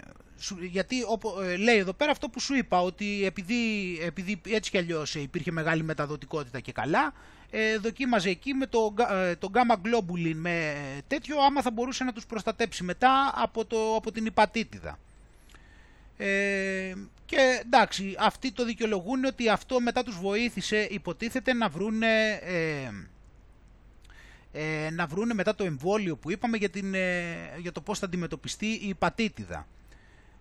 [0.01, 0.20] σου-
[0.71, 4.79] γιατί όπο- ε, λέει εδώ πέρα αυτό που σου είπα, ότι επειδή, επειδή έτσι κι
[4.79, 7.13] αλλιώς ε, υπήρχε μεγάλη μεταδοτικότητα και καλά,
[7.51, 11.71] ε, δοκίμαζε εκεί με το, γα- ε, το gamma globulin με ε, τέτοιο, άμα θα
[11.71, 14.99] μπορούσε να τους προστατέψει μετά από, το, από την υπατήτηδα.
[16.17, 16.95] Ε,
[17.27, 22.91] και εντάξει, αυτοί το δικαιολογούν ότι αυτό μετά τους βοήθησε, υποτίθεται, να βρούνε, ε,
[24.53, 28.07] ε, να βρούνε μετά το εμβόλιο που είπαμε για, την, ε, για το πώς θα
[28.07, 29.67] αντιμετωπιστεί η υπατήτηδα.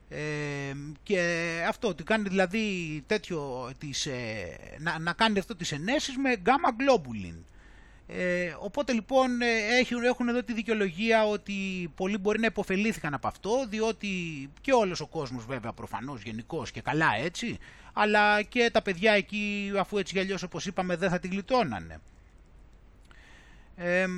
[0.10, 0.74] Ε,
[1.04, 1.22] και
[1.68, 6.70] αυτό, ότι κάνει δηλαδή τέτοιο, τις, ε, να, να κάνει αυτό τις ενέσεις με gamma
[6.70, 7.36] globulin.
[8.08, 11.54] Ε, οπότε λοιπόν ε, έχουν, έχουν εδώ τη δικαιολογία ότι
[11.96, 14.08] πολλοί μπορεί να υποφελήθηκαν από αυτό, διότι
[14.62, 17.58] και όλος ο κόσμος βέβαια προφανώς γενικώς και καλά έτσι,
[17.94, 22.00] αλλά και τα παιδιά εκεί αφού έτσι κι αλλιώς όπως είπαμε δεν θα τη γλιτώνανε.
[23.76, 24.12] Εμ,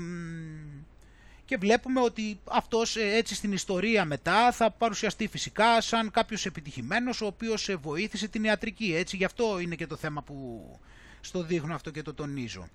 [1.52, 7.22] και βλέπουμε ότι αυτός ε, έτσι στην ιστορία μετά θα παρουσιαστεί φυσικά σαν κάποιος επιτυχημένος
[7.22, 8.94] ο οποίος ε, βοήθησε την ιατρική.
[8.96, 10.66] Έτσι, γι' αυτό είναι και το θέμα που
[11.22, 12.68] στο δείχνω αυτό και το τονίζω.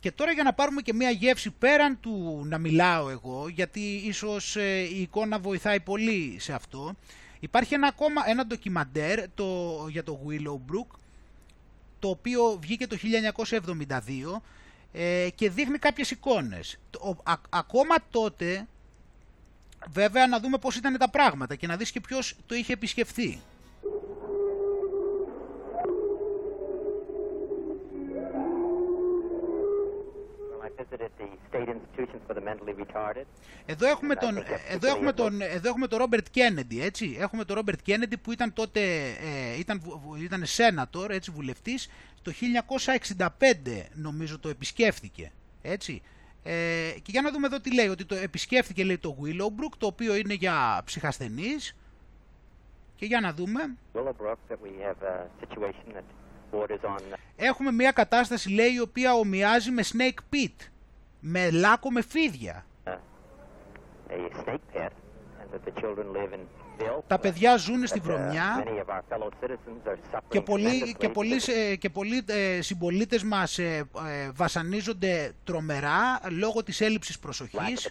[0.00, 4.56] Και τώρα για να πάρουμε και μια γεύση πέραν του να μιλάω εγώ, γιατί ίσως
[4.56, 6.94] ε, η εικόνα βοηθάει πολύ σε αυτό,
[7.40, 10.98] υπάρχει ένα ακόμα ένα ντοκιμαντέρ το, για το Willowbrook,
[11.98, 12.96] το οποίο βγήκε το
[14.36, 14.40] 1972
[14.92, 16.78] ε, και δείχνει κάποιες εικόνες.
[16.90, 18.66] Το- ο- α- ακόμα τότε,
[19.88, 23.40] βέβαια να δούμε πώς ήταν τα πράγματα και να δεις και ποιος το είχε επισκεφθεί.
[33.66, 34.36] Εδώ έχουμε τον,
[34.68, 37.16] εδώ έχουμε τον, εδώ έχουμε τον Ρόμπερτ Κέννεντι, έτσι.
[37.20, 38.80] Έχουμε τον Ρόμπερτ Κέννεντι που ήταν τότε,
[39.20, 41.88] ε, ήταν, βου- βου- ήταν σένατορ, έτσι, βουλευτής.
[42.22, 45.32] Το 1965 νομίζω το επισκέφθηκε,
[45.62, 46.02] έτσι.
[46.42, 49.86] Ε, και για να δούμε εδώ τι λέει, ότι το επισκέφθηκε λέει το Willowbrook, το
[49.86, 51.76] οποίο είναι για ψυχασθενείς.
[52.96, 53.60] Και για να δούμε,
[53.94, 56.17] Willowbrook, that we have a situation that borders on
[57.36, 60.54] έχουμε μια κατάσταση λέει η οποία ομοιάζει με Snake Pit,
[61.20, 62.66] με λάκκο με φίδια.
[64.10, 64.92] uh, a snake pit,
[65.40, 66.40] and that the children live in
[66.78, 67.02] filth.
[67.06, 68.64] Τα παιδιά ζουν στη that, uh, βρωμιά.
[68.64, 72.24] many of our fellow citizens are suffering και πολλοί, tremendously και πολλοί, ε, και πολλοί
[72.26, 77.90] ε, συμπολίτες μας ε, ε, βασανίζονται τρομερά λόγω της έλλειψης lack of προσοχής,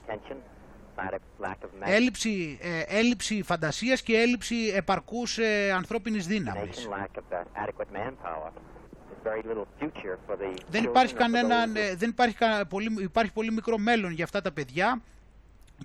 [0.98, 6.88] attention, lack of, lack of έλλειψη, ε, έλλειψη φαντασίας και έλλειψη επαρκούς ε, ανθρώπινης δύναμης.
[6.90, 8.52] imagination, lack of uh, adequate manpower.
[8.52, 12.10] There's very little future for the Δεν children υπάρχει, or for κανένα, those ε, δεν
[12.10, 15.02] υπάρχει, κα- πολύ, υπάρχει πολύ μικρό μέλλον για αυτά τα παιδιά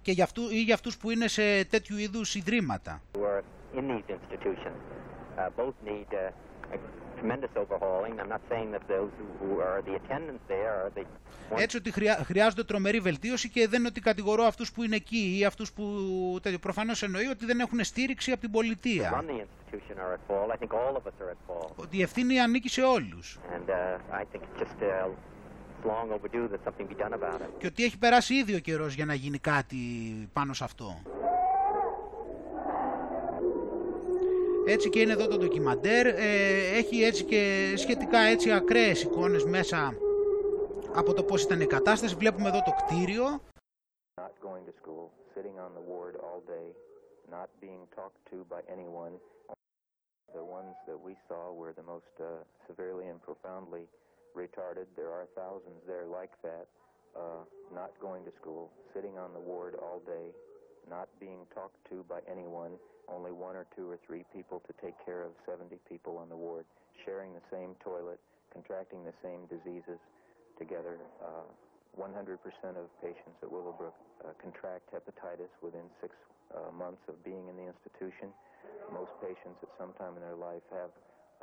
[0.02, 3.02] και για αυτού, ή για αυτούς που είναι σε τέτοιου είδους ιδρύματα.
[11.56, 11.90] Έτσι, ότι
[12.24, 15.84] χρειάζονται τρομερή βελτίωση και δεν είναι ότι κατηγορώ αυτούς που είναι εκεί ή αυτούς που.
[16.60, 19.24] προφανώς εννοεί ότι δεν έχουν στήριξη από την πολιτεία.
[21.76, 23.38] Ότι η ευθύνη ανήκει σε όλους.
[27.58, 29.76] Και ότι έχει περάσει ήδη ο καιρός για να γίνει κάτι
[30.32, 31.02] πάνω σε αυτό.
[34.66, 36.06] Έτσι και είναι εδώ το ντοκιμαντέρ.
[36.06, 39.96] Ε, έχει έτσι και σχετικά έτσι ακραίες εικόνες μέσα
[40.94, 42.14] από το πώς ήταν η κατάσταση.
[42.14, 43.40] Βλέπουμε εδώ το κτίριο.
[44.20, 46.68] not going to school, sitting on the ward all day,
[47.36, 49.14] not being talked to by anyone.
[50.40, 53.84] The ones that we saw were the most uh, severely and profoundly
[54.42, 54.86] retarded.
[55.00, 56.66] There are thousands there like that,
[57.22, 57.42] uh,
[57.80, 58.64] not going to school,
[58.94, 60.26] sitting on the ward all day,
[60.88, 62.72] not being talked to by anyone,
[63.12, 66.36] only one or two or three people to take care of 70 people on the
[66.36, 66.64] ward,
[67.04, 68.18] sharing the same toilet,
[68.52, 70.00] contracting the same diseases
[70.58, 70.96] together.
[71.20, 71.46] Uh,
[72.00, 72.08] 100%
[72.80, 73.92] of patients at Willowbrook
[74.24, 76.16] uh, contract hepatitis within six
[76.56, 78.32] uh, months of being in the institution.
[78.88, 80.88] Most patients at some time in their life have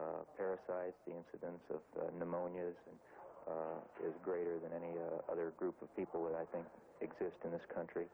[0.01, 0.97] uh, parasites.
[1.05, 2.97] The incidence of uh, pneumonias and,
[3.45, 6.65] uh, is greater than any uh, other group of people that I think
[7.01, 8.09] exist in this country.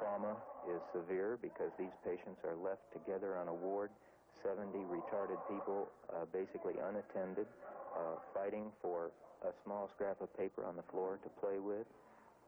[0.00, 0.32] Trauma
[0.64, 3.92] is severe because these patients are left together on a ward,
[4.40, 7.44] 70 retarded people, uh, basically unattended,
[7.92, 9.12] uh, fighting for
[9.44, 11.84] a small scrap of paper on the floor to play with,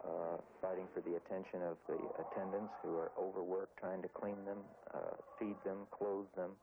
[0.00, 4.58] uh, fighting for the attention of the attendants who are overworked, trying to clean them,
[4.94, 6.56] uh, feed them, clothe them,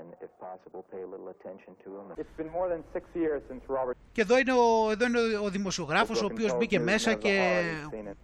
[0.00, 2.06] and if possible, pay a little attention to them.
[2.22, 5.50] It's been more than six years since Robert Και εδώ είναι ο, εδώ είναι ο
[5.50, 7.62] δημοσιογράφος ο οποίος μπήκε μέσα και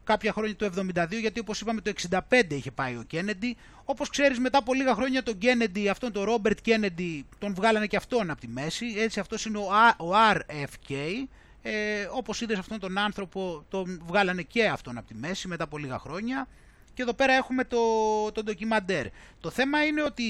[0.05, 2.19] κάποια χρόνια το 72 γιατί όπως είπαμε το 65
[2.49, 3.57] είχε πάει ο Κέννεντι.
[3.85, 7.97] Όπως ξέρεις μετά από λίγα χρόνια τον Κέννεντι, αυτόν τον Ρόμπερτ Κέννεντι τον βγάλανε και
[7.97, 8.87] αυτόν από τη μέση.
[8.99, 10.95] Έτσι αυτός είναι ο, Α- ο RFK.
[11.63, 15.79] Ε, όπως είδες αυτόν τον άνθρωπο τον βγάλανε και αυτόν από τη μέση μετά από
[15.79, 16.49] λίγα χρόνια.
[16.95, 17.79] και εδώ πέρα έχουμε το,
[18.33, 19.07] το ντοκιμαντέρ.
[19.41, 20.25] Το θέμα είναι ότι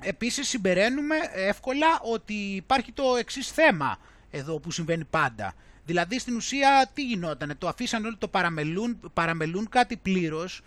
[0.00, 3.98] επίσης συμπεραίνουμε εύκολα ότι υπάρχει το εξής θέμα
[4.30, 5.54] εδώ που συμβαίνει πάντα.
[5.84, 10.60] Δηλαδή στην ουσία τι γινόταν, το αφήσαν όλοι το παραμελούν, παραμελούν κάτι πλήρως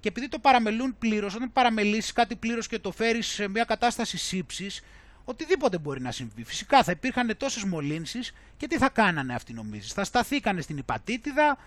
[0.00, 4.16] και επειδή το παραμελούν πλήρως, όταν παραμελήσεις κάτι πλήρως και το φέρεις σε μια κατάσταση
[4.16, 4.82] σύψης,
[5.24, 6.44] οτιδήποτε μπορεί να συμβεί.
[6.44, 11.58] Φυσικά θα υπήρχαν τόσες μολύνσεις και τι θα κάνανε αυτοί νομίζεις; Θα σταθήκανε στην υπατήτηδα,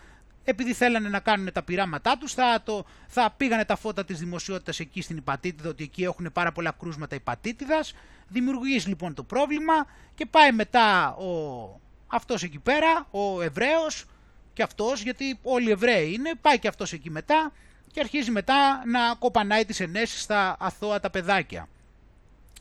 [0.45, 4.79] επειδή θέλανε να κάνουν τα πειράματά τους, θα, το, θα πήγανε τα φώτα της δημοσιότητας
[4.79, 7.93] εκεί στην υπατήτηδα, ότι εκεί έχουν πάρα πολλά κρούσματα υπατήτηδας,
[8.27, 9.73] δημιουργείς λοιπόν το πρόβλημα
[10.15, 14.05] και πάει μετά ο, αυτός εκεί πέρα, ο Εβραίος
[14.53, 17.51] και αυτός, γιατί όλοι οι Εβραίοι είναι, πάει και αυτός εκεί μετά
[17.91, 21.67] και αρχίζει μετά να κοπανάει τις ενέσεις στα αθώα τα παιδάκια.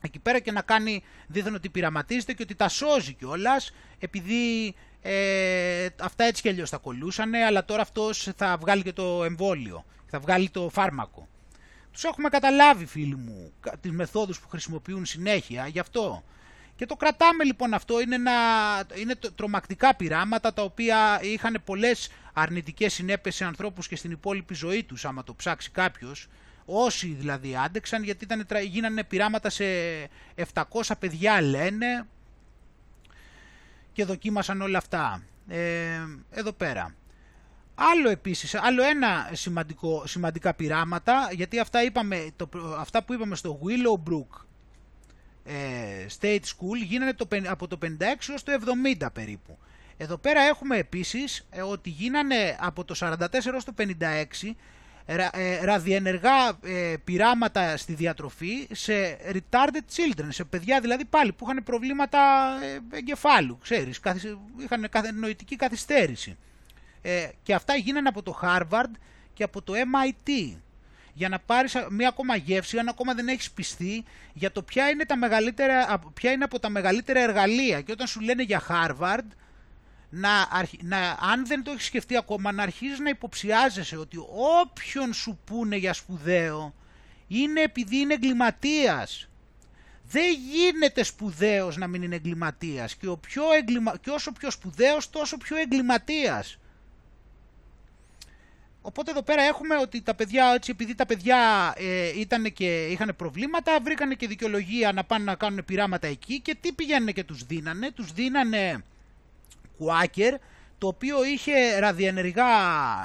[0.01, 4.75] Εκεί πέρα και να κάνει δίθεν ότι πειραματίζεται και ότι τα σώζει κιόλας, επειδή
[5.07, 9.85] ε, αυτά έτσι κι αλλιώς θα κολούσανε, αλλά τώρα αυτός θα βγάλει και το εμβόλιο,
[10.07, 11.29] θα βγάλει το φάρμακο.
[11.93, 16.25] Τους έχουμε καταλάβει φίλοι μου τις μεθόδους που χρησιμοποιούν συνέχεια, γι' αυτό.
[16.77, 18.33] Και το κρατάμε λοιπόν αυτό, είναι, ένα,
[18.95, 24.85] είναι τρομακτικά πειράματα τα οποία είχαν πολλές αρνητικές συνέπειες σε ανθρώπους και στην υπόλοιπη ζωή
[24.85, 26.29] τους άμα το ψάξει κάποιος.
[26.65, 29.65] Όσοι δηλαδή άντεξαν γιατί ήταν, γίνανε πειράματα σε
[30.53, 30.63] 700
[30.99, 32.07] παιδιά λένε
[33.95, 35.23] και δοκίμασαν όλα αυτά.
[35.49, 36.01] Ε,
[36.31, 36.95] εδώ πέρα.
[37.75, 42.49] Άλλο επίσης, άλλο ένα σημαντικό, σημαντικά πειράματα, γιατί αυτά, είπαμε, το,
[42.79, 44.45] αυτά που είπαμε στο Willowbrook
[45.45, 47.87] ε, State School γίνανε το, από το 56
[48.29, 48.53] έως το
[49.01, 49.59] 70 περίπου.
[49.97, 53.17] Εδώ πέρα έχουμε επίσης ε, ότι γίνανε από το 44
[53.53, 53.85] έως το 56
[55.07, 61.65] ε, ραδιενεργά ε, πειράματα στη διατροφή σε retarded children, σε παιδιά δηλαδή πάλι που είχαν
[61.65, 62.19] προβλήματα
[62.93, 64.01] ε, εγκεφάλου, ξέρεις,
[64.59, 66.37] είχαν νοητική καθυστέρηση.
[67.03, 68.91] Ε, και αυτά γίνανε από το Harvard
[69.35, 70.57] και από το MIT
[71.15, 75.05] για να πάρεις μία ακόμα γεύση, αν ακόμα δεν έχεις πιστεί για το ποια είναι,
[75.05, 77.81] τα μεγαλύτερα, ποια είναι από τα μεγαλύτερα εργαλεία.
[77.81, 79.27] Και όταν σου λένε για Harvard,
[80.15, 80.49] να,
[80.83, 84.17] να, αν δεν το έχεις σκεφτεί ακόμα, να αρχίζεις να υποψιάζεσαι ότι
[84.63, 86.75] όποιον σου πούνε για σπουδαίο,
[87.29, 89.29] είναι επειδή είναι εγκληματίας.
[90.11, 93.97] Δεν γίνεται σπουδαίος να μην είναι εγκληματίας και, ο πιο εγκλημα...
[93.97, 96.59] και όσο πιο σπουδαίος τόσο πιο εγκληματίας.
[98.83, 103.15] Οπότε εδώ πέρα έχουμε ότι τα παιδιά, έτσι, επειδή τα παιδιά ε, ήταν και είχαν
[103.17, 107.45] προβλήματα, βρήκανε και δικαιολογία να πάνε να κάνουν πειράματα εκεί και τι πηγαίνουν και τους
[107.45, 107.91] δίνανε.
[107.91, 108.85] Τους δίνανε
[109.79, 110.35] κουάκερ,
[110.79, 112.45] το οποίο είχε ραδιενεργά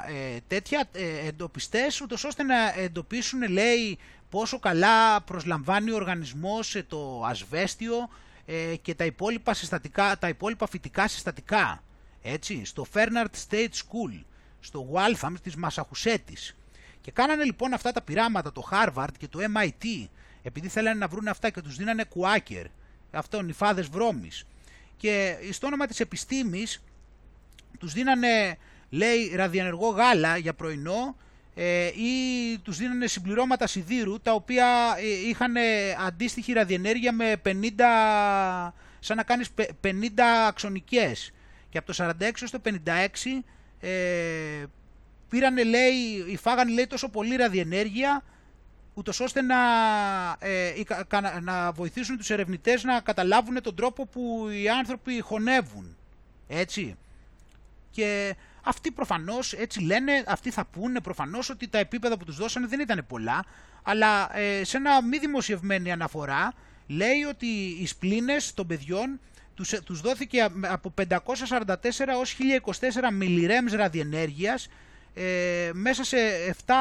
[0.08, 3.98] ε, τέτοια ε, εντοπιστές, ούτως ώστε να εντοπίσουν, λέει,
[4.30, 8.08] πόσο καλά προσλαμβάνει ο οργανισμός ε, το ασβέστιο
[8.46, 11.82] ε, και τα υπόλοιπα, συστατικά, τα υπόλοιπα φυτικά συστατικά.
[12.22, 14.22] Έτσι, στο Fernard State School
[14.60, 16.56] στο Waltham της Μασαχουσέτης.
[17.00, 20.08] Και κάνανε λοιπόν αυτά τα πειράματα το Harvard και το MIT
[20.42, 22.66] επειδή θέλανε να βρουν αυτά και τους δίνανε κουάκερ,
[23.10, 24.44] αυτό νυφάδες βρώμης.
[25.00, 26.82] Και στο όνομα της επιστήμης
[27.78, 28.56] τους δίνανε
[28.90, 31.16] λέει ραδιενεργό γάλα για πρωινό
[31.54, 35.54] ε, ή τους δίνανε συμπληρώματα σιδήρου τα οποία ε, είχαν
[36.06, 37.50] αντίστοιχη ραδιενέργεια με 50,
[38.98, 39.48] σαν να κάνεις
[39.84, 39.92] 50
[40.48, 41.32] αξονικές.
[41.68, 42.70] Και από το 46 στο 56
[43.80, 43.90] ε,
[45.28, 48.24] πήρανε λέει, φάγανε λέει τόσο πολύ ραδιενέργεια
[49.00, 49.56] ούτως ώστε να,
[50.38, 50.72] ε,
[51.40, 55.96] να βοηθήσουν τους ερευνητές να καταλάβουν τον τρόπο που οι άνθρωποι χωνεύουν.
[56.48, 56.96] Έτσι.
[57.90, 62.66] Και αυτοί προφανώς, έτσι λένε, αυτοί θα πούνε προφανώς ότι τα επίπεδα που τους δώσανε
[62.66, 63.44] δεν ήταν πολλά,
[63.82, 66.52] αλλά ε, σε ένα μη δημοσιευμένη αναφορά
[66.86, 67.46] λέει ότι
[67.80, 69.20] οι σπλήνες των παιδιών
[69.54, 71.74] τους, ε, τους δόθηκε από 544
[72.20, 74.68] ως 1024 μιλιρέμς ραδιενέργειας
[75.14, 76.16] ε, μέσα σε
[76.66, 76.72] 7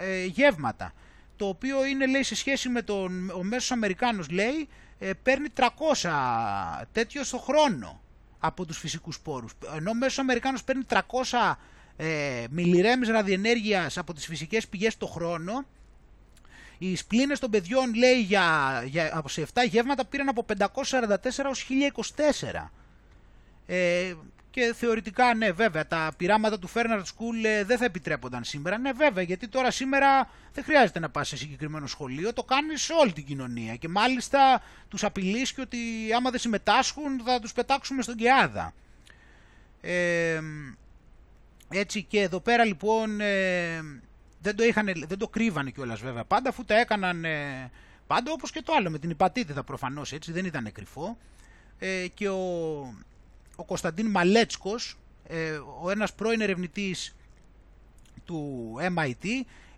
[0.00, 0.92] ε, γεύματα.
[1.36, 5.66] Το οποίο είναι λέει σε σχέση με τον ο μέσος Αμερικάνος λέει ε, παίρνει 300
[6.92, 8.00] τέτοιο στο χρόνο
[8.38, 9.52] από τους φυσικούς πόρους.
[9.76, 11.54] Ενώ ο μέσος Αμερικάνος παίρνει 300
[11.96, 15.64] ε, μιλιρέμς ραδιενέργειας από τις φυσικές πηγές το χρόνο
[16.78, 21.16] οι σπλήνες των παιδιών λέει για, για, από σε 7 γεύματα πήραν από 544
[21.48, 21.66] ως
[22.56, 22.70] 1024.
[23.66, 24.14] Ε,
[24.54, 28.78] και θεωρητικά ναι βέβαια τα πειράματα του Fernand School ε, δεν θα επιτρέπονταν σήμερα.
[28.78, 32.92] Ναι βέβαια γιατί τώρα σήμερα δεν χρειάζεται να πας σε συγκεκριμένο σχολείο, το κάνεις σε
[32.92, 35.78] όλη την κοινωνία και μάλιστα τους απειλείς και ότι
[36.16, 38.74] άμα δεν συμμετάσχουν θα τους πετάξουμε στον Κεάδα.
[39.80, 40.40] Ε,
[41.68, 43.80] έτσι και εδώ πέρα λοιπόν ε,
[44.40, 47.70] δεν το, είχαν, δεν το κρύβανε κιόλας βέβαια πάντα, αφού τα έκαναν ε,
[48.06, 51.18] πάντα όπως και το άλλο με την υπατήτηδα προφανώς έτσι, δεν ήταν κρυφό.
[51.78, 52.94] Ε, και ο,
[53.56, 57.16] ο Κωνσταντίν Μαλέτσκος, ε, ο ένας πρώην ερευνητής
[58.24, 59.26] του MIT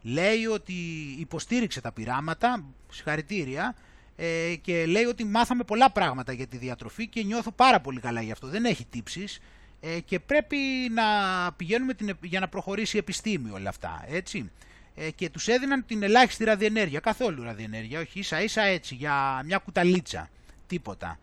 [0.02, 0.72] λέει ότι
[1.18, 3.74] υποστήριξε τα πειράματα, συγχαρητήρια,
[4.16, 8.20] ε, και λέει ότι μάθαμε πολλά πράγματα για τη διατροφή και νιώθω πάρα πολύ καλά
[8.20, 8.46] γι' αυτό.
[8.46, 9.40] Δεν έχει τύψεις
[9.80, 10.56] ε, και πρέπει
[10.92, 11.04] να
[11.52, 14.50] πηγαίνουμε την, για να προχωρήσει η επιστήμη όλα αυτά, έτσι.
[14.94, 19.58] Ε, και τους έδιναν την ελάχιστη ραδιενέργεια, καθόλου ραδιενέργεια, όχι ίσα ίσα έτσι, για μια
[19.58, 20.28] κουταλίτσα,
[20.66, 21.18] τίποτα.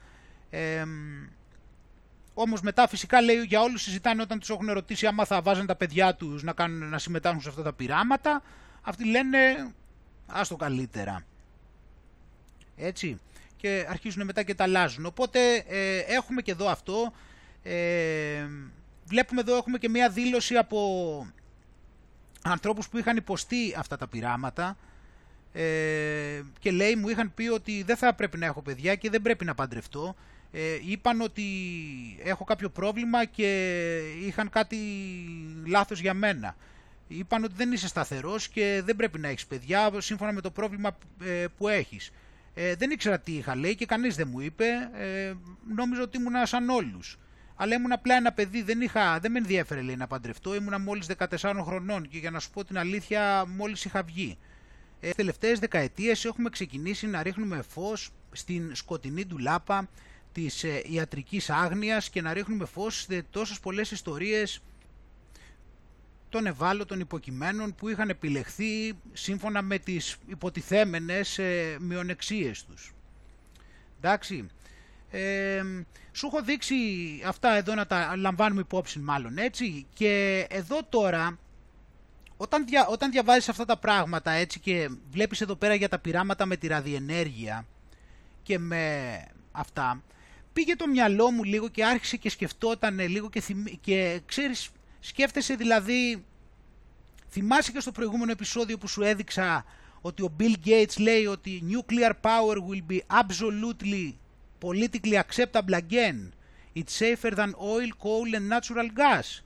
[0.49, 0.83] Ε,
[2.33, 5.75] όμως μετά φυσικά λέει για όλους συζητάνε όταν τους έχουν ρωτήσει άμα θα βάζουν τα
[5.75, 8.41] παιδιά τους να, κάνουν, να συμμετάσχουν σε αυτά τα πειράματα,
[8.81, 9.37] αυτοί λένε
[10.27, 11.25] άστο καλύτερα.
[12.75, 13.19] Έτσι.
[13.57, 15.05] Και αρχίζουν μετά και τα αλλάζουν.
[15.05, 17.13] Οπότε ε, έχουμε και εδώ αυτό.
[17.63, 18.47] Ε,
[19.05, 20.79] βλέπουμε εδώ έχουμε και μία δήλωση από
[22.41, 24.77] ανθρώπους που είχαν υποστεί αυτά τα πειράματα
[25.53, 29.21] ε, και λέει μου είχαν πει ότι δεν θα πρέπει να έχω παιδιά και δεν
[29.21, 30.15] πρέπει να παντρευτώ.
[30.55, 31.43] Ε, είπαν ότι
[32.23, 34.77] έχω κάποιο πρόβλημα και είχαν κάτι
[35.65, 36.55] λάθος για μένα.
[37.07, 40.97] Είπαν ότι δεν είσαι σταθερός και δεν πρέπει να έχεις παιδιά σύμφωνα με το πρόβλημα
[41.23, 42.11] ε, που έχεις.
[42.53, 44.65] Ε, δεν ήξερα τι είχα λέει και κανείς δεν μου είπε.
[44.93, 45.33] Ε,
[45.75, 47.19] νόμιζα ότι ήμουν σαν όλους.
[47.55, 50.55] Αλλά ήμουν απλά ένα παιδί, δεν, είχα, δεν με ενδιέφερε λέει, να παντρευτώ.
[50.55, 54.37] Ήμουν μόλις 14 χρονών και για να σου πω την αλήθεια μόλις είχα βγει.
[54.99, 59.89] Ε, τις τελευταίες δεκαετίες έχουμε ξεκινήσει να ρίχνουμε φως στην σκοτεινή ντουλάπα
[60.33, 64.61] της ε, ιατρικής άγνοιας και να ρίχνουμε φως σε τόσες πολλές ιστορίες
[66.29, 72.93] των ευάλωτων υποκειμένων που είχαν επιλεχθεί σύμφωνα με τις υποτιθέμενες ε, μειονεξίες τους.
[73.97, 74.47] Εντάξει,
[75.11, 75.63] ε,
[76.11, 76.75] σου έχω δείξει
[77.25, 81.37] αυτά εδώ να τα λαμβάνουμε υπόψη μάλλον έτσι και εδώ τώρα
[82.37, 86.45] όταν, δια, όταν διαβάζεις αυτά τα πράγματα έτσι και βλέπεις εδώ πέρα για τα πειράματα
[86.45, 87.65] με τη ραδιενέργεια
[88.43, 90.01] και με αυτά
[90.53, 93.41] πήγε το μυαλό μου λίγο και άρχισε και σκεφτόταν λίγο και,
[93.81, 94.69] και ξέρεις
[94.99, 96.25] σκέφτεσαι δηλαδή
[97.29, 99.65] θυμάσαι και στο προηγούμενο επεισόδιο που σου έδειξα
[100.01, 104.13] ότι ο Bill Gates λέει ότι nuclear power will be absolutely
[104.65, 106.17] politically acceptable again.
[106.75, 109.43] It's safer than oil, coal and natural gas.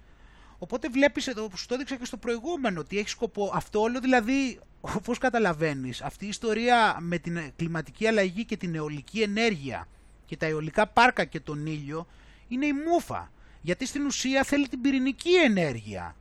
[0.59, 3.99] Οπότε βλέπεις εδώ που σου το έδειξα και στο προηγούμενο ότι έχει σκοπό αυτό όλο
[3.99, 9.87] δηλαδή όπως καταλαβαίνεις αυτή η ιστορία με την κλιματική αλλαγή και την αιωλική ενέργεια
[10.27, 12.07] και τα αιωλικά πάρκα και τον ήλιο
[12.47, 13.31] είναι η μούφα
[13.61, 16.15] γιατί στην ουσία θέλει την πυρηνική ενέργεια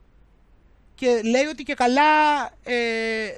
[0.95, 2.03] και λέει ότι και καλά
[2.63, 2.75] ε,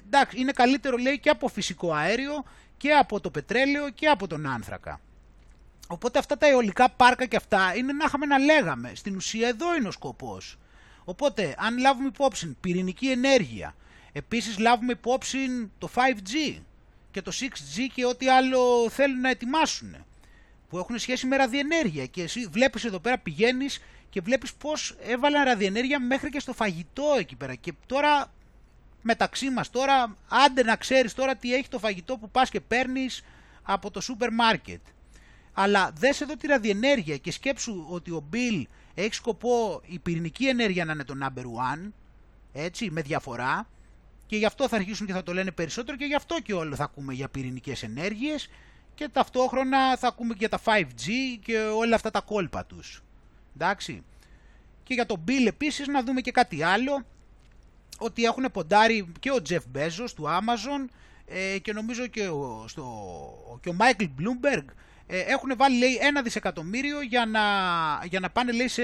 [0.05, 2.43] εντάξει, είναι καλύτερο λέει και από φυσικό αέριο
[2.77, 4.99] και από το πετρέλαιο και από τον άνθρακα.
[5.87, 8.91] Οπότε αυτά τα αιωλικά πάρκα και αυτά είναι να είχαμε να λέγαμε.
[8.95, 10.57] Στην ουσία εδώ είναι ο σκοπός.
[11.03, 13.75] Οπότε αν λάβουμε υπόψη πυρηνική ενέργεια,
[14.11, 16.61] επίσης λάβουμε υπόψη το 5G
[17.11, 19.95] και το 6G και ό,τι άλλο θέλουν να ετοιμάσουν
[20.69, 22.05] που έχουν σχέση με ραδιενέργεια.
[22.05, 27.15] Και εσύ βλέπεις εδώ πέρα πηγαίνεις και βλέπεις πως έβαλαν ραδιενέργεια μέχρι και στο φαγητό
[27.19, 27.55] εκεί πέρα.
[27.55, 28.33] Και τώρα
[29.01, 33.23] μεταξύ μας τώρα άντε να ξέρεις τώρα τι έχει το φαγητό που πας και παίρνεις
[33.63, 34.81] από το σούπερ μάρκετ.
[35.53, 38.63] Αλλά δες εδώ τη ραδιενέργεια και σκέψου ότι ο Bill
[38.93, 41.91] έχει σκοπό η πυρηνική ενέργεια να είναι το number one,
[42.53, 43.67] έτσι, με διαφορά,
[44.25, 46.75] και γι' αυτό θα αρχίσουν και θα το λένε περισσότερο και γι' αυτό και όλο
[46.75, 48.49] θα ακούμε για πυρηνικές ενέργειες
[48.99, 51.09] και ταυτόχρονα θα ακούμε και για τα 5G
[51.41, 53.03] και όλα αυτά τα κόλπα τους.
[53.55, 54.03] Εντάξει.
[54.83, 57.05] Και για τον Bill επίσης να δούμε και κάτι άλλο,
[57.97, 60.89] ότι έχουν ποντάρει και ο Jeff Bezos του Amazon
[61.25, 62.85] ε, και νομίζω και ο, στο,
[63.61, 64.65] και ο Michael Bloomberg
[65.07, 67.41] ε, έχουν βάλει λέει ένα δισεκατομμύριο για να,
[68.05, 68.83] για να πάνε λέει σε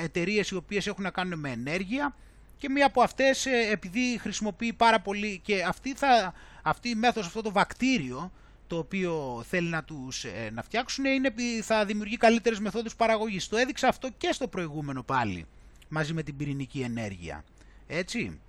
[0.00, 2.16] 9 εταιρείες οι οποίες έχουν να κάνουν με ενέργεια
[2.58, 7.26] και μία από αυτές ε, επειδή χρησιμοποιεί πάρα πολύ και αυτή, θα, αυτή η μέθοδος,
[7.26, 8.32] αυτό το βακτήριο
[8.70, 11.32] το οποίο θέλει να τους ε, να φτιάξουν είναι
[11.62, 13.48] θα δημιουργεί καλύτερες μεθόδους παραγωγής.
[13.48, 15.46] Το έδειξα αυτό και στο προηγούμενο πάλι
[15.88, 17.44] μαζί με την πυρηνική ενέργεια.
[17.86, 18.40] Έτσι.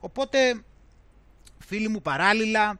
[0.00, 0.62] Οπότε
[1.58, 2.78] φίλοι μου παράλληλα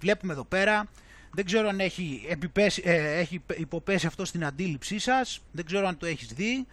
[0.00, 0.88] βλέπουμε εδώ πέρα
[1.34, 5.96] δεν ξέρω αν έχει, επιπέσει, ε, έχει υποπέσει αυτό στην αντίληψή σας, δεν ξέρω αν
[5.96, 6.66] το έχεις δει.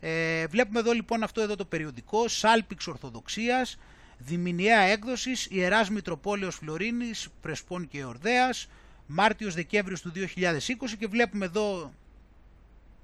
[0.00, 3.78] Ε, βλέπουμε εδώ λοιπόν αυτό εδώ το περιοδικό, Σάλπιξ Ορθοδοξίας,
[4.18, 8.68] Διμηνιαία έκδοσης, Ιεράς Μητροπόλεως Φλωρίνης, Πρεσπών και Ορδέας,
[9.06, 11.92] Μάρτιος Δεκέμβριος του 2020 και βλέπουμε εδώ,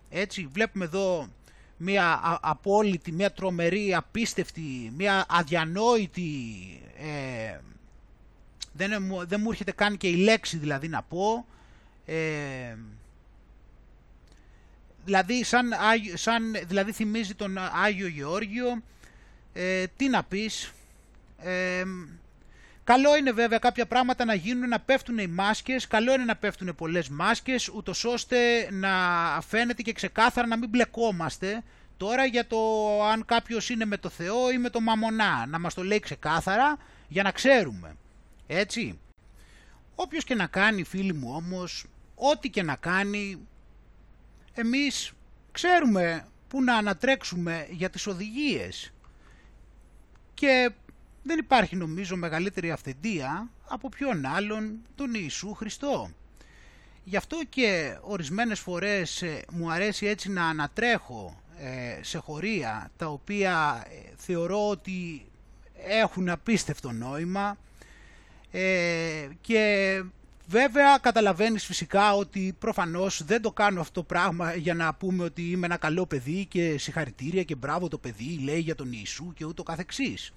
[0.08, 1.28] έτσι, βλέπουμε εδώ
[1.76, 6.30] μια απόλυτη, μια τρομερή, απίστευτη, μια αδιανόητη
[6.98, 7.58] ε,
[8.72, 11.46] δεν, δεν μου έρχεται καν και η λέξη δηλαδή να πω.
[12.06, 12.76] Ε,
[15.04, 15.70] δηλαδή, σαν,
[16.14, 18.82] σαν, δηλαδή θυμίζει τον Άγιο Γεώργιο.
[19.52, 20.72] Ε, τι να πεις.
[21.38, 21.84] Ε,
[22.92, 25.86] καλό είναι βέβαια κάποια πράγματα να γίνουν, να πέφτουν οι μάσκες.
[25.86, 28.90] Καλό είναι να πέφτουν πολλές μάσκες, ούτως ώστε να
[29.48, 31.62] φαίνεται και ξεκάθαρα να μην μπλεκόμαστε
[32.00, 32.58] Τώρα για το
[33.04, 36.78] αν κάποιος είναι με το Θεό ή με το μαμονά, να μας το λέει ξεκάθαρα
[37.08, 37.96] για να ξέρουμε.
[38.46, 38.98] Έτσι.
[39.94, 43.48] Όποιος και να κάνει φίλοι μου όμως, ό,τι και να κάνει,
[44.54, 45.12] εμείς
[45.52, 48.92] ξέρουμε που να ανατρέξουμε για τις οδηγίες.
[50.34, 50.70] Και
[51.22, 56.10] δεν υπάρχει νομίζω μεγαλύτερη αυθεντία από ποιον άλλον τον Ιησού Χριστό.
[57.04, 63.06] Γι' αυτό και ορισμένες φορές ε, μου αρέσει έτσι να ανατρέχω ε, σε χωρία τα
[63.06, 65.24] οποία ε, θεωρώ ότι
[65.86, 67.56] έχουν απίστευτο νόημα
[69.40, 70.02] και
[70.46, 75.50] βέβαια καταλαβαίνεις φυσικά ότι προφανώς δεν το κάνω αυτό το πράγμα για να πούμε ότι
[75.50, 79.44] είμαι ένα καλό παιδί και συγχαρητήρια και μπράβο το παιδί λέει για τον Ιησού και
[79.44, 80.32] ούτω καθεξής.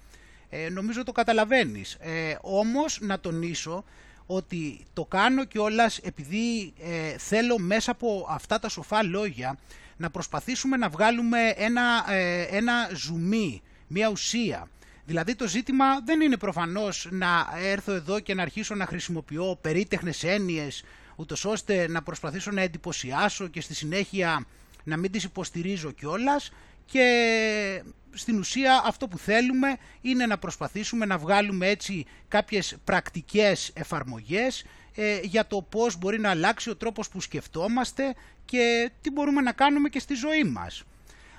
[0.56, 1.98] Ε, νομίζω το καταλαβαίνεις.
[2.00, 3.84] Ε, όμως να τονίσω
[4.26, 9.58] ότι το κάνω κιόλας επειδή ε, θέλω μέσα από αυτά τα σοφά λόγια
[9.98, 14.68] να προσπαθήσουμε να βγάλουμε ένα, ε, ένα ζουμί, μια ουσία.
[15.06, 20.24] Δηλαδή το ζήτημα δεν είναι προφανώς να έρθω εδώ και να αρχίσω να χρησιμοποιώ περίτεχνες
[20.24, 20.84] έννοιες
[21.16, 24.46] ούτως ώστε να προσπαθήσω να εντυπωσιάσω και στη συνέχεια
[24.84, 26.52] να μην τις υποστηρίζω κιόλας
[26.86, 27.84] και
[28.14, 34.66] στην ουσία αυτό που θέλουμε είναι να προσπαθήσουμε να βγάλουμε έτσι κάποιες πρακτικές εφαρμογές
[34.96, 38.16] ε, για το πώς μπορεί να αλλάξει ο τρόπος που σκεφτόμαστε
[38.46, 40.84] και τι μπορούμε να κάνουμε και στη ζωή μας.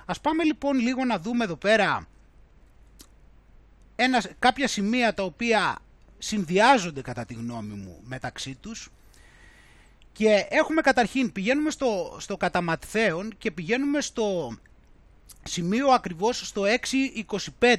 [0.05, 2.07] Ας πάμε λοιπόν λίγο να δούμε εδώ πέρα
[3.95, 5.79] ένα, κάποια σημεία τα οποία
[6.17, 8.89] συνδυάζονται κατά τη γνώμη μου μεταξύ τους
[10.11, 12.37] και έχουμε καταρχήν, πηγαίνουμε στο, στο
[13.37, 14.57] και πηγαίνουμε στο
[15.43, 16.63] σημείο ακριβώς στο
[17.59, 17.77] 6.25.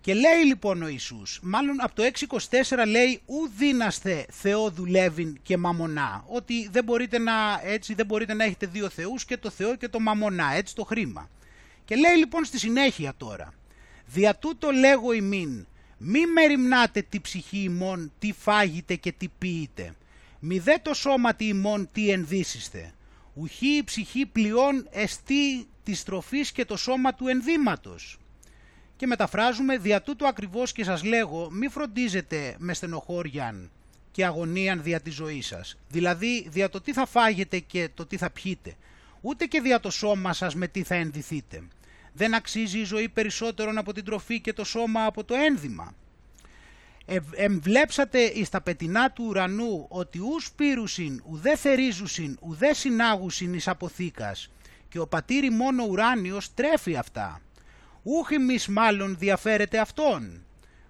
[0.00, 2.02] Και λέει λοιπόν ο Ιησούς, μάλλον από το
[2.70, 6.24] 6.24 λέει «Ου δίναστε Θεό δουλεύειν και μαμονά».
[6.28, 7.32] Ότι δεν μπορείτε, να,
[7.64, 10.84] έτσι, δεν μπορείτε να έχετε δύο θεούς και το Θεό και το μαμονά, έτσι το
[10.84, 11.28] χρήμα.
[11.84, 13.52] Και λέει λοιπόν στη συνέχεια τώρα
[14.06, 15.66] «Δια τούτο λέγω ημίν,
[15.98, 19.94] μη μεριμνάτε τη ψυχή ημών τι φάγετε και τι πείτε,
[20.38, 22.94] μη δε το σώμα τι ημών τι ενδύσιστε,
[23.34, 28.18] ουχή η ψυχή πλειών εστί της τροφής και το σώμα του ενδύματος.
[28.96, 33.70] Και μεταφράζουμε δια τούτου ακριβώς και σας λέγω μη φροντίζετε με στενοχώριαν
[34.10, 35.78] και αγωνίαν δια τη ζωή σας.
[35.88, 38.74] Δηλαδή δια το τι θα φάγετε και το τι θα πιείτε.
[39.20, 41.62] Ούτε και δια το σώμα σας με τι θα ενδυθείτε.
[42.12, 45.94] Δεν αξίζει η ζωή περισσότερον από την τροφή και το σώμα από το ένδυμα.
[47.06, 53.68] Ε, εμβλέψατε εις τα πετεινά του ουρανού ότι ου σπείρουσιν, ουδέ θερίζουσιν, ουδέ συνάγουσιν εις
[53.68, 54.50] αποθήκας
[54.90, 57.40] και ο πατήρ υμών ο ουράνιος τρέφει αυτά.
[58.02, 60.44] Ουχ υμείς μάλλον διαφέρετε αυτών.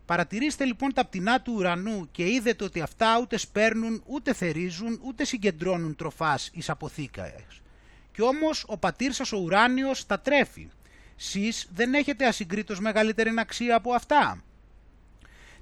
[0.07, 5.25] Παρατηρήστε λοιπόν τα πτηνά του ουρανού και είδετε ότι αυτά ούτε σπέρνουν, ούτε θερίζουν, ούτε
[5.25, 7.61] συγκεντρώνουν τροφάς εις αποθήκας.
[8.13, 10.69] Κι όμως ο πατήρ σας ο ουράνιος τα τρέφει.
[11.17, 14.43] Σεις δεν έχετε ασυγκρίτως μεγαλύτερη αξία από αυτά.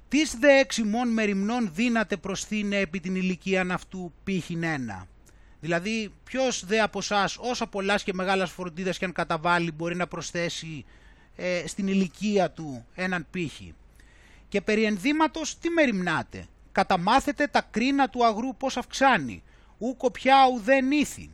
[0.07, 5.07] Τις δε εξημών μεριμνών δύναται προσθήνε επί την ηλικία αυτού πύχην ένα.
[5.59, 10.07] Δηλαδή, ποιος δε από εσά, όσα πολλά και μεγάλα φροντίδα και αν καταβάλει, μπορεί να
[10.07, 10.85] προσθέσει
[11.35, 13.73] ε, στην ηλικία του έναν πύχη.
[14.47, 19.43] Και περί ενδύματος τι μεριμνάτε; Καταμάθετε τα κρίνα του αγρού πώς αυξάνει.
[19.77, 21.29] Ούκο πια ουδέν ήθη.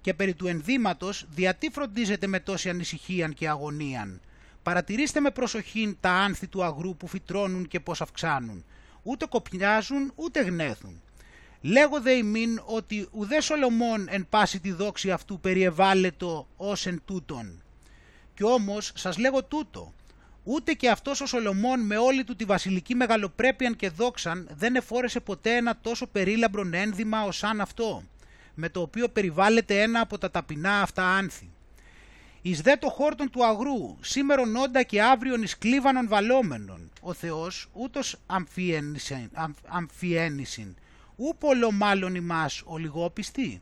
[0.00, 4.20] Και περί του ενδύματος διατί φροντίζετε με τόση ανησυχίαν και αγωνίαν;
[4.62, 8.64] Παρατηρήστε με προσοχή τα άνθη του αγρού που φυτρώνουν και πώς αυξάνουν.
[9.02, 11.02] Ούτε κοπιάζουν ούτε γνέθουν.
[11.64, 17.62] Λέγω δε ημίν ότι ουδέ Σολομών εν πάση τη δόξη αυτού περιεβάλλετο ως εν τούτον.
[18.34, 19.92] Κι όμως σας λέγω τούτο,
[20.44, 25.20] ούτε και αυτός ο Σολομών με όλη του τη βασιλική μεγαλοπρέπειαν και δόξαν δεν εφόρεσε
[25.20, 28.02] ποτέ ένα τόσο περίλαμπρον ένδυμα ως σαν αυτό,
[28.54, 31.50] με το οποίο περιβάλλεται ένα από τα ταπεινά αυτά άνθη.
[32.42, 37.68] Εις δε το χόρτον του αγρού, σήμερον όντα και αύριον εις κλίβανον βαλόμενον, ο Θεός
[37.72, 39.30] ούτως αμφιένισιν,
[40.66, 40.81] ου
[41.38, 43.60] πολλο μάλλον ημάς ο λιγόπιστη.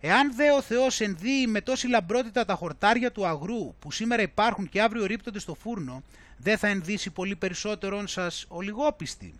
[0.00, 4.68] Εάν δε ο Θεός ενδύει με τόση λαμπρότητα τα χορτάρια του αγρού που σήμερα υπάρχουν
[4.68, 6.02] και αύριο ρίπτονται στο φούρνο,
[6.36, 9.34] δεν θα ενδύσει πολύ περισσότερον σας ο λιγόπιστη.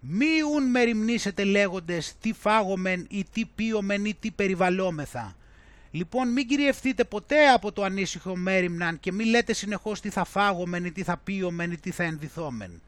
[0.00, 5.36] Μη ουν μεριμνήσετε λέγοντες τι φάγομεν ή τι πίωμεν ή τι περιβαλλόμεθα.
[5.90, 10.84] Λοιπόν μην κυριευθείτε ποτέ από το ανήσυχο μέριμναν και μη λέτε συνεχώς τι θα φάγομεν
[10.84, 12.80] ή τι θα πίωμεν ή τι θα ενδυθόμεν.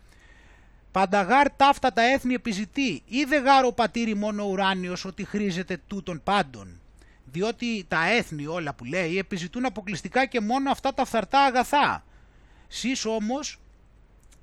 [0.94, 6.80] Πανταγάρ ταύτα τα έθνη επιζητεί, είδε γάρο πατήρι μόνο ουράνιος ότι χρήζεται τούτων πάντων.
[7.24, 12.04] Διότι τα έθνη όλα που λέει επιζητούν αποκλειστικά και μόνο αυτά τα φθαρτά αγαθά.
[12.68, 13.58] Σεις όμως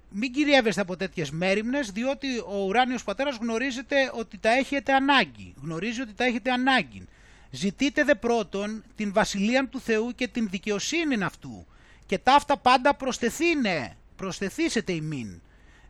[0.09, 5.53] μην κυριεύεστε από τέτοιες μέρημνες διότι ο ουράνιος πατέρας γνωρίζετε ότι τα έχετε ανάγκη.
[5.61, 7.07] Γνωρίζει ότι τα έχετε ανάγκη.
[7.51, 11.65] Ζητείτε δε πρώτον την βασιλεία του Θεού και την δικαιοσύνη αυτού
[12.05, 15.41] και ταύτα πάντα προσθεθήνε, προσθεθήσετε ημίν.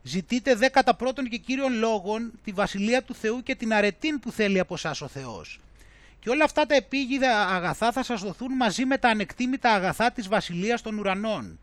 [0.02, 4.30] Ζητείτε δε κατά πρώτον και κύριον λόγων τη βασιλεία του Θεού και την αρετήν που
[4.30, 5.60] θέλει από εσάς ο Θεός.
[6.18, 10.28] Και όλα αυτά τα επίγειδα αγαθά θα σας δοθούν μαζί με τα ανεκτήμητα αγαθά της
[10.28, 11.58] βασιλείας των ουρανών.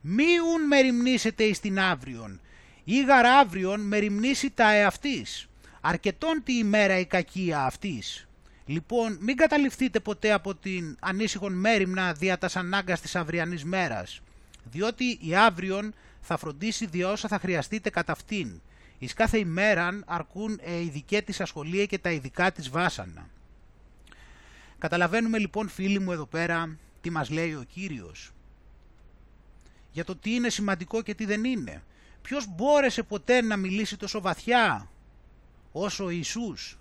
[0.00, 2.40] Μη ουν μεριμνήσετε εις την αύριον,
[2.84, 5.48] ή γαρ αύριον μεριμνήσει τα εαυτής.
[5.80, 8.26] Αρκετόν τη ημέρα η κακία αυτής.
[8.66, 14.20] Λοιπόν, μην καταληφθείτε ποτέ από την ανήσυχον μέρημνα δια τας ανάγκας της αυριανής μέρας,
[14.64, 18.60] διότι η αύριον θα φροντίσει δια όσα θα χρειαστείτε κατά αυτήν.
[18.98, 23.28] Εις κάθε ημέραν αρκούν ε, η δικές της ασχολία και τα ειδικά της βάσανα.
[24.78, 28.32] Καταλαβαίνουμε λοιπόν φίλοι μου εδώ πέρα τι μας λέει ο Κύριος.
[29.92, 31.82] Για το τι είναι σημαντικό και τι δεν είναι.
[32.22, 34.90] Ποιος μπόρεσε ποτέ να μιλήσει τόσο βαθιά
[35.72, 36.78] όσο ο Ιησούς;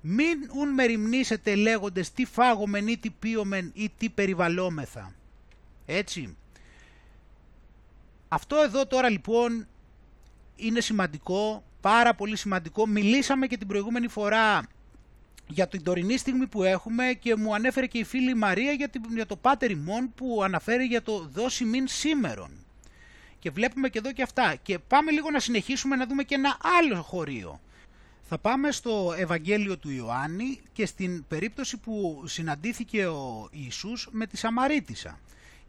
[0.00, 5.14] Μην ουν μεριμνήσετε λέγοντες τι φάγομεν ή τι πίωμεν ή τι περιβαλλόμεθα.
[5.86, 6.36] Έτσι.
[8.32, 9.66] Αυτό εδώ τώρα λοιπόν
[10.56, 12.86] είναι σημαντικό, πάρα πολύ σημαντικό.
[12.86, 14.62] Μιλήσαμε και την προηγούμενη φορά
[15.46, 19.02] για την τωρινή στιγμή που έχουμε και μου ανέφερε και η φίλη Μαρία για, την,
[19.14, 22.50] για το Πάτερ ημών που αναφέρει για το δώσει μην σήμερον.
[23.38, 24.54] Και βλέπουμε και εδώ και αυτά.
[24.62, 27.60] Και πάμε λίγο να συνεχίσουμε να δούμε και ένα άλλο χωρίο.
[28.22, 34.36] Θα πάμε στο Ευαγγέλιο του Ιωάννη και στην περίπτωση που συναντήθηκε ο Ιησούς με τη
[34.36, 35.18] Σαμαρίτισσα.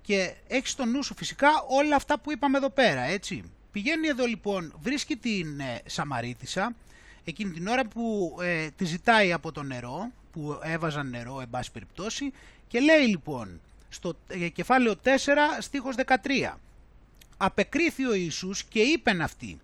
[0.02, 3.44] Και έχεις στο νου σου φυσικά όλα αυτά που είπαμε εδώ πέρα, έτσι.
[3.72, 6.76] Πηγαίνει εδώ λοιπόν, βρίσκει την ε, Σαμαρίτισσα,
[7.24, 11.72] εκείνη την ώρα που ε, τη ζητάει από το νερό, που έβαζαν νερό εν πάση
[11.72, 12.34] περιπτώσει,
[12.68, 15.10] και λέει λοιπόν, στο ε, κεφάλαιο 4
[15.60, 16.54] στίχος 13,
[17.38, 19.60] «Απεκρίθη ο Ιησούς και είπεν αυτή,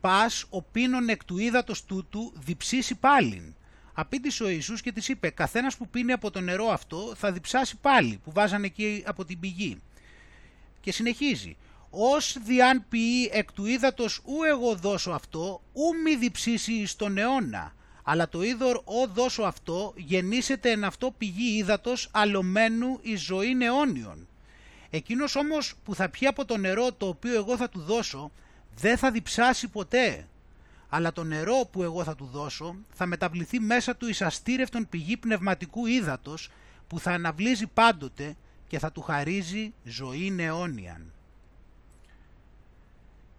[0.00, 3.54] πας ο πίνων εκ του ύδατος τούτου διψήσει πάλιν.
[3.94, 7.76] Απήντησε ο Ιησούς και της είπε καθένας που πίνει από το νερό αυτό θα διψάσει
[7.76, 9.80] πάλι που βάζανε εκεί από την πηγή.
[10.80, 11.56] Και συνεχίζει
[11.90, 17.74] «Ως διάν ποιεί εκ του ύδατος ου εγώ δώσω αυτό, ου μη διψήσει στον αιώνα,
[18.02, 24.28] αλλά το είδωρ ο δώσω αυτό γεννήσεται εν αυτό πηγή ύδατος αλωμένου εις ζωή αιώνιον.
[24.90, 28.30] Εκείνος όμως που θα πιει από το νερό το οποίο εγώ θα του δώσω
[28.76, 30.26] δεν θα διψάσει ποτέ,
[30.90, 35.16] αλλά το νερό που εγώ θα του δώσω θα μεταβληθεί μέσα του εις αστήρευτον πηγή
[35.16, 36.50] πνευματικού ύδατος
[36.86, 38.36] που θα αναβλύζει πάντοτε
[38.68, 41.12] και θα του χαρίζει ζωή αιώνιαν.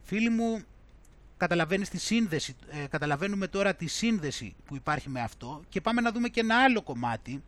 [0.03, 0.64] Φίλοι μου,
[1.38, 6.11] καταλαβαίνεις τη σύνδεση, ε, καταλαβαίνουμε τώρα τη σύνδεση που υπάρχει με αυτό και πάμε να
[6.11, 7.44] δούμε και ένα άλλο κομμάτι,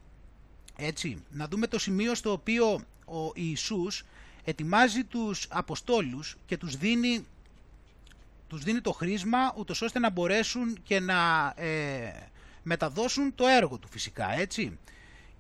[0.76, 2.74] έτσι, να δούμε το σημείο στο οποίο
[3.06, 4.06] ο Ιησούς
[4.44, 7.26] ετοιμάζει τους Αποστόλους και τους δίνει
[8.54, 12.12] τους δίνει το χρήσμα ούτως ώστε να μπορέσουν και να ε,
[12.64, 14.78] μεταδώσουν το έργο του φυσικά έτσι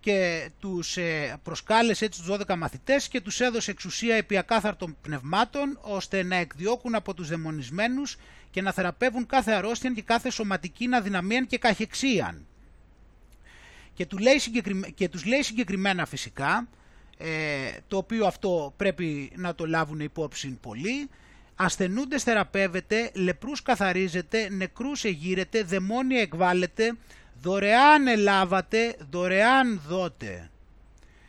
[0.03, 5.79] και τους ε, προσκάλεσε έτσι τους 12 μαθητές και τους έδωσε εξουσία επί ακάθαρτων πνευμάτων
[5.81, 8.17] ώστε να εκδιώκουν από τους δαιμονισμένους
[8.51, 12.45] και να θεραπεύουν κάθε αρρώστια και κάθε σωματική αδυναμία και καχεξίαν.
[13.93, 14.41] Και, του λέει
[14.95, 16.67] και τους λέει συγκεκριμένα φυσικά,
[17.17, 17.27] ε,
[17.87, 21.09] το οποίο αυτό πρέπει να το λάβουν υπόψη πολύ,
[21.55, 26.93] ασθενούντες θεραπεύεται, λεπρούς καθαρίζεται, νεκρούς εγείρεται, δαιμόνια εκβάλλεται,
[27.41, 30.49] δωρεάν ελάβατε, δωρεάν δότε.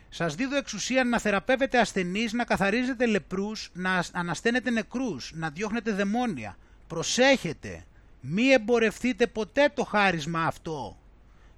[0.09, 6.57] Σας δίδω εξουσία να θεραπεύετε ασθενείς, να καθαρίζετε λεπρούς, να ανασταίνετε νεκρούς, να διώχνετε δαιμόνια.
[6.87, 7.85] Προσέχετε,
[8.21, 10.97] μη εμπορευτείτε ποτέ το χάρισμα αυτό.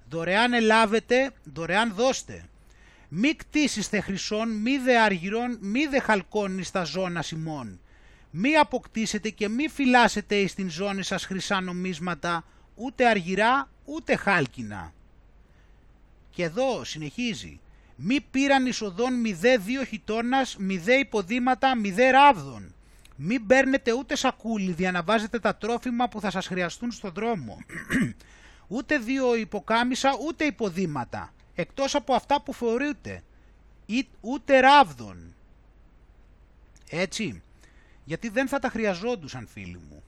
[0.08, 2.44] Δωρεάν ελάβετε, δωρεάν δώστε.
[3.08, 7.80] Μη κτίσιστε χρυσών, μη δε αργυρών, μη δε χαλκώνεις στα ζώνα σημών
[8.30, 12.44] μη αποκτήσετε και μη φυλάσετε εις την ζώνη σας χρυσά νομίσματα,
[12.74, 14.92] ούτε αργυρά, ούτε χάλκινα.
[16.30, 17.60] Και εδώ συνεχίζει,
[17.96, 22.74] μη πήραν εισοδόν μηδέ δύο χιτώνας, μηδέ υποδήματα, μηδέ ράβδον.
[23.16, 27.58] Μη παίρνετε ούτε σακούλι, διαναβάζετε τα τρόφιμα που θα σας χρειαστούν στον δρόμο.
[28.76, 33.22] ούτε δύο υποκάμισα, ούτε υποδήματα, εκτός από αυτά που φορείτε.
[34.20, 35.34] Ούτε ράβδον.
[36.90, 37.42] Έτσι,
[38.08, 40.02] γιατί δεν θα τα χρειαζόντουσαν φίλοι μου.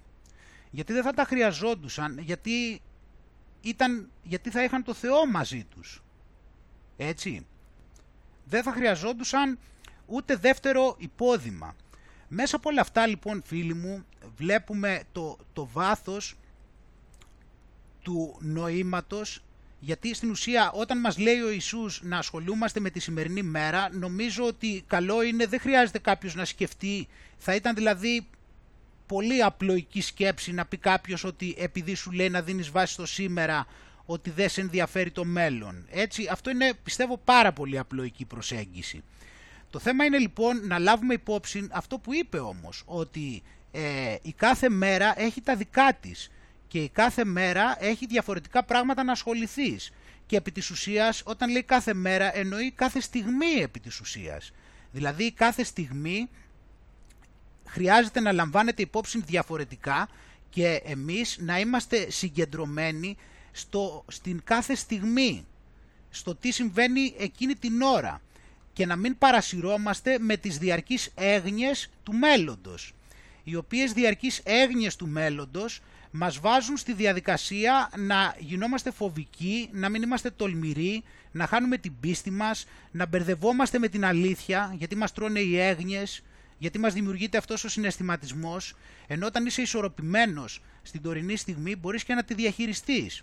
[0.71, 2.81] Γιατί δεν θα τα χρειαζόντουσαν, γιατί,
[3.61, 6.03] ήταν, γιατί θα είχαν το Θεό μαζί τους.
[6.97, 7.47] Έτσι.
[8.45, 9.59] Δεν θα χρειαζόντουσαν
[10.07, 11.77] ούτε δεύτερο υπόδημα.
[12.29, 14.05] Μέσα από όλα αυτά λοιπόν φίλοι μου
[14.37, 16.37] βλέπουμε το, το βάθος
[18.03, 19.43] του νοήματος
[19.81, 24.45] γιατί στην ουσία όταν μας λέει ο Ιησούς να ασχολούμαστε με τη σημερινή μέρα, νομίζω
[24.45, 27.09] ότι καλό είναι, δεν χρειάζεται κάποιος να σκεφτεί.
[27.39, 28.27] Θα ήταν δηλαδή
[29.07, 33.67] πολύ απλοϊκή σκέψη να πει κάποιος ότι επειδή σου λέει να δίνεις βάση στο σήμερα,
[34.05, 35.87] ότι δεν σε ενδιαφέρει το μέλλον.
[35.91, 39.03] Έτσι, αυτό είναι πιστεύω πάρα πολύ απλοϊκή προσέγγιση.
[39.71, 44.69] Το θέμα είναι λοιπόν να λάβουμε υπόψη αυτό που είπε όμως, ότι ε, η κάθε
[44.69, 46.31] μέρα έχει τα δικά της
[46.71, 49.93] και η κάθε μέρα έχει διαφορετικά πράγματα να ασχοληθείς.
[50.27, 54.53] Και επί της ουσίας, όταν λέει κάθε μέρα, εννοεί κάθε στιγμή επί της ουσίας.
[54.93, 56.29] Δηλαδή κάθε στιγμή
[57.67, 60.09] χρειάζεται να λαμβάνεται υπόψη διαφορετικά
[60.51, 63.17] και εμείς να είμαστε συγκεντρωμένοι
[63.53, 65.47] στο, στην κάθε στιγμή,
[66.11, 68.21] στο τι συμβαίνει εκείνη την ώρα
[68.73, 72.95] και να μην παρασυρώμαστε με τις διαρκείς έγνοιες του μέλλοντος,
[73.45, 75.81] οι οποίες διαρκείς έγνοιες του μέλλοντος
[76.11, 82.31] μας βάζουν στη διαδικασία να γινόμαστε φοβικοί, να μην είμαστε τολμηροί, να χάνουμε την πίστη
[82.31, 86.23] μας, να μπερδευόμαστε με την αλήθεια, γιατί μας τρώνε οι έγνοιες,
[86.59, 88.75] γιατί μας δημιουργείται αυτός ο συναισθηματισμός,
[89.07, 93.23] ενώ όταν είσαι ισορροπημένος στην τωρινή στιγμή μπορείς και να τη διαχειριστείς.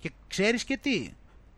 [0.00, 1.10] Και ξέρεις και τι,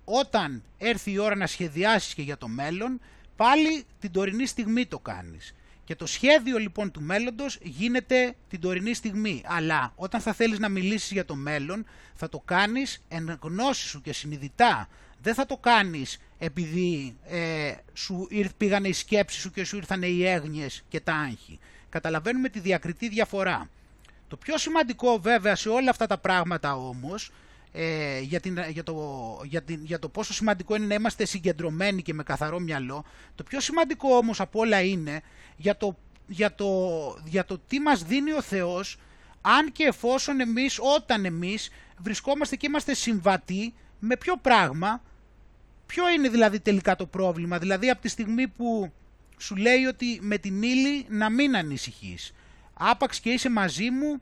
[0.05, 3.01] όταν έρθει η ώρα να σχεδιάσεις και για το μέλλον,
[3.37, 5.55] πάλι την τωρινή στιγμή το κάνεις.
[5.91, 9.43] Και το σχέδιο λοιπόν του μέλλοντος γίνεται την τωρινή στιγμή.
[9.47, 14.01] Αλλά όταν θα θέλεις να μιλήσεις για το μέλλον, θα το κάνεις εν γνώση σου
[14.01, 14.89] και συνειδητά.
[15.23, 20.03] Δεν θα το κάνεις επειδή ε, σου ήρθ, πήγανε οι σκέψεις σου και σου ήρθαν
[20.03, 21.59] οι έγνοιες και τα άγχη.
[21.89, 23.71] Καταλαβαίνουμε τη διακριτή διαφορά.
[24.29, 27.31] Το πιο σημαντικό βέβαια σε όλα αυτά τα πράγματα όμως,
[27.73, 28.95] ε, για, την, για, το,
[29.45, 33.43] για, την, για το πόσο σημαντικό είναι να είμαστε συγκεντρωμένοι και με καθαρό μυαλό, το
[33.43, 35.23] πιο σημαντικό όμως από όλα είναι
[35.57, 36.69] για το, για το,
[37.25, 38.99] για το τι μας δίνει ο Θεός,
[39.41, 45.03] αν και εφόσον εμείς, όταν εμείς βρισκόμαστε και είμαστε συμβατοί με ποιο πράγμα,
[45.87, 48.93] ποιο είναι δηλαδή τελικά το πρόβλημα, δηλαδή από τη στιγμή που
[49.39, 52.33] σου λέει ότι με την ύλη να μην ανησυχείς.
[52.75, 54.21] Άπαξ και είσαι μαζί μου,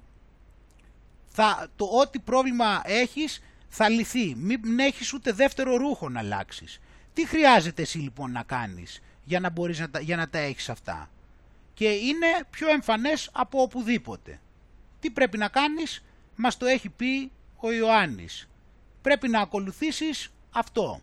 [1.40, 4.34] θα, το ό,τι πρόβλημα έχεις θα λυθεί.
[4.34, 6.80] Μην έχεις ούτε δεύτερο ρούχο να αλλάξεις.
[7.14, 10.68] Τι χρειάζεται εσύ λοιπόν να κάνεις για να, μπορείς να, τα- για να τα έχεις
[10.68, 11.10] αυτά;
[11.74, 14.40] Και είναι πιο εμφανές από οπουδήποτε.
[15.00, 16.04] Τι πρέπει να κάνεις,
[16.36, 18.48] μας το έχει πει ο Ιωάννης.
[19.02, 21.00] Πρέπει να ακολουθήσεις αυτό.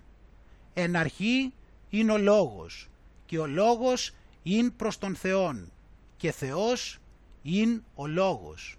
[0.74, 1.54] Εν αρχή
[1.90, 2.90] είναι ο λόγος
[3.26, 4.14] και ο λόγος
[4.44, 5.72] είναι προς τον Θεόν
[6.18, 7.00] και Θεός
[7.42, 8.78] είναι ο λόγος.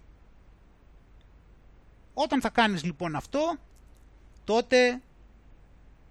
[2.19, 3.57] Όταν θα κάνεις λοιπόν αυτό,
[4.43, 5.01] τότε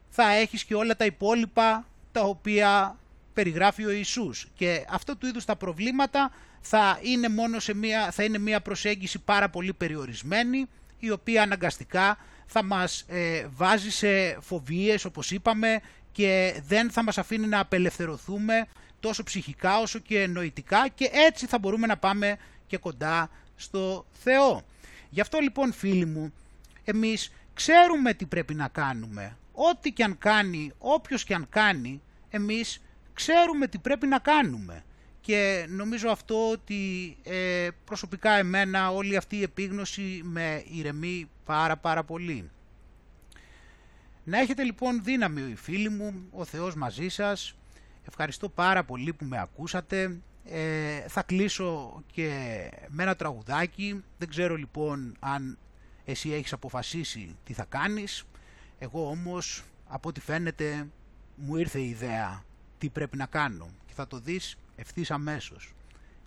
[0.08, 2.98] θα έχεις και όλα τα υπόλοιπα τα οποία
[3.34, 4.48] περιγράφει ο Ιησούς.
[4.54, 6.30] Και αυτό του είδους τα προβλήματα
[6.60, 10.66] θα είναι, μόνο σε μια, θα είναι μια προσέγγιση πάρα πολύ περιορισμένη,
[10.98, 15.80] η οποία αναγκαστικά θα μας ε, βάζει σε φοβίες, όπως είπαμε,
[16.12, 18.66] και δεν θα μας αφήνει να απελευθερωθούμε
[19.00, 24.64] τόσο ψυχικά όσο και νοητικά και έτσι θα μπορούμε να πάμε και κοντά στο Θεό.
[25.16, 26.32] Γι' αυτό λοιπόν φίλοι μου,
[26.84, 29.36] εμείς ξέρουμε τι πρέπει να κάνουμε.
[29.52, 32.82] Ό,τι και αν κάνει, όποιος και αν κάνει, εμείς
[33.14, 34.84] ξέρουμε τι πρέπει να κάνουμε.
[35.20, 42.04] Και νομίζω αυτό ότι ε, προσωπικά εμένα όλη αυτή η επίγνωση με ηρεμεί πάρα πάρα
[42.04, 42.50] πολύ.
[44.24, 47.54] Να έχετε λοιπόν δύναμη φίλοι μου, ο Θεός μαζί σας.
[48.08, 50.20] Ευχαριστώ πάρα πολύ που με ακούσατε.
[50.48, 52.28] Ε, θα κλείσω και
[52.88, 54.04] με ένα τραγουδάκι.
[54.18, 55.58] Δεν ξέρω λοιπόν αν
[56.04, 58.24] εσύ έχεις αποφασίσει τι θα κάνεις.
[58.78, 60.88] Εγώ όμως από ό,τι φαίνεται
[61.36, 62.44] μου ήρθε η ιδέα
[62.78, 65.72] τι πρέπει να κάνω και θα το δεις ευθύς αμέσως.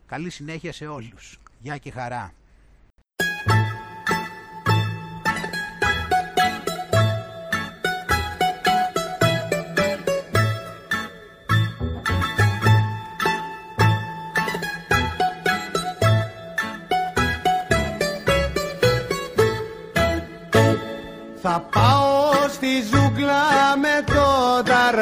[0.06, 1.40] Καλή συνέχεια σε όλους.
[1.60, 2.34] Γεια και χαρά.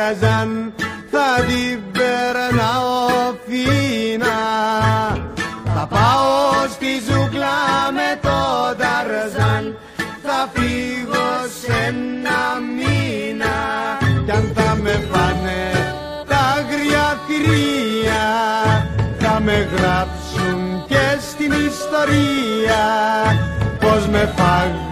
[0.08, 0.74] Το ταραζάν
[1.12, 4.38] Θα την περνάω φίνα.
[5.76, 7.58] Θα πάω στη ζούγκλα
[7.92, 8.40] με το
[8.78, 9.78] ταραζάν
[10.24, 11.28] Θα φύγω
[11.62, 12.42] σε ένα
[12.78, 13.56] μήνα.
[14.26, 15.72] Κι αν θα με πάνε
[16.28, 18.26] τα αγριά θηρία
[19.20, 22.84] Θα με γράψουν και στην ιστορία.
[23.80, 24.87] Πως με φάγανε